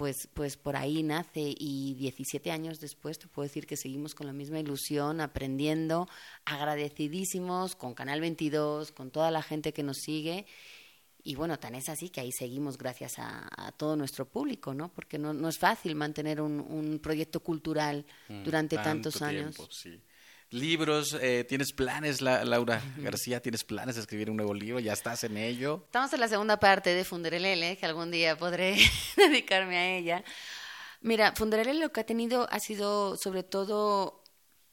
pues, 0.00 0.30
pues 0.32 0.56
por 0.56 0.76
ahí 0.76 1.02
nace 1.02 1.54
y 1.58 1.92
17 1.92 2.50
años 2.50 2.80
después 2.80 3.18
te 3.18 3.26
puedo 3.26 3.46
decir 3.46 3.66
que 3.66 3.76
seguimos 3.76 4.14
con 4.14 4.26
la 4.26 4.32
misma 4.32 4.58
ilusión, 4.58 5.20
aprendiendo, 5.20 6.08
agradecidísimos 6.46 7.76
con 7.76 7.92
Canal 7.92 8.22
22, 8.22 8.92
con 8.92 9.10
toda 9.10 9.30
la 9.30 9.42
gente 9.42 9.74
que 9.74 9.82
nos 9.82 9.98
sigue. 9.98 10.46
Y 11.22 11.34
bueno, 11.34 11.58
tan 11.58 11.74
es 11.74 11.90
así 11.90 12.08
que 12.08 12.22
ahí 12.22 12.32
seguimos 12.32 12.78
gracias 12.78 13.18
a, 13.18 13.74
todo 13.76 13.94
nuestro 13.94 14.26
público, 14.26 14.72
¿no? 14.72 14.90
Porque 14.90 15.18
no, 15.18 15.34
no 15.34 15.50
es 15.50 15.58
fácil 15.58 15.94
mantener 15.94 16.40
un, 16.40 16.60
un 16.60 16.98
proyecto 16.98 17.40
cultural 17.40 18.06
mm, 18.30 18.42
durante 18.42 18.76
tantos 18.78 19.20
años. 19.20 19.54
sí 19.70 20.00
libros, 20.50 21.16
eh, 21.20 21.44
¿tienes 21.48 21.72
planes, 21.72 22.20
Laura 22.20 22.82
García? 22.98 23.40
¿Tienes 23.40 23.64
planes 23.64 23.94
de 23.94 24.00
escribir 24.00 24.30
un 24.30 24.36
nuevo 24.36 24.54
libro? 24.54 24.80
¿Ya 24.80 24.92
estás 24.92 25.24
en 25.24 25.36
ello? 25.36 25.82
Estamos 25.86 26.12
en 26.12 26.20
la 26.20 26.28
segunda 26.28 26.58
parte 26.58 26.90
de 26.90 27.04
Funderelele, 27.04 27.76
que 27.76 27.86
algún 27.86 28.10
día 28.10 28.36
podré 28.36 28.76
dedicarme 29.16 29.78
a 29.78 29.96
ella. 29.96 30.24
Mira, 31.00 31.32
Funderelele 31.36 31.80
lo 31.80 31.92
que 31.92 32.00
ha 32.00 32.06
tenido 32.06 32.48
ha 32.50 32.58
sido 32.58 33.16
sobre 33.16 33.42
todo 33.42 34.22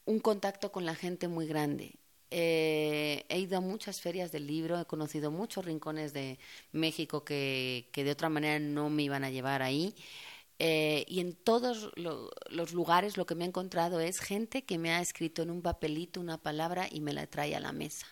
un 0.06 0.20
contacto 0.20 0.72
con 0.72 0.86
la 0.86 0.96
gente 0.96 1.28
muy 1.28 1.48
grande. 1.48 1.96
Eh, 2.30 3.26
he 3.30 3.40
ido 3.40 3.58
a 3.58 3.62
muchas 3.62 4.02
ferias 4.02 4.32
del 4.32 4.48
libro, 4.48 4.80
he 4.80 4.86
conocido 4.86 5.32
muchos 5.32 5.64
rincones 5.64 6.12
de 6.12 6.40
México 6.74 7.24
que, 7.24 7.90
que 7.94 8.04
de 8.04 8.12
otra 8.12 8.30
manera 8.30 8.60
no 8.60 8.90
me 8.90 9.04
iban 9.04 9.24
a 9.24 9.30
llevar 9.30 9.62
ahí. 9.62 9.96
Eh, 10.60 11.06
y 11.08 11.20
en 11.20 11.36
todos 11.36 11.92
los 11.96 12.74
lugares 12.74 13.16
lo 13.16 13.26
que 13.28 13.36
me 13.36 13.46
he 13.46 13.48
encontrado 13.48 14.00
es 14.00 14.20
gente 14.20 14.64
que 14.64 14.80
me 14.80 14.92
ha 14.92 15.02
escrito 15.02 15.44
en 15.44 15.52
un 15.52 15.62
papelito 15.62 16.20
una 16.20 16.42
palabra 16.42 16.88
y 16.90 17.00
me 17.00 17.14
la 17.14 17.28
trae 17.28 17.56
a 17.56 17.60
la 17.60 17.74
mesa. 17.74 18.08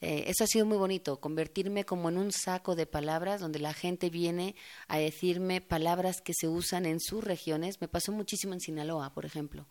Eh, 0.00 0.24
eso 0.26 0.44
ha 0.44 0.46
sido 0.46 0.66
muy 0.66 0.76
bonito, 0.76 1.20
convertirme 1.20 1.84
como 1.84 2.10
en 2.10 2.18
un 2.18 2.32
saco 2.32 2.76
de 2.76 2.86
palabras 2.86 3.40
donde 3.40 3.58
la 3.58 3.72
gente 3.72 4.10
viene 4.10 4.54
a 4.88 4.98
decirme 4.98 5.62
palabras 5.62 6.20
que 6.20 6.34
se 6.34 6.48
usan 6.48 6.84
en 6.86 7.00
sus 7.00 7.24
regiones. 7.24 7.80
Me 7.80 7.88
pasó 7.88 8.12
muchísimo 8.12 8.52
en 8.52 8.60
Sinaloa, 8.60 9.14
por 9.14 9.24
ejemplo, 9.24 9.66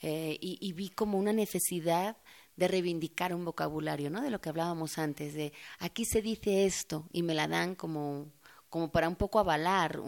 eh, 0.00 0.36
y, 0.40 0.58
y, 0.60 0.72
vi 0.72 0.90
como 0.90 1.18
una 1.18 1.32
necesidad 1.32 2.16
de 2.56 2.68
reivindicar 2.68 3.34
un 3.34 3.44
vocabulario, 3.44 4.10
¿no? 4.10 4.20
De 4.20 4.30
lo 4.30 4.40
que 4.40 4.50
hablábamos 4.50 4.98
antes, 4.98 5.32
de 5.34 5.52
aquí 5.78 6.04
se 6.04 6.20
dice 6.20 6.66
esto 6.66 7.08
y 7.12 7.22
me 7.22 7.34
la 7.34 7.48
dan 7.48 7.74
como 7.74 8.30
como 8.72 8.90
para 8.90 9.06
un 9.06 9.16
poco 9.16 9.38
avalar 9.38 10.00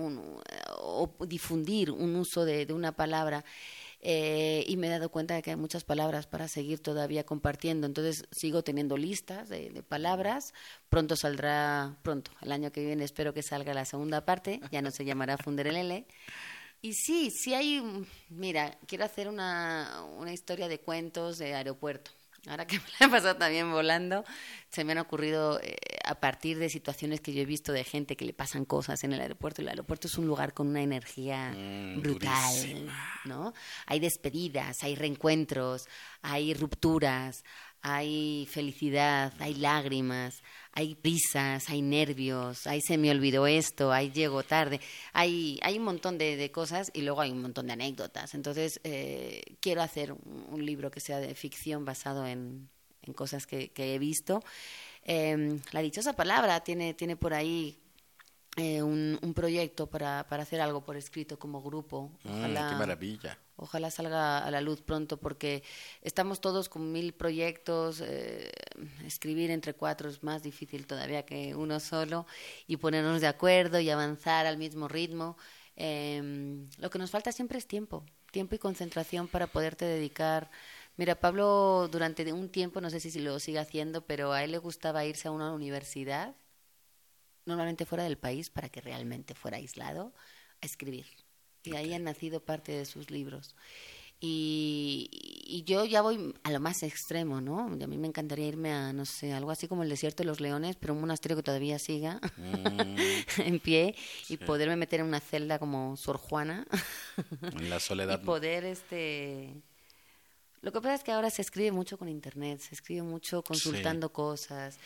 o 0.84 1.10
difundir 1.26 1.90
un 1.90 2.16
uso 2.16 2.44
de, 2.44 2.66
una 2.72 2.92
palabra. 2.92 3.44
Eh, 4.06 4.64
y 4.68 4.76
me 4.76 4.88
he 4.88 4.90
dado 4.90 5.08
cuenta 5.08 5.34
de 5.34 5.40
que 5.40 5.50
hay 5.50 5.56
muchas 5.56 5.82
palabras 5.82 6.26
para 6.26 6.46
seguir 6.46 6.80
todavía 6.80 7.24
compartiendo. 7.24 7.86
Entonces 7.86 8.26
sigo 8.30 8.62
teniendo 8.62 8.96
listas 8.96 9.48
de, 9.48 9.82
palabras. 9.88 10.52
Pronto 10.90 11.16
saldrá, 11.16 11.96
pronto, 12.02 12.30
el 12.42 12.52
año 12.52 12.70
que 12.70 12.84
viene 12.84 13.04
espero 13.04 13.32
que 13.32 13.42
salga 13.42 13.72
la 13.72 13.86
segunda 13.86 14.24
parte. 14.24 14.60
Ya 14.70 14.82
no 14.82 14.90
se 14.90 15.04
llamará 15.04 15.38
Funderelele. 15.38 16.06
Y 16.82 16.92
sí, 16.92 17.30
sí 17.30 17.54
hay, 17.54 17.82
mira, 18.28 18.76
quiero 18.86 19.06
hacer 19.06 19.28
una, 19.28 20.04
una 20.18 20.34
historia 20.34 20.68
de 20.68 20.80
cuentos 20.80 21.38
de 21.38 21.54
aeropuerto. 21.54 22.10
Ahora 22.46 22.66
que 22.66 22.78
me 22.78 22.84
la 23.00 23.06
he 23.06 23.08
pasado 23.08 23.36
también 23.36 23.70
volando, 23.70 24.24
se 24.70 24.84
me 24.84 24.92
han 24.92 24.98
ocurrido 24.98 25.60
eh, 25.62 25.76
a 26.04 26.16
partir 26.16 26.58
de 26.58 26.68
situaciones 26.68 27.20
que 27.20 27.32
yo 27.32 27.42
he 27.42 27.46
visto 27.46 27.72
de 27.72 27.84
gente 27.84 28.16
que 28.16 28.24
le 28.24 28.32
pasan 28.32 28.64
cosas 28.64 29.04
en 29.04 29.12
el 29.12 29.20
aeropuerto. 29.20 29.62
El 29.62 29.68
aeropuerto 29.68 30.08
es 30.08 30.18
un 30.18 30.26
lugar 30.26 30.52
con 30.52 30.68
una 30.68 30.82
energía 30.82 31.52
mm, 31.56 32.00
brutal, 32.00 32.92
¿no? 33.24 33.54
Hay 33.86 34.00
despedidas, 34.00 34.82
hay 34.82 34.94
reencuentros, 34.94 35.88
hay 36.22 36.54
rupturas, 36.54 37.44
hay 37.82 38.48
felicidad, 38.50 39.32
hay 39.38 39.54
lágrimas, 39.54 40.42
hay 40.76 40.96
prisas, 40.96 41.68
hay 41.70 41.82
nervios, 41.82 42.66
hay 42.66 42.80
se 42.80 42.98
me 42.98 43.10
olvidó 43.10 43.46
esto, 43.46 43.92
hay 43.92 44.10
llego 44.10 44.42
tarde, 44.42 44.80
hay, 45.12 45.58
hay 45.62 45.78
un 45.78 45.84
montón 45.84 46.18
de, 46.18 46.50
cosas 46.50 46.90
y 46.92 47.02
luego 47.02 47.20
hay 47.20 47.30
un 47.30 47.40
montón 47.40 47.68
de 47.68 47.74
anécdotas. 47.74 48.34
Entonces, 48.34 48.80
eh, 48.82 49.56
quiero 49.60 49.82
hacer 49.82 50.12
un, 50.12 50.64
libro 50.64 50.90
que 50.90 51.00
sea 51.00 51.18
de 51.18 51.34
ficción 51.34 51.84
basado 51.84 52.26
en, 52.26 52.68
cosas 53.14 53.46
que, 53.46 53.70
he 53.76 53.98
visto. 53.98 54.42
Em, 55.04 55.60
la 55.72 55.80
dichosa 55.80 56.14
palabra 56.14 56.60
tiene, 56.64 56.94
tiene 56.94 57.16
por 57.16 57.34
ahí 57.34 57.78
eh, 58.56 58.82
un, 58.82 59.18
un, 59.22 59.34
proyecto 59.34 59.86
para, 59.86 60.26
para 60.28 60.42
hacer 60.42 60.60
algo 60.60 60.84
por 60.84 60.96
escrito 60.96 61.38
como 61.38 61.62
grupo. 61.62 62.10
Mm, 62.24 62.28
Ojalá, 62.30 62.68
qué 62.70 62.76
maravilla. 62.76 63.38
Ojalá 63.56 63.90
salga 63.90 64.38
a 64.38 64.50
la 64.50 64.60
luz 64.60 64.82
pronto 64.82 65.18
porque 65.18 65.62
estamos 66.02 66.40
todos 66.40 66.68
con 66.68 66.90
mil 66.92 67.14
proyectos. 67.14 68.00
Eh, 68.04 68.50
escribir 69.04 69.50
entre 69.50 69.74
cuatro 69.74 70.08
es 70.08 70.22
más 70.22 70.42
difícil 70.42 70.86
todavía 70.86 71.24
que 71.24 71.54
uno 71.54 71.78
solo 71.80 72.26
y 72.66 72.76
ponernos 72.78 73.20
de 73.20 73.28
acuerdo 73.28 73.78
y 73.80 73.90
avanzar 73.90 74.46
al 74.46 74.58
mismo 74.58 74.88
ritmo. 74.88 75.36
Em, 75.76 76.68
lo 76.78 76.90
que 76.90 76.98
nos 76.98 77.10
falta 77.10 77.32
siempre 77.32 77.58
es 77.58 77.66
tiempo, 77.66 78.04
tiempo 78.32 78.54
y 78.54 78.58
concentración 78.58 79.28
para 79.28 79.46
poderte 79.46 79.84
dedicar. 79.84 80.50
Mira, 80.96 81.14
Pablo 81.16 81.88
durante 81.90 82.32
un 82.32 82.48
tiempo, 82.50 82.80
no 82.80 82.90
sé 82.90 83.00
si 83.00 83.18
lo 83.20 83.38
sigue 83.40 83.58
haciendo, 83.58 84.06
pero 84.06 84.32
a 84.32 84.44
él 84.44 84.52
le 84.52 84.58
gustaba 84.58 85.04
irse 85.04 85.28
a 85.28 85.32
una 85.32 85.52
universidad, 85.52 86.36
normalmente 87.46 87.86
fuera 87.86 88.04
del 88.04 88.18
país, 88.18 88.50
para 88.50 88.68
que 88.68 88.80
realmente 88.80 89.34
fuera 89.34 89.56
aislado, 89.58 90.14
a 90.62 90.66
escribir 90.66 91.06
y 91.64 91.76
ahí 91.76 91.94
han 91.94 92.04
nacido 92.04 92.40
parte 92.40 92.72
de 92.72 92.84
sus 92.84 93.10
libros. 93.10 93.54
Y, 94.20 95.10
y, 95.46 95.64
yo 95.64 95.84
ya 95.84 96.00
voy 96.00 96.34
a 96.44 96.50
lo 96.50 96.58
más 96.58 96.82
extremo, 96.82 97.42
¿no? 97.42 97.60
A 97.60 97.86
mí 97.86 97.98
me 97.98 98.06
encantaría 98.06 98.46
irme 98.46 98.72
a, 98.72 98.92
no 98.92 99.04
sé, 99.04 99.34
algo 99.34 99.50
así 99.50 99.68
como 99.68 99.82
el 99.82 99.90
desierto 99.90 100.22
de 100.22 100.28
los 100.28 100.40
leones, 100.40 100.76
pero 100.76 100.94
un 100.94 101.00
monasterio 101.00 101.36
que 101.36 101.42
todavía 101.42 101.78
siga 101.78 102.20
mm. 102.38 102.96
en 103.44 103.60
pie 103.60 103.94
y 104.28 104.38
poderme 104.38 104.76
meter 104.76 105.00
en 105.00 105.06
una 105.06 105.20
celda 105.20 105.58
como 105.58 105.96
Sor 105.96 106.16
Juana. 106.16 106.66
en 107.42 107.68
la 107.68 107.80
soledad. 107.80 108.18
y 108.22 108.24
poder, 108.24 108.64
este... 108.64 109.52
Lo 110.64 110.72
que 110.72 110.80
pasa 110.80 110.94
es 110.94 111.04
que 111.04 111.12
ahora 111.12 111.28
se 111.28 111.42
escribe 111.42 111.72
mucho 111.72 111.98
con 111.98 112.08
internet, 112.08 112.58
se 112.58 112.74
escribe 112.74 113.02
mucho 113.02 113.42
consultando 113.42 114.10
cosas 114.10 114.78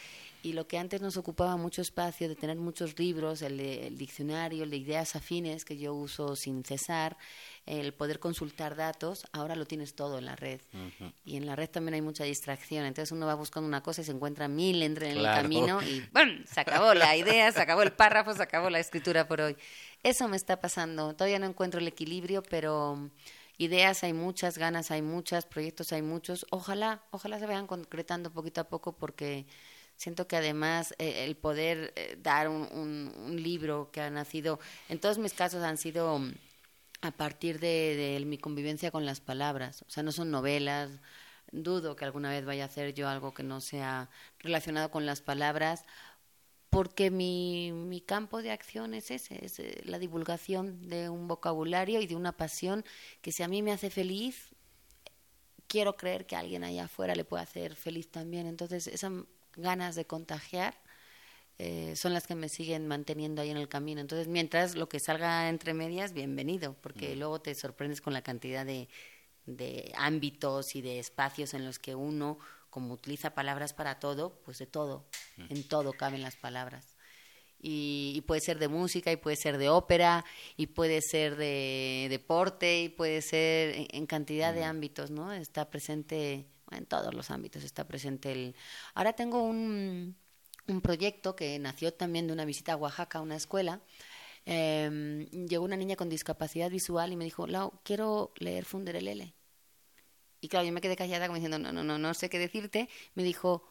y 0.43 0.53
lo 0.53 0.66
que 0.66 0.76
antes 0.76 1.01
nos 1.01 1.16
ocupaba 1.16 1.57
mucho 1.57 1.83
espacio 1.83 2.29
de 2.29 2.35
tener 2.35 2.57
muchos 2.57 2.99
libros, 2.99 3.43
el, 3.43 3.61
el, 3.61 3.97
diccionario, 3.97 4.64
el 4.64 4.70
de 4.70 4.76
ideas 4.76 5.14
afines 5.14 5.64
que 5.64 5.79
yo 5.79 5.95
uso 5.95 6.35
sin 6.35 6.64
cesar, 6.64 7.16
el 7.64 7.95
poder 7.95 8.18
consultar 8.18 8.74
datos, 8.74 9.24
ahora 9.31 9.55
lo 9.55 9.66
tienes 9.66 9.95
todo 9.95 10.18
en 10.18 10.26
la 10.26 10.35
red. 10.35 10.61
Y 11.24 11.37
en 11.37 11.47
la 11.47 11.55
red 11.55 11.70
también 11.70 11.95
hay 11.95 12.03
mucha 12.03 12.24
distracción, 12.24 12.85
entonces 12.85 13.12
uno 13.12 13.26
va 13.26 13.35
buscando 13.35 13.68
una 13.68 13.83
cosa 13.83 14.03
y 14.03 14.05
se 14.05 14.12
encuentra 14.12 14.49
mil 14.49 14.83
entre 14.83 15.12
en 15.12 15.18
el 15.18 15.24
camino 15.24 15.81
y 15.81 16.01
¡bum! 16.12 16.45
se 16.45 16.61
acabó 16.61 16.93
la 16.93 17.16
idea, 17.16 17.53
se 17.53 17.61
acabó 17.61 17.83
el 17.83 17.93
párrafo, 17.93 18.35
se 18.35 18.43
acabó 18.43 18.68
la 18.68 18.81
escritura 18.81 19.29
por 19.29 19.41
hoy. 19.41 19.57
Eso 20.03 20.26
me 20.26 20.37
está 20.37 20.61
pasando, 20.61 21.14
todavía 21.14 21.39
no 21.39 21.47
encuentro 21.47 21.79
el 21.79 21.87
equilibrio, 21.87 22.43
pero 22.43 23.11
ideas 23.59 24.03
hay 24.05 24.13
muchas, 24.13 24.57
ganas 24.57 24.91
hay 24.91 25.03
muchas, 25.03 25.45
proyectos 25.47 25.93
hay 25.93 26.03
muchos. 26.03 26.47
Ojalá, 26.51 27.03
ojalá 27.11 27.39
se 27.39 27.47
vayan 27.47 27.67
concretando 27.67 28.33
poquito 28.33 28.61
a 28.63 28.65
poco 28.65 28.93
porque 28.97 29.47
Siento 29.99 30.29
que 30.29 30.37
además 30.37 30.95
eh, 30.99 31.25
el 31.25 31.37
poder 31.37 31.93
eh, 31.97 32.17
dar 32.23 32.49
un, 32.49 33.37
libro 33.43 33.91
que 33.93 34.01
ha 34.01 34.11
nacido, 34.11 34.61
en 34.89 35.01
todos 35.01 35.19
mis 35.19 35.35
casos 35.35 35.65
han 35.65 35.77
sido 35.77 36.21
mm, 36.21 36.35
a 37.03 37.11
partir 37.11 37.59
de, 37.59 38.23
mi 38.25 38.39
convivencia 38.39 38.93
con 38.93 39.05
las 39.05 39.21
palabras, 39.21 39.83
o 39.83 39.91
sea, 39.91 40.05
no 40.05 40.13
son 40.13 40.31
novelas, 40.31 40.91
dudo 41.51 41.97
que 41.97 42.05
alguna 42.05 42.31
vez 42.31 42.45
vaya 42.45 42.63
a 42.65 42.67
hacer 42.67 42.95
yo 42.95 43.09
algo 43.09 43.35
que 43.35 43.43
no 43.43 43.61
sea 43.61 44.09
relacionado 44.39 44.93
con 44.93 45.05
las 45.05 45.21
palabras, 45.21 45.85
porque 46.71 47.11
mi, 47.11 47.73
mi 47.73 48.01
campo 48.01 48.43
de 48.43 48.51
acción 48.51 48.95
es 48.95 49.11
ese, 49.11 49.45
es 49.45 49.59
eh, 49.59 49.81
la 49.85 49.99
divulgación 49.99 50.89
de 50.89 51.09
un 51.09 51.29
vocabulario 51.29 52.01
y 52.01 52.07
de 52.07 52.16
una 52.16 52.37
pasión 52.37 52.85
que 53.23 53.33
si 53.33 53.43
a 53.43 53.49
mí 53.49 53.62
me 53.62 53.73
hace 53.73 53.91
feliz, 53.91 54.51
quiero 55.66 55.97
creer 55.97 56.27
que 56.27 56.37
a 56.37 56.41
alguien 56.41 56.64
allá 56.64 56.85
afuera 56.85 57.14
le 57.14 57.25
puede 57.25 57.43
hacer 57.43 57.75
feliz 57.75 58.11
también. 58.11 58.47
Entonces, 58.47 58.87
esa 58.87 59.11
ganas 59.57 59.97
de 59.97 60.07
contagiar 60.07 60.75
eh, 61.59 61.95
son 61.97 62.14
las 62.14 62.27
que 62.27 62.35
me 62.35 62.49
siguen 62.49 62.87
manteniendo 62.87 63.43
ahí 63.43 63.51
en 63.51 63.57
el 63.57 63.69
camino. 63.69 64.01
Entonces, 64.01 64.29
mientras 64.29 64.77
lo 64.77 64.89
que 64.89 65.01
salga 65.01 65.49
entre 65.49 65.75
medias, 65.75 66.12
bienvenido, 66.12 66.75
porque 66.81 67.14
mm. 67.14 67.19
luego 67.19 67.41
te 67.41 67.55
sorprendes 67.55 68.01
con 68.01 68.12
la 68.12 68.23
cantidad 68.23 68.64
de, 68.64 68.89
de 69.47 69.93
ámbitos 69.97 70.77
y 70.77 70.83
de 70.83 70.99
espacios 71.01 71.55
en 71.55 71.64
los 71.64 71.79
que 71.79 71.95
uno, 71.95 72.39
como 72.71 72.95
utiliza 72.95 73.35
palabras 73.35 73.73
para 73.73 73.99
todo, 73.99 74.41
pues 74.45 74.59
de 74.59 74.66
todo, 74.66 75.07
en 75.37 75.66
todo 75.66 75.93
caben 75.93 76.23
las 76.23 76.37
palabras. 76.37 76.97
Y, 77.61 78.23
puede 78.27 78.41
ser 78.41 78.59
de 78.59 78.69
música, 78.69 79.11
y 79.11 79.16
puede 79.16 79.37
ser 79.37 79.59
de 79.59 79.69
ópera, 79.69 80.25
y 80.57 80.69
puede 80.69 81.01
ser 81.03 81.37
de 81.37 82.07
deporte, 82.09 82.83
y 82.83 82.89
puede 82.89 83.21
ser 83.21 83.87
en, 83.91 84.07
cantidad 84.07 84.55
de 84.55 84.64
ámbitos, 84.64 85.11
¿no? 85.11 85.33
Está 85.33 85.69
presente 85.71 86.47
en 86.71 86.87
todos 86.87 87.14
los 87.14 87.31
ámbitos 87.31 87.64
está 87.64 87.89
presente 87.89 88.31
el... 88.31 88.55
Ahora 88.95 89.14
tengo 89.14 89.43
un, 89.43 90.16
un 90.66 90.81
proyecto 90.81 91.35
que 91.35 91.59
nació 91.59 91.95
también 91.95 92.27
de 92.27 92.33
una 92.33 92.45
visita 92.45 92.75
a 92.75 92.77
Oaxaca, 92.77 93.19
a 93.19 93.23
una 93.23 93.37
escuela. 93.37 93.81
Eh, 94.45 95.27
llegó 95.49 95.64
una 95.64 95.77
niña 95.77 95.97
con 95.97 96.09
discapacidad 96.09 96.71
visual 96.71 97.12
y 97.12 97.16
me 97.16 97.25
dijo, 97.25 97.47
Lau, 97.47 97.73
quiero 97.83 98.33
leer 98.37 98.64
Funderelele. 98.64 99.35
Y 100.41 100.49
claro, 100.49 100.66
yo 100.66 100.72
me 100.72 100.80
quedé 100.80 100.97
callada 100.97 101.26
como 101.26 101.36
diciendo, 101.36 101.59
no, 101.59 101.72
no, 101.72 101.82
no, 101.82 101.99
no 101.99 102.14
sé 102.14 102.28
qué 102.28 102.39
decirte. 102.39 102.89
Me 103.14 103.22
dijo, 103.22 103.64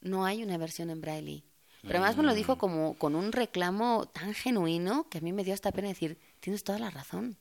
no 0.00 0.24
hay 0.24 0.42
una 0.42 0.58
versión 0.58 0.90
en 0.90 1.00
braille. 1.00 1.44
Pero 1.82 1.98
además 1.98 2.16
me 2.16 2.22
lo 2.22 2.32
dijo 2.32 2.56
mm. 2.56 2.58
como 2.58 2.94
con 2.98 3.14
un 3.14 3.30
reclamo 3.32 4.06
tan 4.06 4.32
genuino 4.32 5.08
que 5.10 5.18
a 5.18 5.20
mí 5.20 5.32
me 5.32 5.44
dio 5.44 5.52
hasta 5.52 5.70
pena 5.70 5.88
decir, 5.88 6.18
tienes 6.40 6.64
toda 6.64 6.78
la 6.78 6.90
razón. 6.90 7.36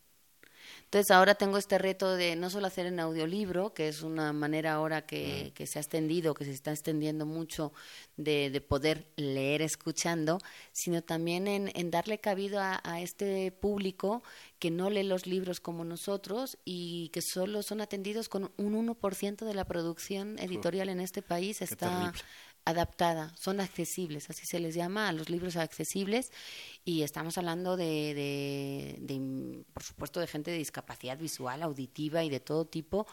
Entonces 0.94 1.10
ahora 1.10 1.34
tengo 1.34 1.58
este 1.58 1.80
reto 1.80 2.16
de 2.16 2.36
no 2.36 2.52
solo 2.52 2.68
hacer 2.68 2.86
en 2.86 3.00
audiolibro, 3.00 3.74
que 3.74 3.88
es 3.88 4.04
una 4.04 4.32
manera 4.32 4.74
ahora 4.74 5.08
que, 5.08 5.48
mm. 5.48 5.54
que 5.56 5.66
se 5.66 5.80
ha 5.80 5.82
extendido, 5.82 6.36
que 6.36 6.46
se 6.46 6.52
está 6.52 6.70
extendiendo 6.70 7.26
mucho 7.26 7.74
de, 8.16 8.52
de 8.52 8.62
poder 8.62 9.08
leer 9.16 9.64
escuchando, 9.64 10.38
sino 10.72 11.02
también 11.02 11.48
en, 11.48 11.72
en 11.74 11.90
darle 11.90 12.20
cabida 12.20 12.76
a, 12.76 12.94
a, 12.94 13.02
este 13.02 13.52
público 13.52 14.22
que 14.60 14.70
no 14.70 14.92
lee 14.92 15.02
los 15.02 15.26
libros 15.26 15.60
como 15.60 15.84
nosotros 15.84 16.60
y 16.64 17.10
que 17.10 17.24
solo 17.24 17.64
son 17.64 17.82
atendidos 17.82 18.30
con 18.30 18.52
un 18.58 18.88
1% 18.88 19.46
de 19.46 19.54
la 19.56 19.66
producción 19.66 20.38
editorial 20.38 20.90
en 20.90 21.00
este 21.00 21.24
país. 21.24 21.64
Está 21.64 22.14
adaptada, 22.66 23.34
son 23.38 23.60
accesibles, 23.60 24.30
así 24.30 24.46
se 24.46 24.60
les 24.60 24.76
llama 24.76 25.10
a 25.10 25.12
los 25.12 25.30
libros 25.30 25.58
accesibles 25.58 26.32
y 26.86 27.04
estamos 27.04 27.38
hablando 27.38 27.76
de, 27.76 28.16
de, 29.00 29.64
por 29.74 29.84
supuesto, 29.84 30.20
de 30.20 30.28
gente 30.28 30.52
de 30.52 30.58
discapacidad 30.58 31.18
visual, 31.18 31.62
auditiva 31.62 32.24
y 32.24 32.30
de 32.30 32.40
todo 32.40 32.66
tipo 32.66 33.06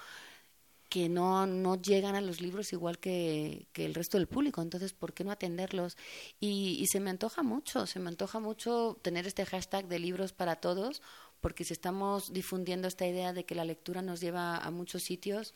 que 0.88 1.08
no, 1.08 1.46
no 1.46 1.80
llegan 1.80 2.16
a 2.16 2.20
los 2.20 2.40
libros 2.40 2.72
igual 2.72 2.98
que, 2.98 3.68
que 3.72 3.86
el 3.86 3.94
resto 3.94 4.18
del 4.18 4.26
público, 4.26 4.60
entonces, 4.60 4.92
¿por 4.92 5.14
qué 5.14 5.22
no 5.22 5.30
atenderlos? 5.30 5.96
Y, 6.40 6.78
y 6.80 6.86
se 6.88 6.98
me 6.98 7.10
antoja 7.10 7.44
mucho, 7.44 7.86
se 7.86 8.00
me 8.00 8.08
antoja 8.08 8.40
mucho 8.40 8.98
tener 9.00 9.26
este 9.26 9.46
hashtag 9.46 9.86
de 9.86 10.00
libros 10.00 10.32
para 10.32 10.56
todos, 10.56 11.00
porque 11.40 11.64
si 11.64 11.72
estamos 11.72 12.32
difundiendo 12.32 12.88
esta 12.88 13.06
idea 13.06 13.32
de 13.32 13.44
que 13.44 13.54
la 13.54 13.64
lectura 13.64 14.02
nos 14.02 14.20
lleva 14.20 14.56
a 14.56 14.70
muchos 14.72 15.04
sitios, 15.04 15.54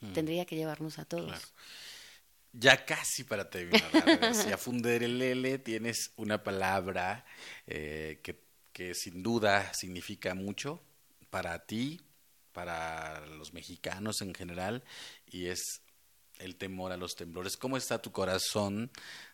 mm. 0.00 0.12
tendría 0.12 0.44
que 0.44 0.56
llevarnos 0.56 0.98
a 0.98 1.04
todos. 1.04 1.54
Ya 2.52 2.84
casi 2.84 3.24
para 3.24 3.48
terminar, 3.48 4.34
si 4.34 4.50
a 4.50 4.56
funder 4.56 5.02
el 5.02 5.20
L 5.20 5.58
tienes 5.58 6.12
una 6.16 6.42
palabra 6.42 7.24
eh, 7.66 8.20
que, 8.22 8.40
que 8.72 8.94
sin 8.94 9.22
duda 9.22 9.72
significa 9.74 10.34
mucho 10.34 10.82
para 11.30 11.66
ti, 11.66 12.00
para 12.52 13.24
los 13.26 13.52
mexicanos 13.52 14.22
en 14.22 14.34
general, 14.34 14.82
y 15.26 15.46
es 15.46 15.82
el 16.38 16.56
temor 16.56 16.92
a 16.92 16.96
los 16.96 17.14
temblores. 17.14 17.56
¿Cómo 17.56 17.76
está 17.76 18.00
tu 18.00 18.12
corazón 18.12 18.90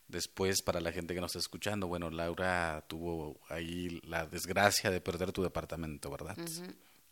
después 0.08 0.62
para 0.62 0.80
la 0.80 0.92
gente 0.92 1.14
que 1.14 1.20
nos 1.20 1.30
está 1.30 1.38
escuchando? 1.38 1.86
Bueno, 1.86 2.10
Laura 2.10 2.84
tuvo 2.88 3.40
ahí 3.48 4.00
la 4.04 4.26
desgracia 4.26 4.90
de 4.90 5.00
perder 5.00 5.32
tu 5.32 5.42
departamento, 5.42 6.10
¿verdad? 6.10 6.36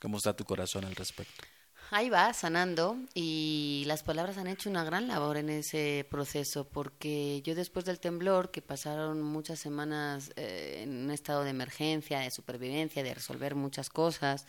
¿Cómo 0.01 0.17
está 0.17 0.35
tu 0.35 0.45
corazón 0.45 0.85
al 0.85 0.97
respecto? 0.97 1.45
Ahí 1.93 2.09
va, 2.09 2.33
sanando, 2.33 2.97
y 3.15 3.85
las 3.87 4.03
palabras 4.03 4.39
han 4.39 4.47
hecho 4.47 4.71
una 4.71 4.83
gran 4.83 5.09
labor 5.09 5.37
en 5.37 5.51
ese 5.51 6.07
proceso, 6.11 6.67
porque 6.67 7.43
yo 7.45 7.55
después 7.55 7.85
del 7.85 8.01
temblor, 8.01 8.51
que 8.51 8.63
pasaron 8.63 9.23
muchas 9.23 9.61
semanas 9.61 10.33
eh, 10.37 10.81
en 10.85 11.05
un 11.05 11.11
estado 11.11 11.45
de 11.45 11.51
emergencia, 11.51 12.21
de 12.21 12.31
supervivencia, 12.31 13.03
de 13.03 13.15
resolver 13.15 13.55
muchas 13.55 13.91
cosas, 13.91 14.47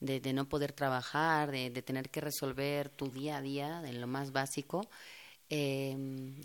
de, 0.00 0.20
no 0.34 0.48
poder 0.48 0.72
trabajar, 0.72 1.50
de, 1.50 1.70
tener 1.82 2.10
que 2.10 2.20
resolver 2.20 2.90
tu 2.90 3.10
día 3.10 3.38
a 3.38 3.42
día, 3.42 3.82
en 3.86 4.00
lo 4.00 4.06
más 4.06 4.32
básico, 4.32 4.86
eh, 5.48 5.96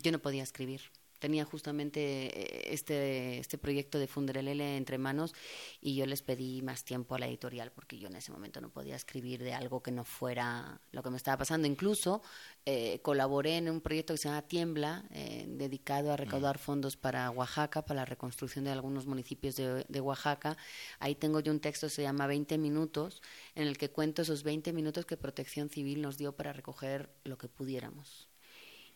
yo 0.02 0.10
no 0.10 0.20
podía 0.20 0.42
escribir 0.42 0.80
tenía 1.20 1.44
justamente 1.44 2.00
eh, 2.00 2.72
este, 2.72 3.38
este 3.38 3.58
proyecto 3.58 3.98
de 3.98 4.08
Funderelele 4.08 4.76
entre 4.76 4.98
manos 4.98 5.34
y 5.80 5.94
yo 5.94 6.06
les 6.06 6.22
pedí 6.22 6.62
más 6.62 6.84
tiempo 6.84 7.14
a 7.14 7.18
la 7.18 7.28
editorial 7.28 7.70
porque 7.70 7.98
yo 7.98 8.08
en 8.08 8.16
ese 8.16 8.32
momento 8.32 8.60
no 8.60 8.70
podía 8.70 8.96
escribir 8.96 9.42
de 9.42 9.52
algo 9.52 9.82
que 9.82 9.92
no 9.92 10.04
fuera 10.04 10.80
lo 10.90 11.02
que 11.02 11.10
me 11.10 11.16
estaba 11.16 11.36
pasando. 11.36 11.68
Incluso 11.68 12.22
eh, 12.66 13.00
colaboré 13.02 13.58
en 13.58 13.70
un 13.70 13.80
proyecto 13.80 14.14
que 14.14 14.18
se 14.18 14.28
llama 14.28 14.42
Tiembla, 14.42 15.04
eh, 15.10 15.44
dedicado 15.46 16.12
a 16.12 16.16
recaudar 16.16 16.58
fondos 16.58 16.96
para 16.96 17.30
Oaxaca, 17.30 17.84
para 17.84 18.00
la 18.00 18.04
reconstrucción 18.06 18.64
de 18.64 18.72
algunos 18.72 19.06
municipios 19.06 19.54
de, 19.56 19.84
de 19.86 20.00
Oaxaca. 20.00 20.56
Ahí 20.98 21.14
tengo 21.14 21.40
yo 21.40 21.52
un 21.52 21.60
texto 21.60 21.86
que 21.86 21.92
se 21.94 22.02
llama 22.02 22.26
20 22.26 22.56
minutos, 22.58 23.22
en 23.54 23.68
el 23.68 23.76
que 23.76 23.90
cuento 23.90 24.22
esos 24.22 24.42
20 24.42 24.72
minutos 24.72 25.04
que 25.04 25.16
Protección 25.16 25.68
Civil 25.68 26.00
nos 26.00 26.16
dio 26.16 26.34
para 26.34 26.52
recoger 26.54 27.14
lo 27.24 27.36
que 27.36 27.48
pudiéramos 27.48 28.29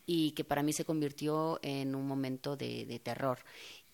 y 0.06 0.32
que 0.32 0.44
para 0.44 0.62
mí 0.62 0.72
se 0.72 0.84
convirtió 0.84 1.58
en 1.62 1.94
un 1.94 2.06
momento 2.06 2.56
de, 2.56 2.86
de, 2.86 2.98
terror. 2.98 3.38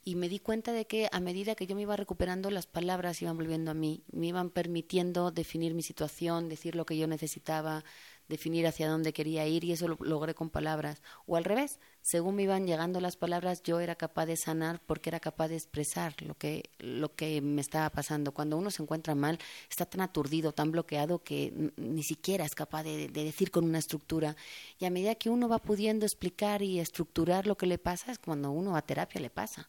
Y 0.03 0.15
me 0.15 0.29
di 0.29 0.39
cuenta 0.39 0.73
de 0.73 0.87
que 0.87 1.09
a 1.13 1.21
medida 1.21 1.55
que 1.55 1.67
yo 1.67 1.77
me 1.77 1.83
iba 1.83 1.97
recuperando, 1.97 2.51
las 2.51 2.67
palabras 2.67 3.21
iban 3.21 3.37
volviendo 3.37 3.71
a 3.71 3.75
mí, 3.75 4.03
me 4.11 4.29
iban 4.29 4.51
permitiendo 4.51 5.31
definir 5.31 5.75
mi 5.75 5.83
situación, 5.83 6.49
decir 6.49 6.75
lo 6.75 6.87
que 6.87 6.97
yo 6.97 7.07
necesitaba, 7.07 7.85
definir 8.31 8.67
hacia 8.67 8.89
dónde 8.89 9.13
quería 9.13 9.47
ir 9.47 9.65
y 9.65 9.73
eso 9.73 9.89
lo 9.89 9.99
logré 10.01 10.35
con 10.35 10.49
palabras. 10.49 11.03
O 11.27 11.37
al 11.37 11.45
revés, 11.45 11.79
según 12.01 12.37
me 12.37 12.45
iban 12.45 12.67
llegando 12.67 13.01
las 13.01 13.17
palabras, 13.17 13.63
yo 13.63 13.81
era 13.81 13.95
capaz 13.95 14.25
de 14.25 14.39
sanar 14.39 14.81
porque 14.87 15.11
era 15.11 15.21
capaz 15.21 15.49
de 15.49 15.57
expresar 15.57 16.15
lo 16.23 16.35
que, 16.35 16.71
lo 16.79 17.15
que 17.15 17.43
me 17.43 17.61
estaba 17.61 17.91
pasando. 17.91 18.33
Cuando 18.33 18.57
uno 18.57 18.71
se 18.71 18.83
encuentra 18.83 19.15
mal, 19.15 19.39
está 19.69 19.85
tan 19.85 20.01
aturdido, 20.01 20.53
tan 20.53 20.71
bloqueado 20.71 21.23
que 21.23 21.73
ni 21.77 22.03
siquiera 22.03 22.47
es 22.47 22.55
capaz 22.55 22.85
de, 22.85 23.09
decir 23.09 23.51
con 23.51 23.65
una 23.65 23.79
estructura. 23.79 24.37
Y 24.79 24.87
a 24.87 24.91
medida 24.91 25.15
que 25.17 25.29
uno 25.29 25.49
va 25.49 25.59
pudiendo 25.59 26.07
explicar 26.07 26.63
y 26.63 26.81
estructurar 26.81 27.47
lo 27.47 27.59
que 27.59 27.67
le 27.67 27.77
pasa, 27.77 28.13
es 28.13 28.19
cuando 28.19 28.51
uno 28.51 28.77
a 28.77 28.83
terapia 28.83 29.21
le 29.21 29.29
pasa. 29.29 29.69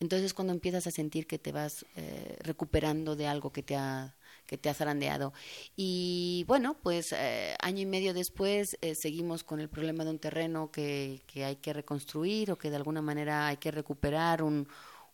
Entonces 0.00 0.34
cuando 0.34 0.52
empiezas 0.52 0.86
a 0.86 0.90
sentir 0.90 1.26
que 1.26 1.38
te 1.38 1.52
vas 1.52 1.84
eh, 1.96 2.36
recuperando 2.40 3.16
de 3.16 3.26
algo 3.26 3.50
que 3.50 3.62
te 3.62 3.76
ha 3.76 4.15
que 4.46 4.58
te 4.58 4.68
ha 4.68 4.74
zarandeado. 4.74 5.32
Y 5.76 6.44
bueno, 6.46 6.76
pues 6.82 7.12
eh, 7.12 7.56
año 7.60 7.80
y 7.80 7.86
medio 7.86 8.14
después 8.14 8.76
eh, 8.80 8.94
seguimos 8.94 9.44
con 9.44 9.60
el 9.60 9.68
problema 9.68 10.04
de 10.04 10.10
un 10.10 10.18
terreno 10.18 10.70
que, 10.70 11.22
que, 11.26 11.44
hay 11.44 11.56
que 11.56 11.72
reconstruir 11.72 12.50
o 12.52 12.56
que 12.56 12.70
de 12.70 12.76
alguna 12.76 13.02
manera 13.02 13.48
hay 13.48 13.56
que 13.56 13.70
recuperar 13.70 14.42
un, 14.42 14.68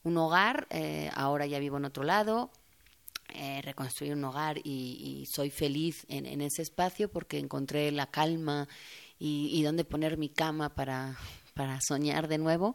un 0.04 0.16
hogar. 0.16 0.66
Eh, 0.70 1.10
ahora 1.14 1.46
ya 1.46 1.58
vivo 1.58 1.78
en 1.78 1.86
otro 1.86 2.04
lado, 2.04 2.50
reconstruir 3.62 4.12
un 4.12 4.24
hogar 4.24 4.58
y, 4.62 5.24
soy 5.34 5.50
feliz 5.50 6.04
en, 6.08 6.26
en, 6.26 6.42
ese 6.42 6.60
espacio 6.60 7.10
porque 7.10 7.38
encontré 7.38 7.90
la 7.90 8.10
calma 8.10 8.68
y, 9.18 9.48
y 9.52 9.62
dónde 9.62 9.84
poner 9.84 10.18
mi 10.18 10.28
cama 10.28 10.74
para, 10.74 11.16
para 11.54 11.78
soñar 11.80 12.28
de 12.28 12.38
nuevo. 12.38 12.74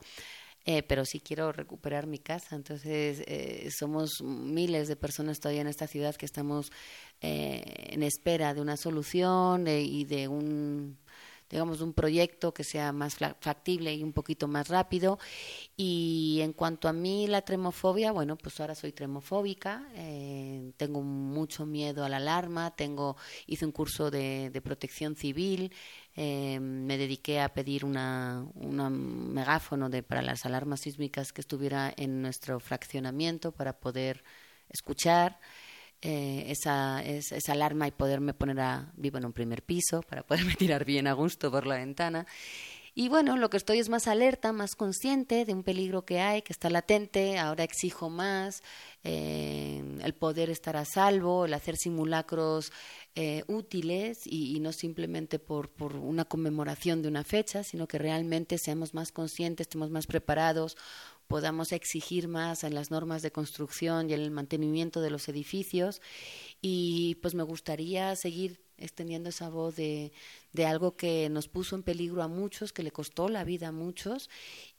Eh, 0.70 0.84
pero 0.84 1.06
sí 1.06 1.22
quiero 1.22 1.54
recuperar 1.54 2.08
mi 2.08 2.20
casa. 2.20 2.56
Entonces, 2.58 3.24
eh, 3.26 3.70
somos 3.72 4.22
miles 4.22 4.90
de 4.90 4.98
personas 4.98 5.40
todavía 5.40 5.62
en 5.62 5.68
esta 5.68 5.88
ciudad 5.88 6.16
que 6.16 6.26
estamos 6.26 6.72
eh, 7.22 7.64
en 7.92 8.04
espera 8.04 8.54
de 8.54 8.60
una 8.62 8.76
solución 8.78 9.68
eh, 9.68 9.82
y 9.82 10.04
de 10.06 10.28
un 10.28 10.98
digamos, 11.50 11.80
un 11.80 11.94
proyecto 11.94 12.54
que 12.54 12.66
sea 12.66 12.92
más 12.92 13.16
factible 13.40 13.94
y 13.96 14.04
un 14.04 14.12
poquito 14.12 14.50
más 14.50 14.68
rápido. 14.68 15.18
Y 15.78 16.40
en 16.42 16.54
cuanto 16.54 16.88
a 16.90 16.94
mí, 16.94 17.28
la 17.28 17.42
tremofobia, 17.44 18.12
bueno, 18.12 18.38
pues 18.38 18.60
ahora 18.60 18.76
soy 18.76 18.92
tremofóbica, 18.94 19.88
eh, 19.96 20.74
tengo 20.78 21.02
mucho 21.02 21.66
miedo 21.66 22.04
a 22.04 22.10
la 22.10 22.18
alarma, 22.18 22.76
tengo, 22.76 23.16
hice 23.46 23.66
un 23.66 23.72
curso 23.72 24.12
de, 24.12 24.50
de 24.52 24.62
protección 24.62 25.16
civil, 25.16 25.72
eh, 26.20 26.60
me 26.60 26.98
dediqué 26.98 27.40
a 27.42 27.54
pedir 27.54 27.86
una, 27.86 28.44
una 28.56 28.90
megáfono 28.90 29.88
de, 29.88 30.02
para 30.02 30.24
las 30.24 30.48
alarmas 30.48 30.82
sísmicas 30.82 31.32
que 31.32 31.42
estuviera 31.42 31.94
en 31.96 32.24
nuestro 32.24 32.60
fraccionamiento 32.60 33.52
para 33.52 33.74
poder 33.80 34.24
escuchar 34.68 35.40
eh, 36.02 36.46
esa, 36.48 37.04
es, 37.04 37.32
esa 37.32 37.52
alarma 37.52 37.88
y 37.88 37.92
poderme 37.92 38.34
poner 38.34 38.60
a 38.60 38.92
vivo 38.96 39.20
en 39.20 39.26
un 39.26 39.34
primer 39.34 39.62
piso 39.62 40.02
para 40.02 40.24
poderme 40.24 40.56
tirar 40.58 40.86
bien 40.86 41.06
a 41.06 41.14
gusto 41.14 41.52
por 41.52 41.68
la 41.68 41.76
ventana. 41.76 42.26
Y 43.00 43.10
bueno, 43.10 43.38
lo 43.38 43.52
que 43.52 43.58
estoy 43.58 43.78
es 43.78 43.90
más 43.90 44.08
alerta, 44.08 44.52
más 44.54 44.74
consciente 44.76 45.46
de 45.46 45.54
un 45.54 45.62
peligro 45.62 46.04
que 46.04 46.20
hay, 46.20 46.42
que 46.42 46.52
está 46.52 46.72
latente, 46.72 47.38
ahora 47.38 47.64
exijo 47.64 48.10
más, 48.10 48.64
eh, 49.04 49.84
el 50.04 50.16
poder 50.16 50.50
estar 50.50 50.76
a 50.76 50.84
salvo, 50.84 51.46
el 51.46 51.54
hacer 51.54 51.78
simulacros 51.78 52.72
eh, 53.14 53.44
útiles 53.46 54.26
y, 54.26 54.56
y, 54.56 54.60
no 54.62 54.72
simplemente 54.72 55.38
por, 55.38 55.70
por 55.70 55.96
una 55.96 56.26
conmemoración 56.26 57.04
de 57.04 57.10
una 57.10 57.24
fecha, 57.24 57.64
sino 57.64 57.88
que 57.88 58.00
realmente 58.00 58.58
seamos 58.58 58.96
más 58.96 59.12
conscientes, 59.12 59.68
estemos 59.68 59.92
más 59.92 60.08
preparados, 60.08 60.76
podamos 61.28 61.74
exigir 61.74 62.28
más 62.28 62.64
en 62.64 62.74
las 62.74 62.90
normas 62.90 63.22
de 63.22 63.32
construcción 63.32 64.10
y 64.10 64.14
en 64.16 64.22
el 64.22 64.32
mantenimiento 64.32 65.02
de 65.02 65.12
los 65.12 65.30
edificios. 65.30 66.02
Y 66.64 67.14
pues 67.22 67.36
me 67.36 67.44
gustaría 67.44 68.16
seguir 68.16 68.67
extendiendo 68.78 69.30
esa 69.30 69.50
voz 69.50 69.76
de, 69.76 70.12
de 70.54 70.66
algo 70.66 70.96
que 70.96 71.30
nos 71.30 71.48
puso 71.48 71.76
en 71.76 71.84
peligro 71.84 72.24
a 72.24 72.28
muchos, 72.28 72.74
que 72.74 72.84
le 72.84 72.92
costó 72.92 73.30
la 73.30 73.44
vida 73.44 73.70
a 73.70 73.72
muchos 73.72 74.30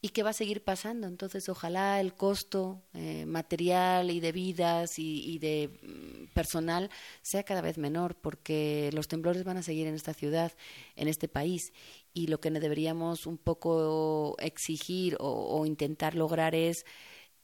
y 0.00 0.10
que 0.10 0.22
va 0.22 0.30
a 0.30 0.34
seguir 0.34 0.62
pasando. 0.62 1.06
Entonces, 1.06 1.48
ojalá 1.48 2.00
el 2.00 2.14
costo 2.14 2.82
eh, 2.94 3.26
material 3.26 4.10
y 4.10 4.20
de 4.20 4.32
vidas 4.32 4.98
y, 4.98 5.38
de 5.38 5.70
mm, 5.82 6.34
personal 6.34 6.90
sea 7.22 7.42
cada 7.42 7.60
vez 7.60 7.78
menor, 7.78 8.16
porque 8.16 8.90
los 8.92 9.08
temblores 9.08 9.44
van 9.44 9.56
a 9.56 9.62
seguir 9.62 9.86
en 9.86 9.94
esta 9.94 10.14
ciudad, 10.14 10.52
en 10.96 11.08
este 11.08 11.28
país, 11.28 11.72
y 12.12 12.26
lo 12.26 12.40
que 12.40 12.50
deberíamos 12.50 13.26
un 13.26 13.38
poco 13.38 14.36
exigir 14.40 15.16
o 15.20 15.64
intentar 15.66 16.14
lograr 16.14 16.54
es 16.54 16.84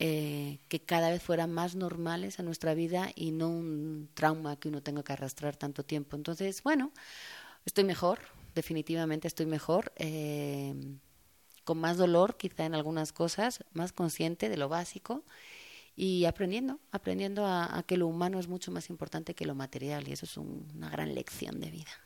eh, 0.06 0.58
que 0.68 0.80
cada 0.80 1.08
vez 1.08 1.22
fueran 1.22 1.50
más 1.50 1.76
normales 1.76 2.38
a 2.38 2.42
nuestra 2.42 2.74
vida 2.74 3.10
y 3.14 3.30
no 3.30 3.48
un 3.48 4.10
trauma 4.12 4.56
que 4.56 4.68
uno 4.68 4.82
tenga 4.82 5.02
que 5.02 5.14
arrastrar 5.14 5.56
tanto 5.56 5.82
tiempo. 5.82 6.14
Entonces, 6.14 6.62
bueno, 6.62 6.92
estoy 7.64 7.84
mejor, 7.84 8.18
definitivamente 8.54 9.28
estoy 9.28 9.46
mejor, 9.46 9.94
eh, 9.96 10.74
con 11.64 11.78
más 11.78 11.96
dolor 11.96 12.36
quizá 12.36 12.66
en 12.66 12.74
algunas 12.74 13.14
cosas, 13.14 13.64
más 13.72 13.94
consciente 13.94 14.50
de 14.50 14.58
lo 14.58 14.68
básico 14.68 15.24
y 15.96 16.26
aprendiendo, 16.26 16.80
aprendiendo 16.92 17.46
a, 17.46 17.82
que 17.86 17.96
lo 17.96 18.06
humano 18.06 18.38
es 18.38 18.46
mucho 18.46 18.70
más 18.70 18.90
importante 18.90 19.34
que 19.34 19.46
lo 19.46 19.54
material 19.54 20.06
y 20.06 20.12
eso 20.12 20.26
es 20.26 20.36
un, 20.36 20.68
una 20.76 20.90
gran 20.90 21.14
lección 21.14 21.60
de 21.60 21.70
vida. 21.70 22.03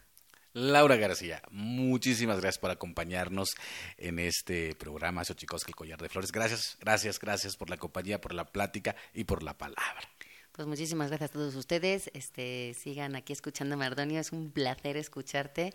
Laura 0.53 0.97
García, 0.97 1.43
muchísimas 1.51 2.41
gracias 2.41 2.59
por 2.59 2.71
acompañarnos 2.71 3.51
en 3.97 4.19
este 4.19 4.75
programa 4.75 5.25
Xochicosca, 5.25 5.71
el 5.71 5.77
collar 5.77 6.01
de 6.01 6.09
flores. 6.09 6.33
Gracias, 6.33 6.77
gracias, 6.81 7.19
gracias 7.19 7.57
por 7.57 7.71
la 7.71 7.77
compañía, 7.77 8.21
por 8.21 8.35
la 8.35 8.45
plática 8.45 8.97
y 9.15 9.25
por 9.25 9.43
la 9.43 9.57
palabra. 9.57 10.09
Pues 10.53 10.67
muchísimas 10.67 11.09
gracias 11.09 11.31
a 11.31 11.33
todos 11.33 11.55
ustedes. 11.55 12.11
Este, 12.15 12.75
sigan 12.75 13.15
aquí 13.15 13.33
escuchando 13.33 13.77
Mardonio, 13.77 14.21
es 14.21 14.33
un 14.33 14.51
placer 14.51 14.97
escucharte 14.97 15.73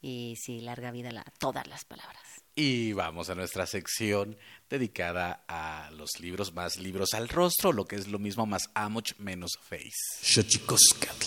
y 0.00 0.34
sí, 0.36 0.60
larga 0.60 0.90
vida 0.90 1.10
a 1.10 1.30
todas 1.38 1.66
las 1.66 1.84
palabras. 1.84 2.22
Y 2.54 2.92
vamos 2.92 3.28
a 3.28 3.34
nuestra 3.34 3.66
sección 3.66 4.36
dedicada 4.68 5.44
a 5.46 5.90
los 5.92 6.18
libros, 6.20 6.54
más 6.54 6.78
libros 6.78 7.12
al 7.14 7.28
rostro, 7.28 7.72
lo 7.72 7.84
que 7.84 7.96
es 7.96 8.08
lo 8.08 8.18
mismo, 8.18 8.46
más 8.46 8.70
amoch, 8.74 9.12
menos 9.18 9.52
face. 9.62 9.92
Xochicoscatl. 10.22 11.26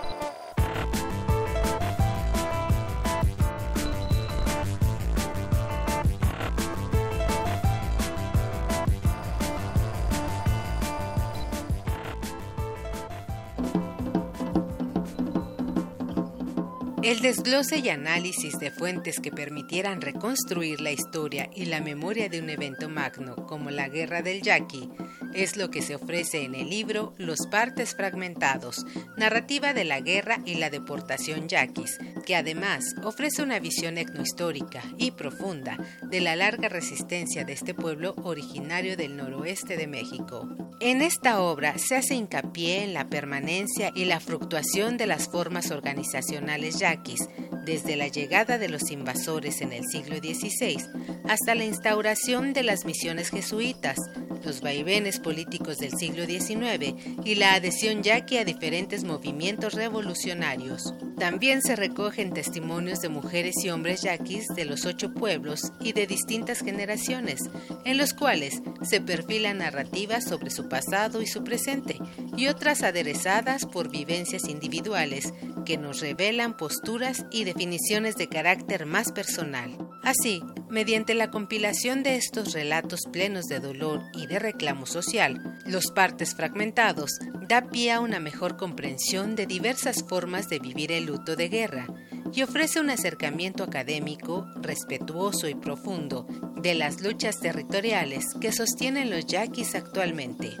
El 17.11 17.19
desglose 17.19 17.79
y 17.79 17.89
análisis 17.89 18.57
de 18.57 18.71
fuentes 18.71 19.19
que 19.19 19.31
permitieran 19.31 19.99
reconstruir 19.99 20.79
la 20.79 20.93
historia 20.93 21.49
y 21.53 21.65
la 21.65 21.81
memoria 21.81 22.29
de 22.29 22.39
un 22.39 22.49
evento 22.49 22.87
magno 22.87 23.35
como 23.47 23.69
la 23.69 23.89
Guerra 23.89 24.21
del 24.21 24.41
Yaqui 24.41 24.89
es 25.33 25.57
lo 25.57 25.69
que 25.69 25.81
se 25.81 25.95
ofrece 25.95 26.43
en 26.43 26.55
el 26.55 26.69
libro 26.69 27.13
Los 27.17 27.47
partes 27.47 27.95
fragmentados, 27.95 28.85
narrativa 29.17 29.73
de 29.73 29.85
la 29.85 29.99
guerra 29.99 30.39
y 30.45 30.55
la 30.55 30.69
deportación 30.69 31.47
yaquis, 31.47 31.97
que 32.25 32.35
además 32.35 32.83
ofrece 33.03 33.41
una 33.41 33.59
visión 33.59 33.97
etnohistórica 33.97 34.83
y 34.97 35.11
profunda 35.11 35.77
de 36.03 36.21
la 36.21 36.35
larga 36.35 36.69
resistencia 36.69 37.43
de 37.43 37.53
este 37.53 37.73
pueblo 37.73 38.13
originario 38.23 38.97
del 38.97 39.17
noroeste 39.17 39.77
de 39.77 39.87
México. 39.87 40.47
En 40.79 41.01
esta 41.01 41.41
obra 41.41 41.77
se 41.77 41.95
hace 41.95 42.15
hincapié 42.15 42.83
en 42.83 42.93
la 42.93 43.09
permanencia 43.09 43.91
y 43.93 44.05
la 44.05 44.19
fluctuación 44.19 44.97
de 44.97 45.07
las 45.07 45.27
formas 45.29 45.71
organizacionales 45.71 46.79
yaquis, 46.79 47.27
desde 47.65 47.95
la 47.95 48.07
llegada 48.07 48.57
de 48.57 48.69
los 48.69 48.89
invasores 48.89 49.61
en 49.61 49.71
el 49.71 49.83
siglo 49.85 50.17
XVI 50.17 50.79
hasta 51.27 51.55
la 51.55 51.63
instauración 51.63 52.53
de 52.53 52.63
las 52.63 52.85
misiones 52.85 53.29
jesuitas, 53.29 53.97
los 54.43 54.61
vaivenes 54.61 55.19
políticos 55.21 55.77
del 55.77 55.91
siglo 55.97 56.25
XIX 56.25 56.95
y 57.23 57.35
la 57.35 57.53
adhesión 57.53 58.03
yaqui 58.03 58.37
a 58.37 58.45
diferentes 58.45 59.03
movimientos 59.03 59.73
revolucionarios. 59.73 60.93
También 61.17 61.61
se 61.61 61.75
recogen 61.75 62.33
testimonios 62.33 62.99
de 63.01 63.09
mujeres 63.09 63.63
y 63.63 63.69
hombres 63.69 64.01
yaquis 64.01 64.47
de 64.55 64.65
los 64.65 64.85
ocho 64.85 65.13
pueblos 65.13 65.71
y 65.79 65.93
de 65.93 66.07
distintas 66.07 66.61
generaciones, 66.61 67.41
en 67.85 67.97
los 67.97 68.13
cuales 68.13 68.61
se 68.81 69.01
perfilan 69.01 69.59
narrativas 69.59 70.23
sobre 70.23 70.49
su 70.49 70.67
pasado 70.67 71.21
y 71.21 71.27
su 71.27 71.43
presente, 71.43 71.99
y 72.35 72.47
otras 72.47 72.81
aderezadas 72.81 73.65
por 73.65 73.89
vivencias 73.89 74.49
individuales 74.49 75.33
que 75.65 75.77
nos 75.77 76.01
revelan 76.01 76.57
posturas 76.57 77.25
y 77.29 77.43
definiciones 77.43 78.15
de 78.15 78.27
carácter 78.27 78.85
más 78.85 79.11
personal. 79.11 79.90
Así, 80.03 80.43
mediante 80.69 81.13
la 81.13 81.29
compilación 81.29 82.01
de 82.01 82.15
estos 82.15 82.53
relatos 82.53 83.01
plenos 83.11 83.45
de 83.45 83.59
dolor 83.59 84.01
y 84.13 84.25
de 84.25 84.39
reclamo 84.39 84.85
social, 84.87 85.59
los 85.65 85.91
partes 85.91 86.33
fragmentados 86.33 87.19
da 87.47 87.69
pie 87.69 87.91
a 87.91 87.99
una 87.99 88.19
mejor 88.19 88.57
comprensión 88.57 89.35
de 89.35 89.45
diversas 89.45 90.03
formas 90.03 90.49
de 90.49 90.59
vivir 90.59 90.91
el 90.91 91.05
luto 91.05 91.35
de 91.35 91.49
guerra 91.49 91.87
y 92.33 92.41
ofrece 92.41 92.79
un 92.79 92.89
acercamiento 92.89 93.63
académico, 93.63 94.47
respetuoso 94.61 95.47
y 95.47 95.55
profundo 95.55 96.25
de 96.55 96.73
las 96.73 97.01
luchas 97.01 97.39
territoriales 97.39 98.25
que 98.39 98.51
sostienen 98.51 99.09
los 99.09 99.25
yaquis 99.27 99.75
actualmente. 99.75 100.57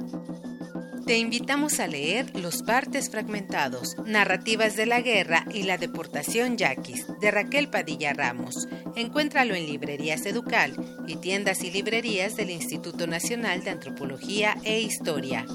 Te 1.05 1.17
invitamos 1.17 1.79
a 1.79 1.87
leer 1.87 2.35
Los 2.39 2.61
partes 2.63 3.09
fragmentados, 3.09 3.95
narrativas 4.05 4.75
de 4.75 4.85
la 4.85 5.01
guerra 5.01 5.45
y 5.53 5.63
la 5.63 5.77
deportación 5.77 6.57
yaquis, 6.57 7.05
de 7.19 7.31
Raquel 7.31 7.69
Padilla 7.69 8.13
Ramos. 8.13 8.67
Encuéntralo 8.95 9.55
en 9.55 9.65
librerías 9.65 10.25
Educal 10.25 10.73
y 11.07 11.15
tiendas 11.17 11.63
y 11.63 11.71
librerías 11.71 12.35
del 12.35 12.51
Instituto 12.51 13.07
Nacional 13.07 13.63
de 13.63 13.71
Antropología 13.71 14.55
e 14.63 14.79
Historia. 14.81 15.45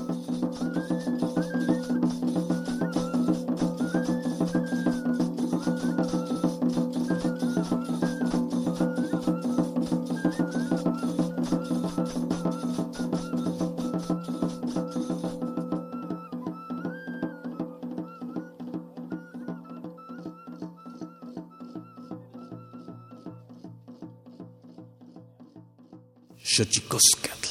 Xochicoscatl. 26.57 27.51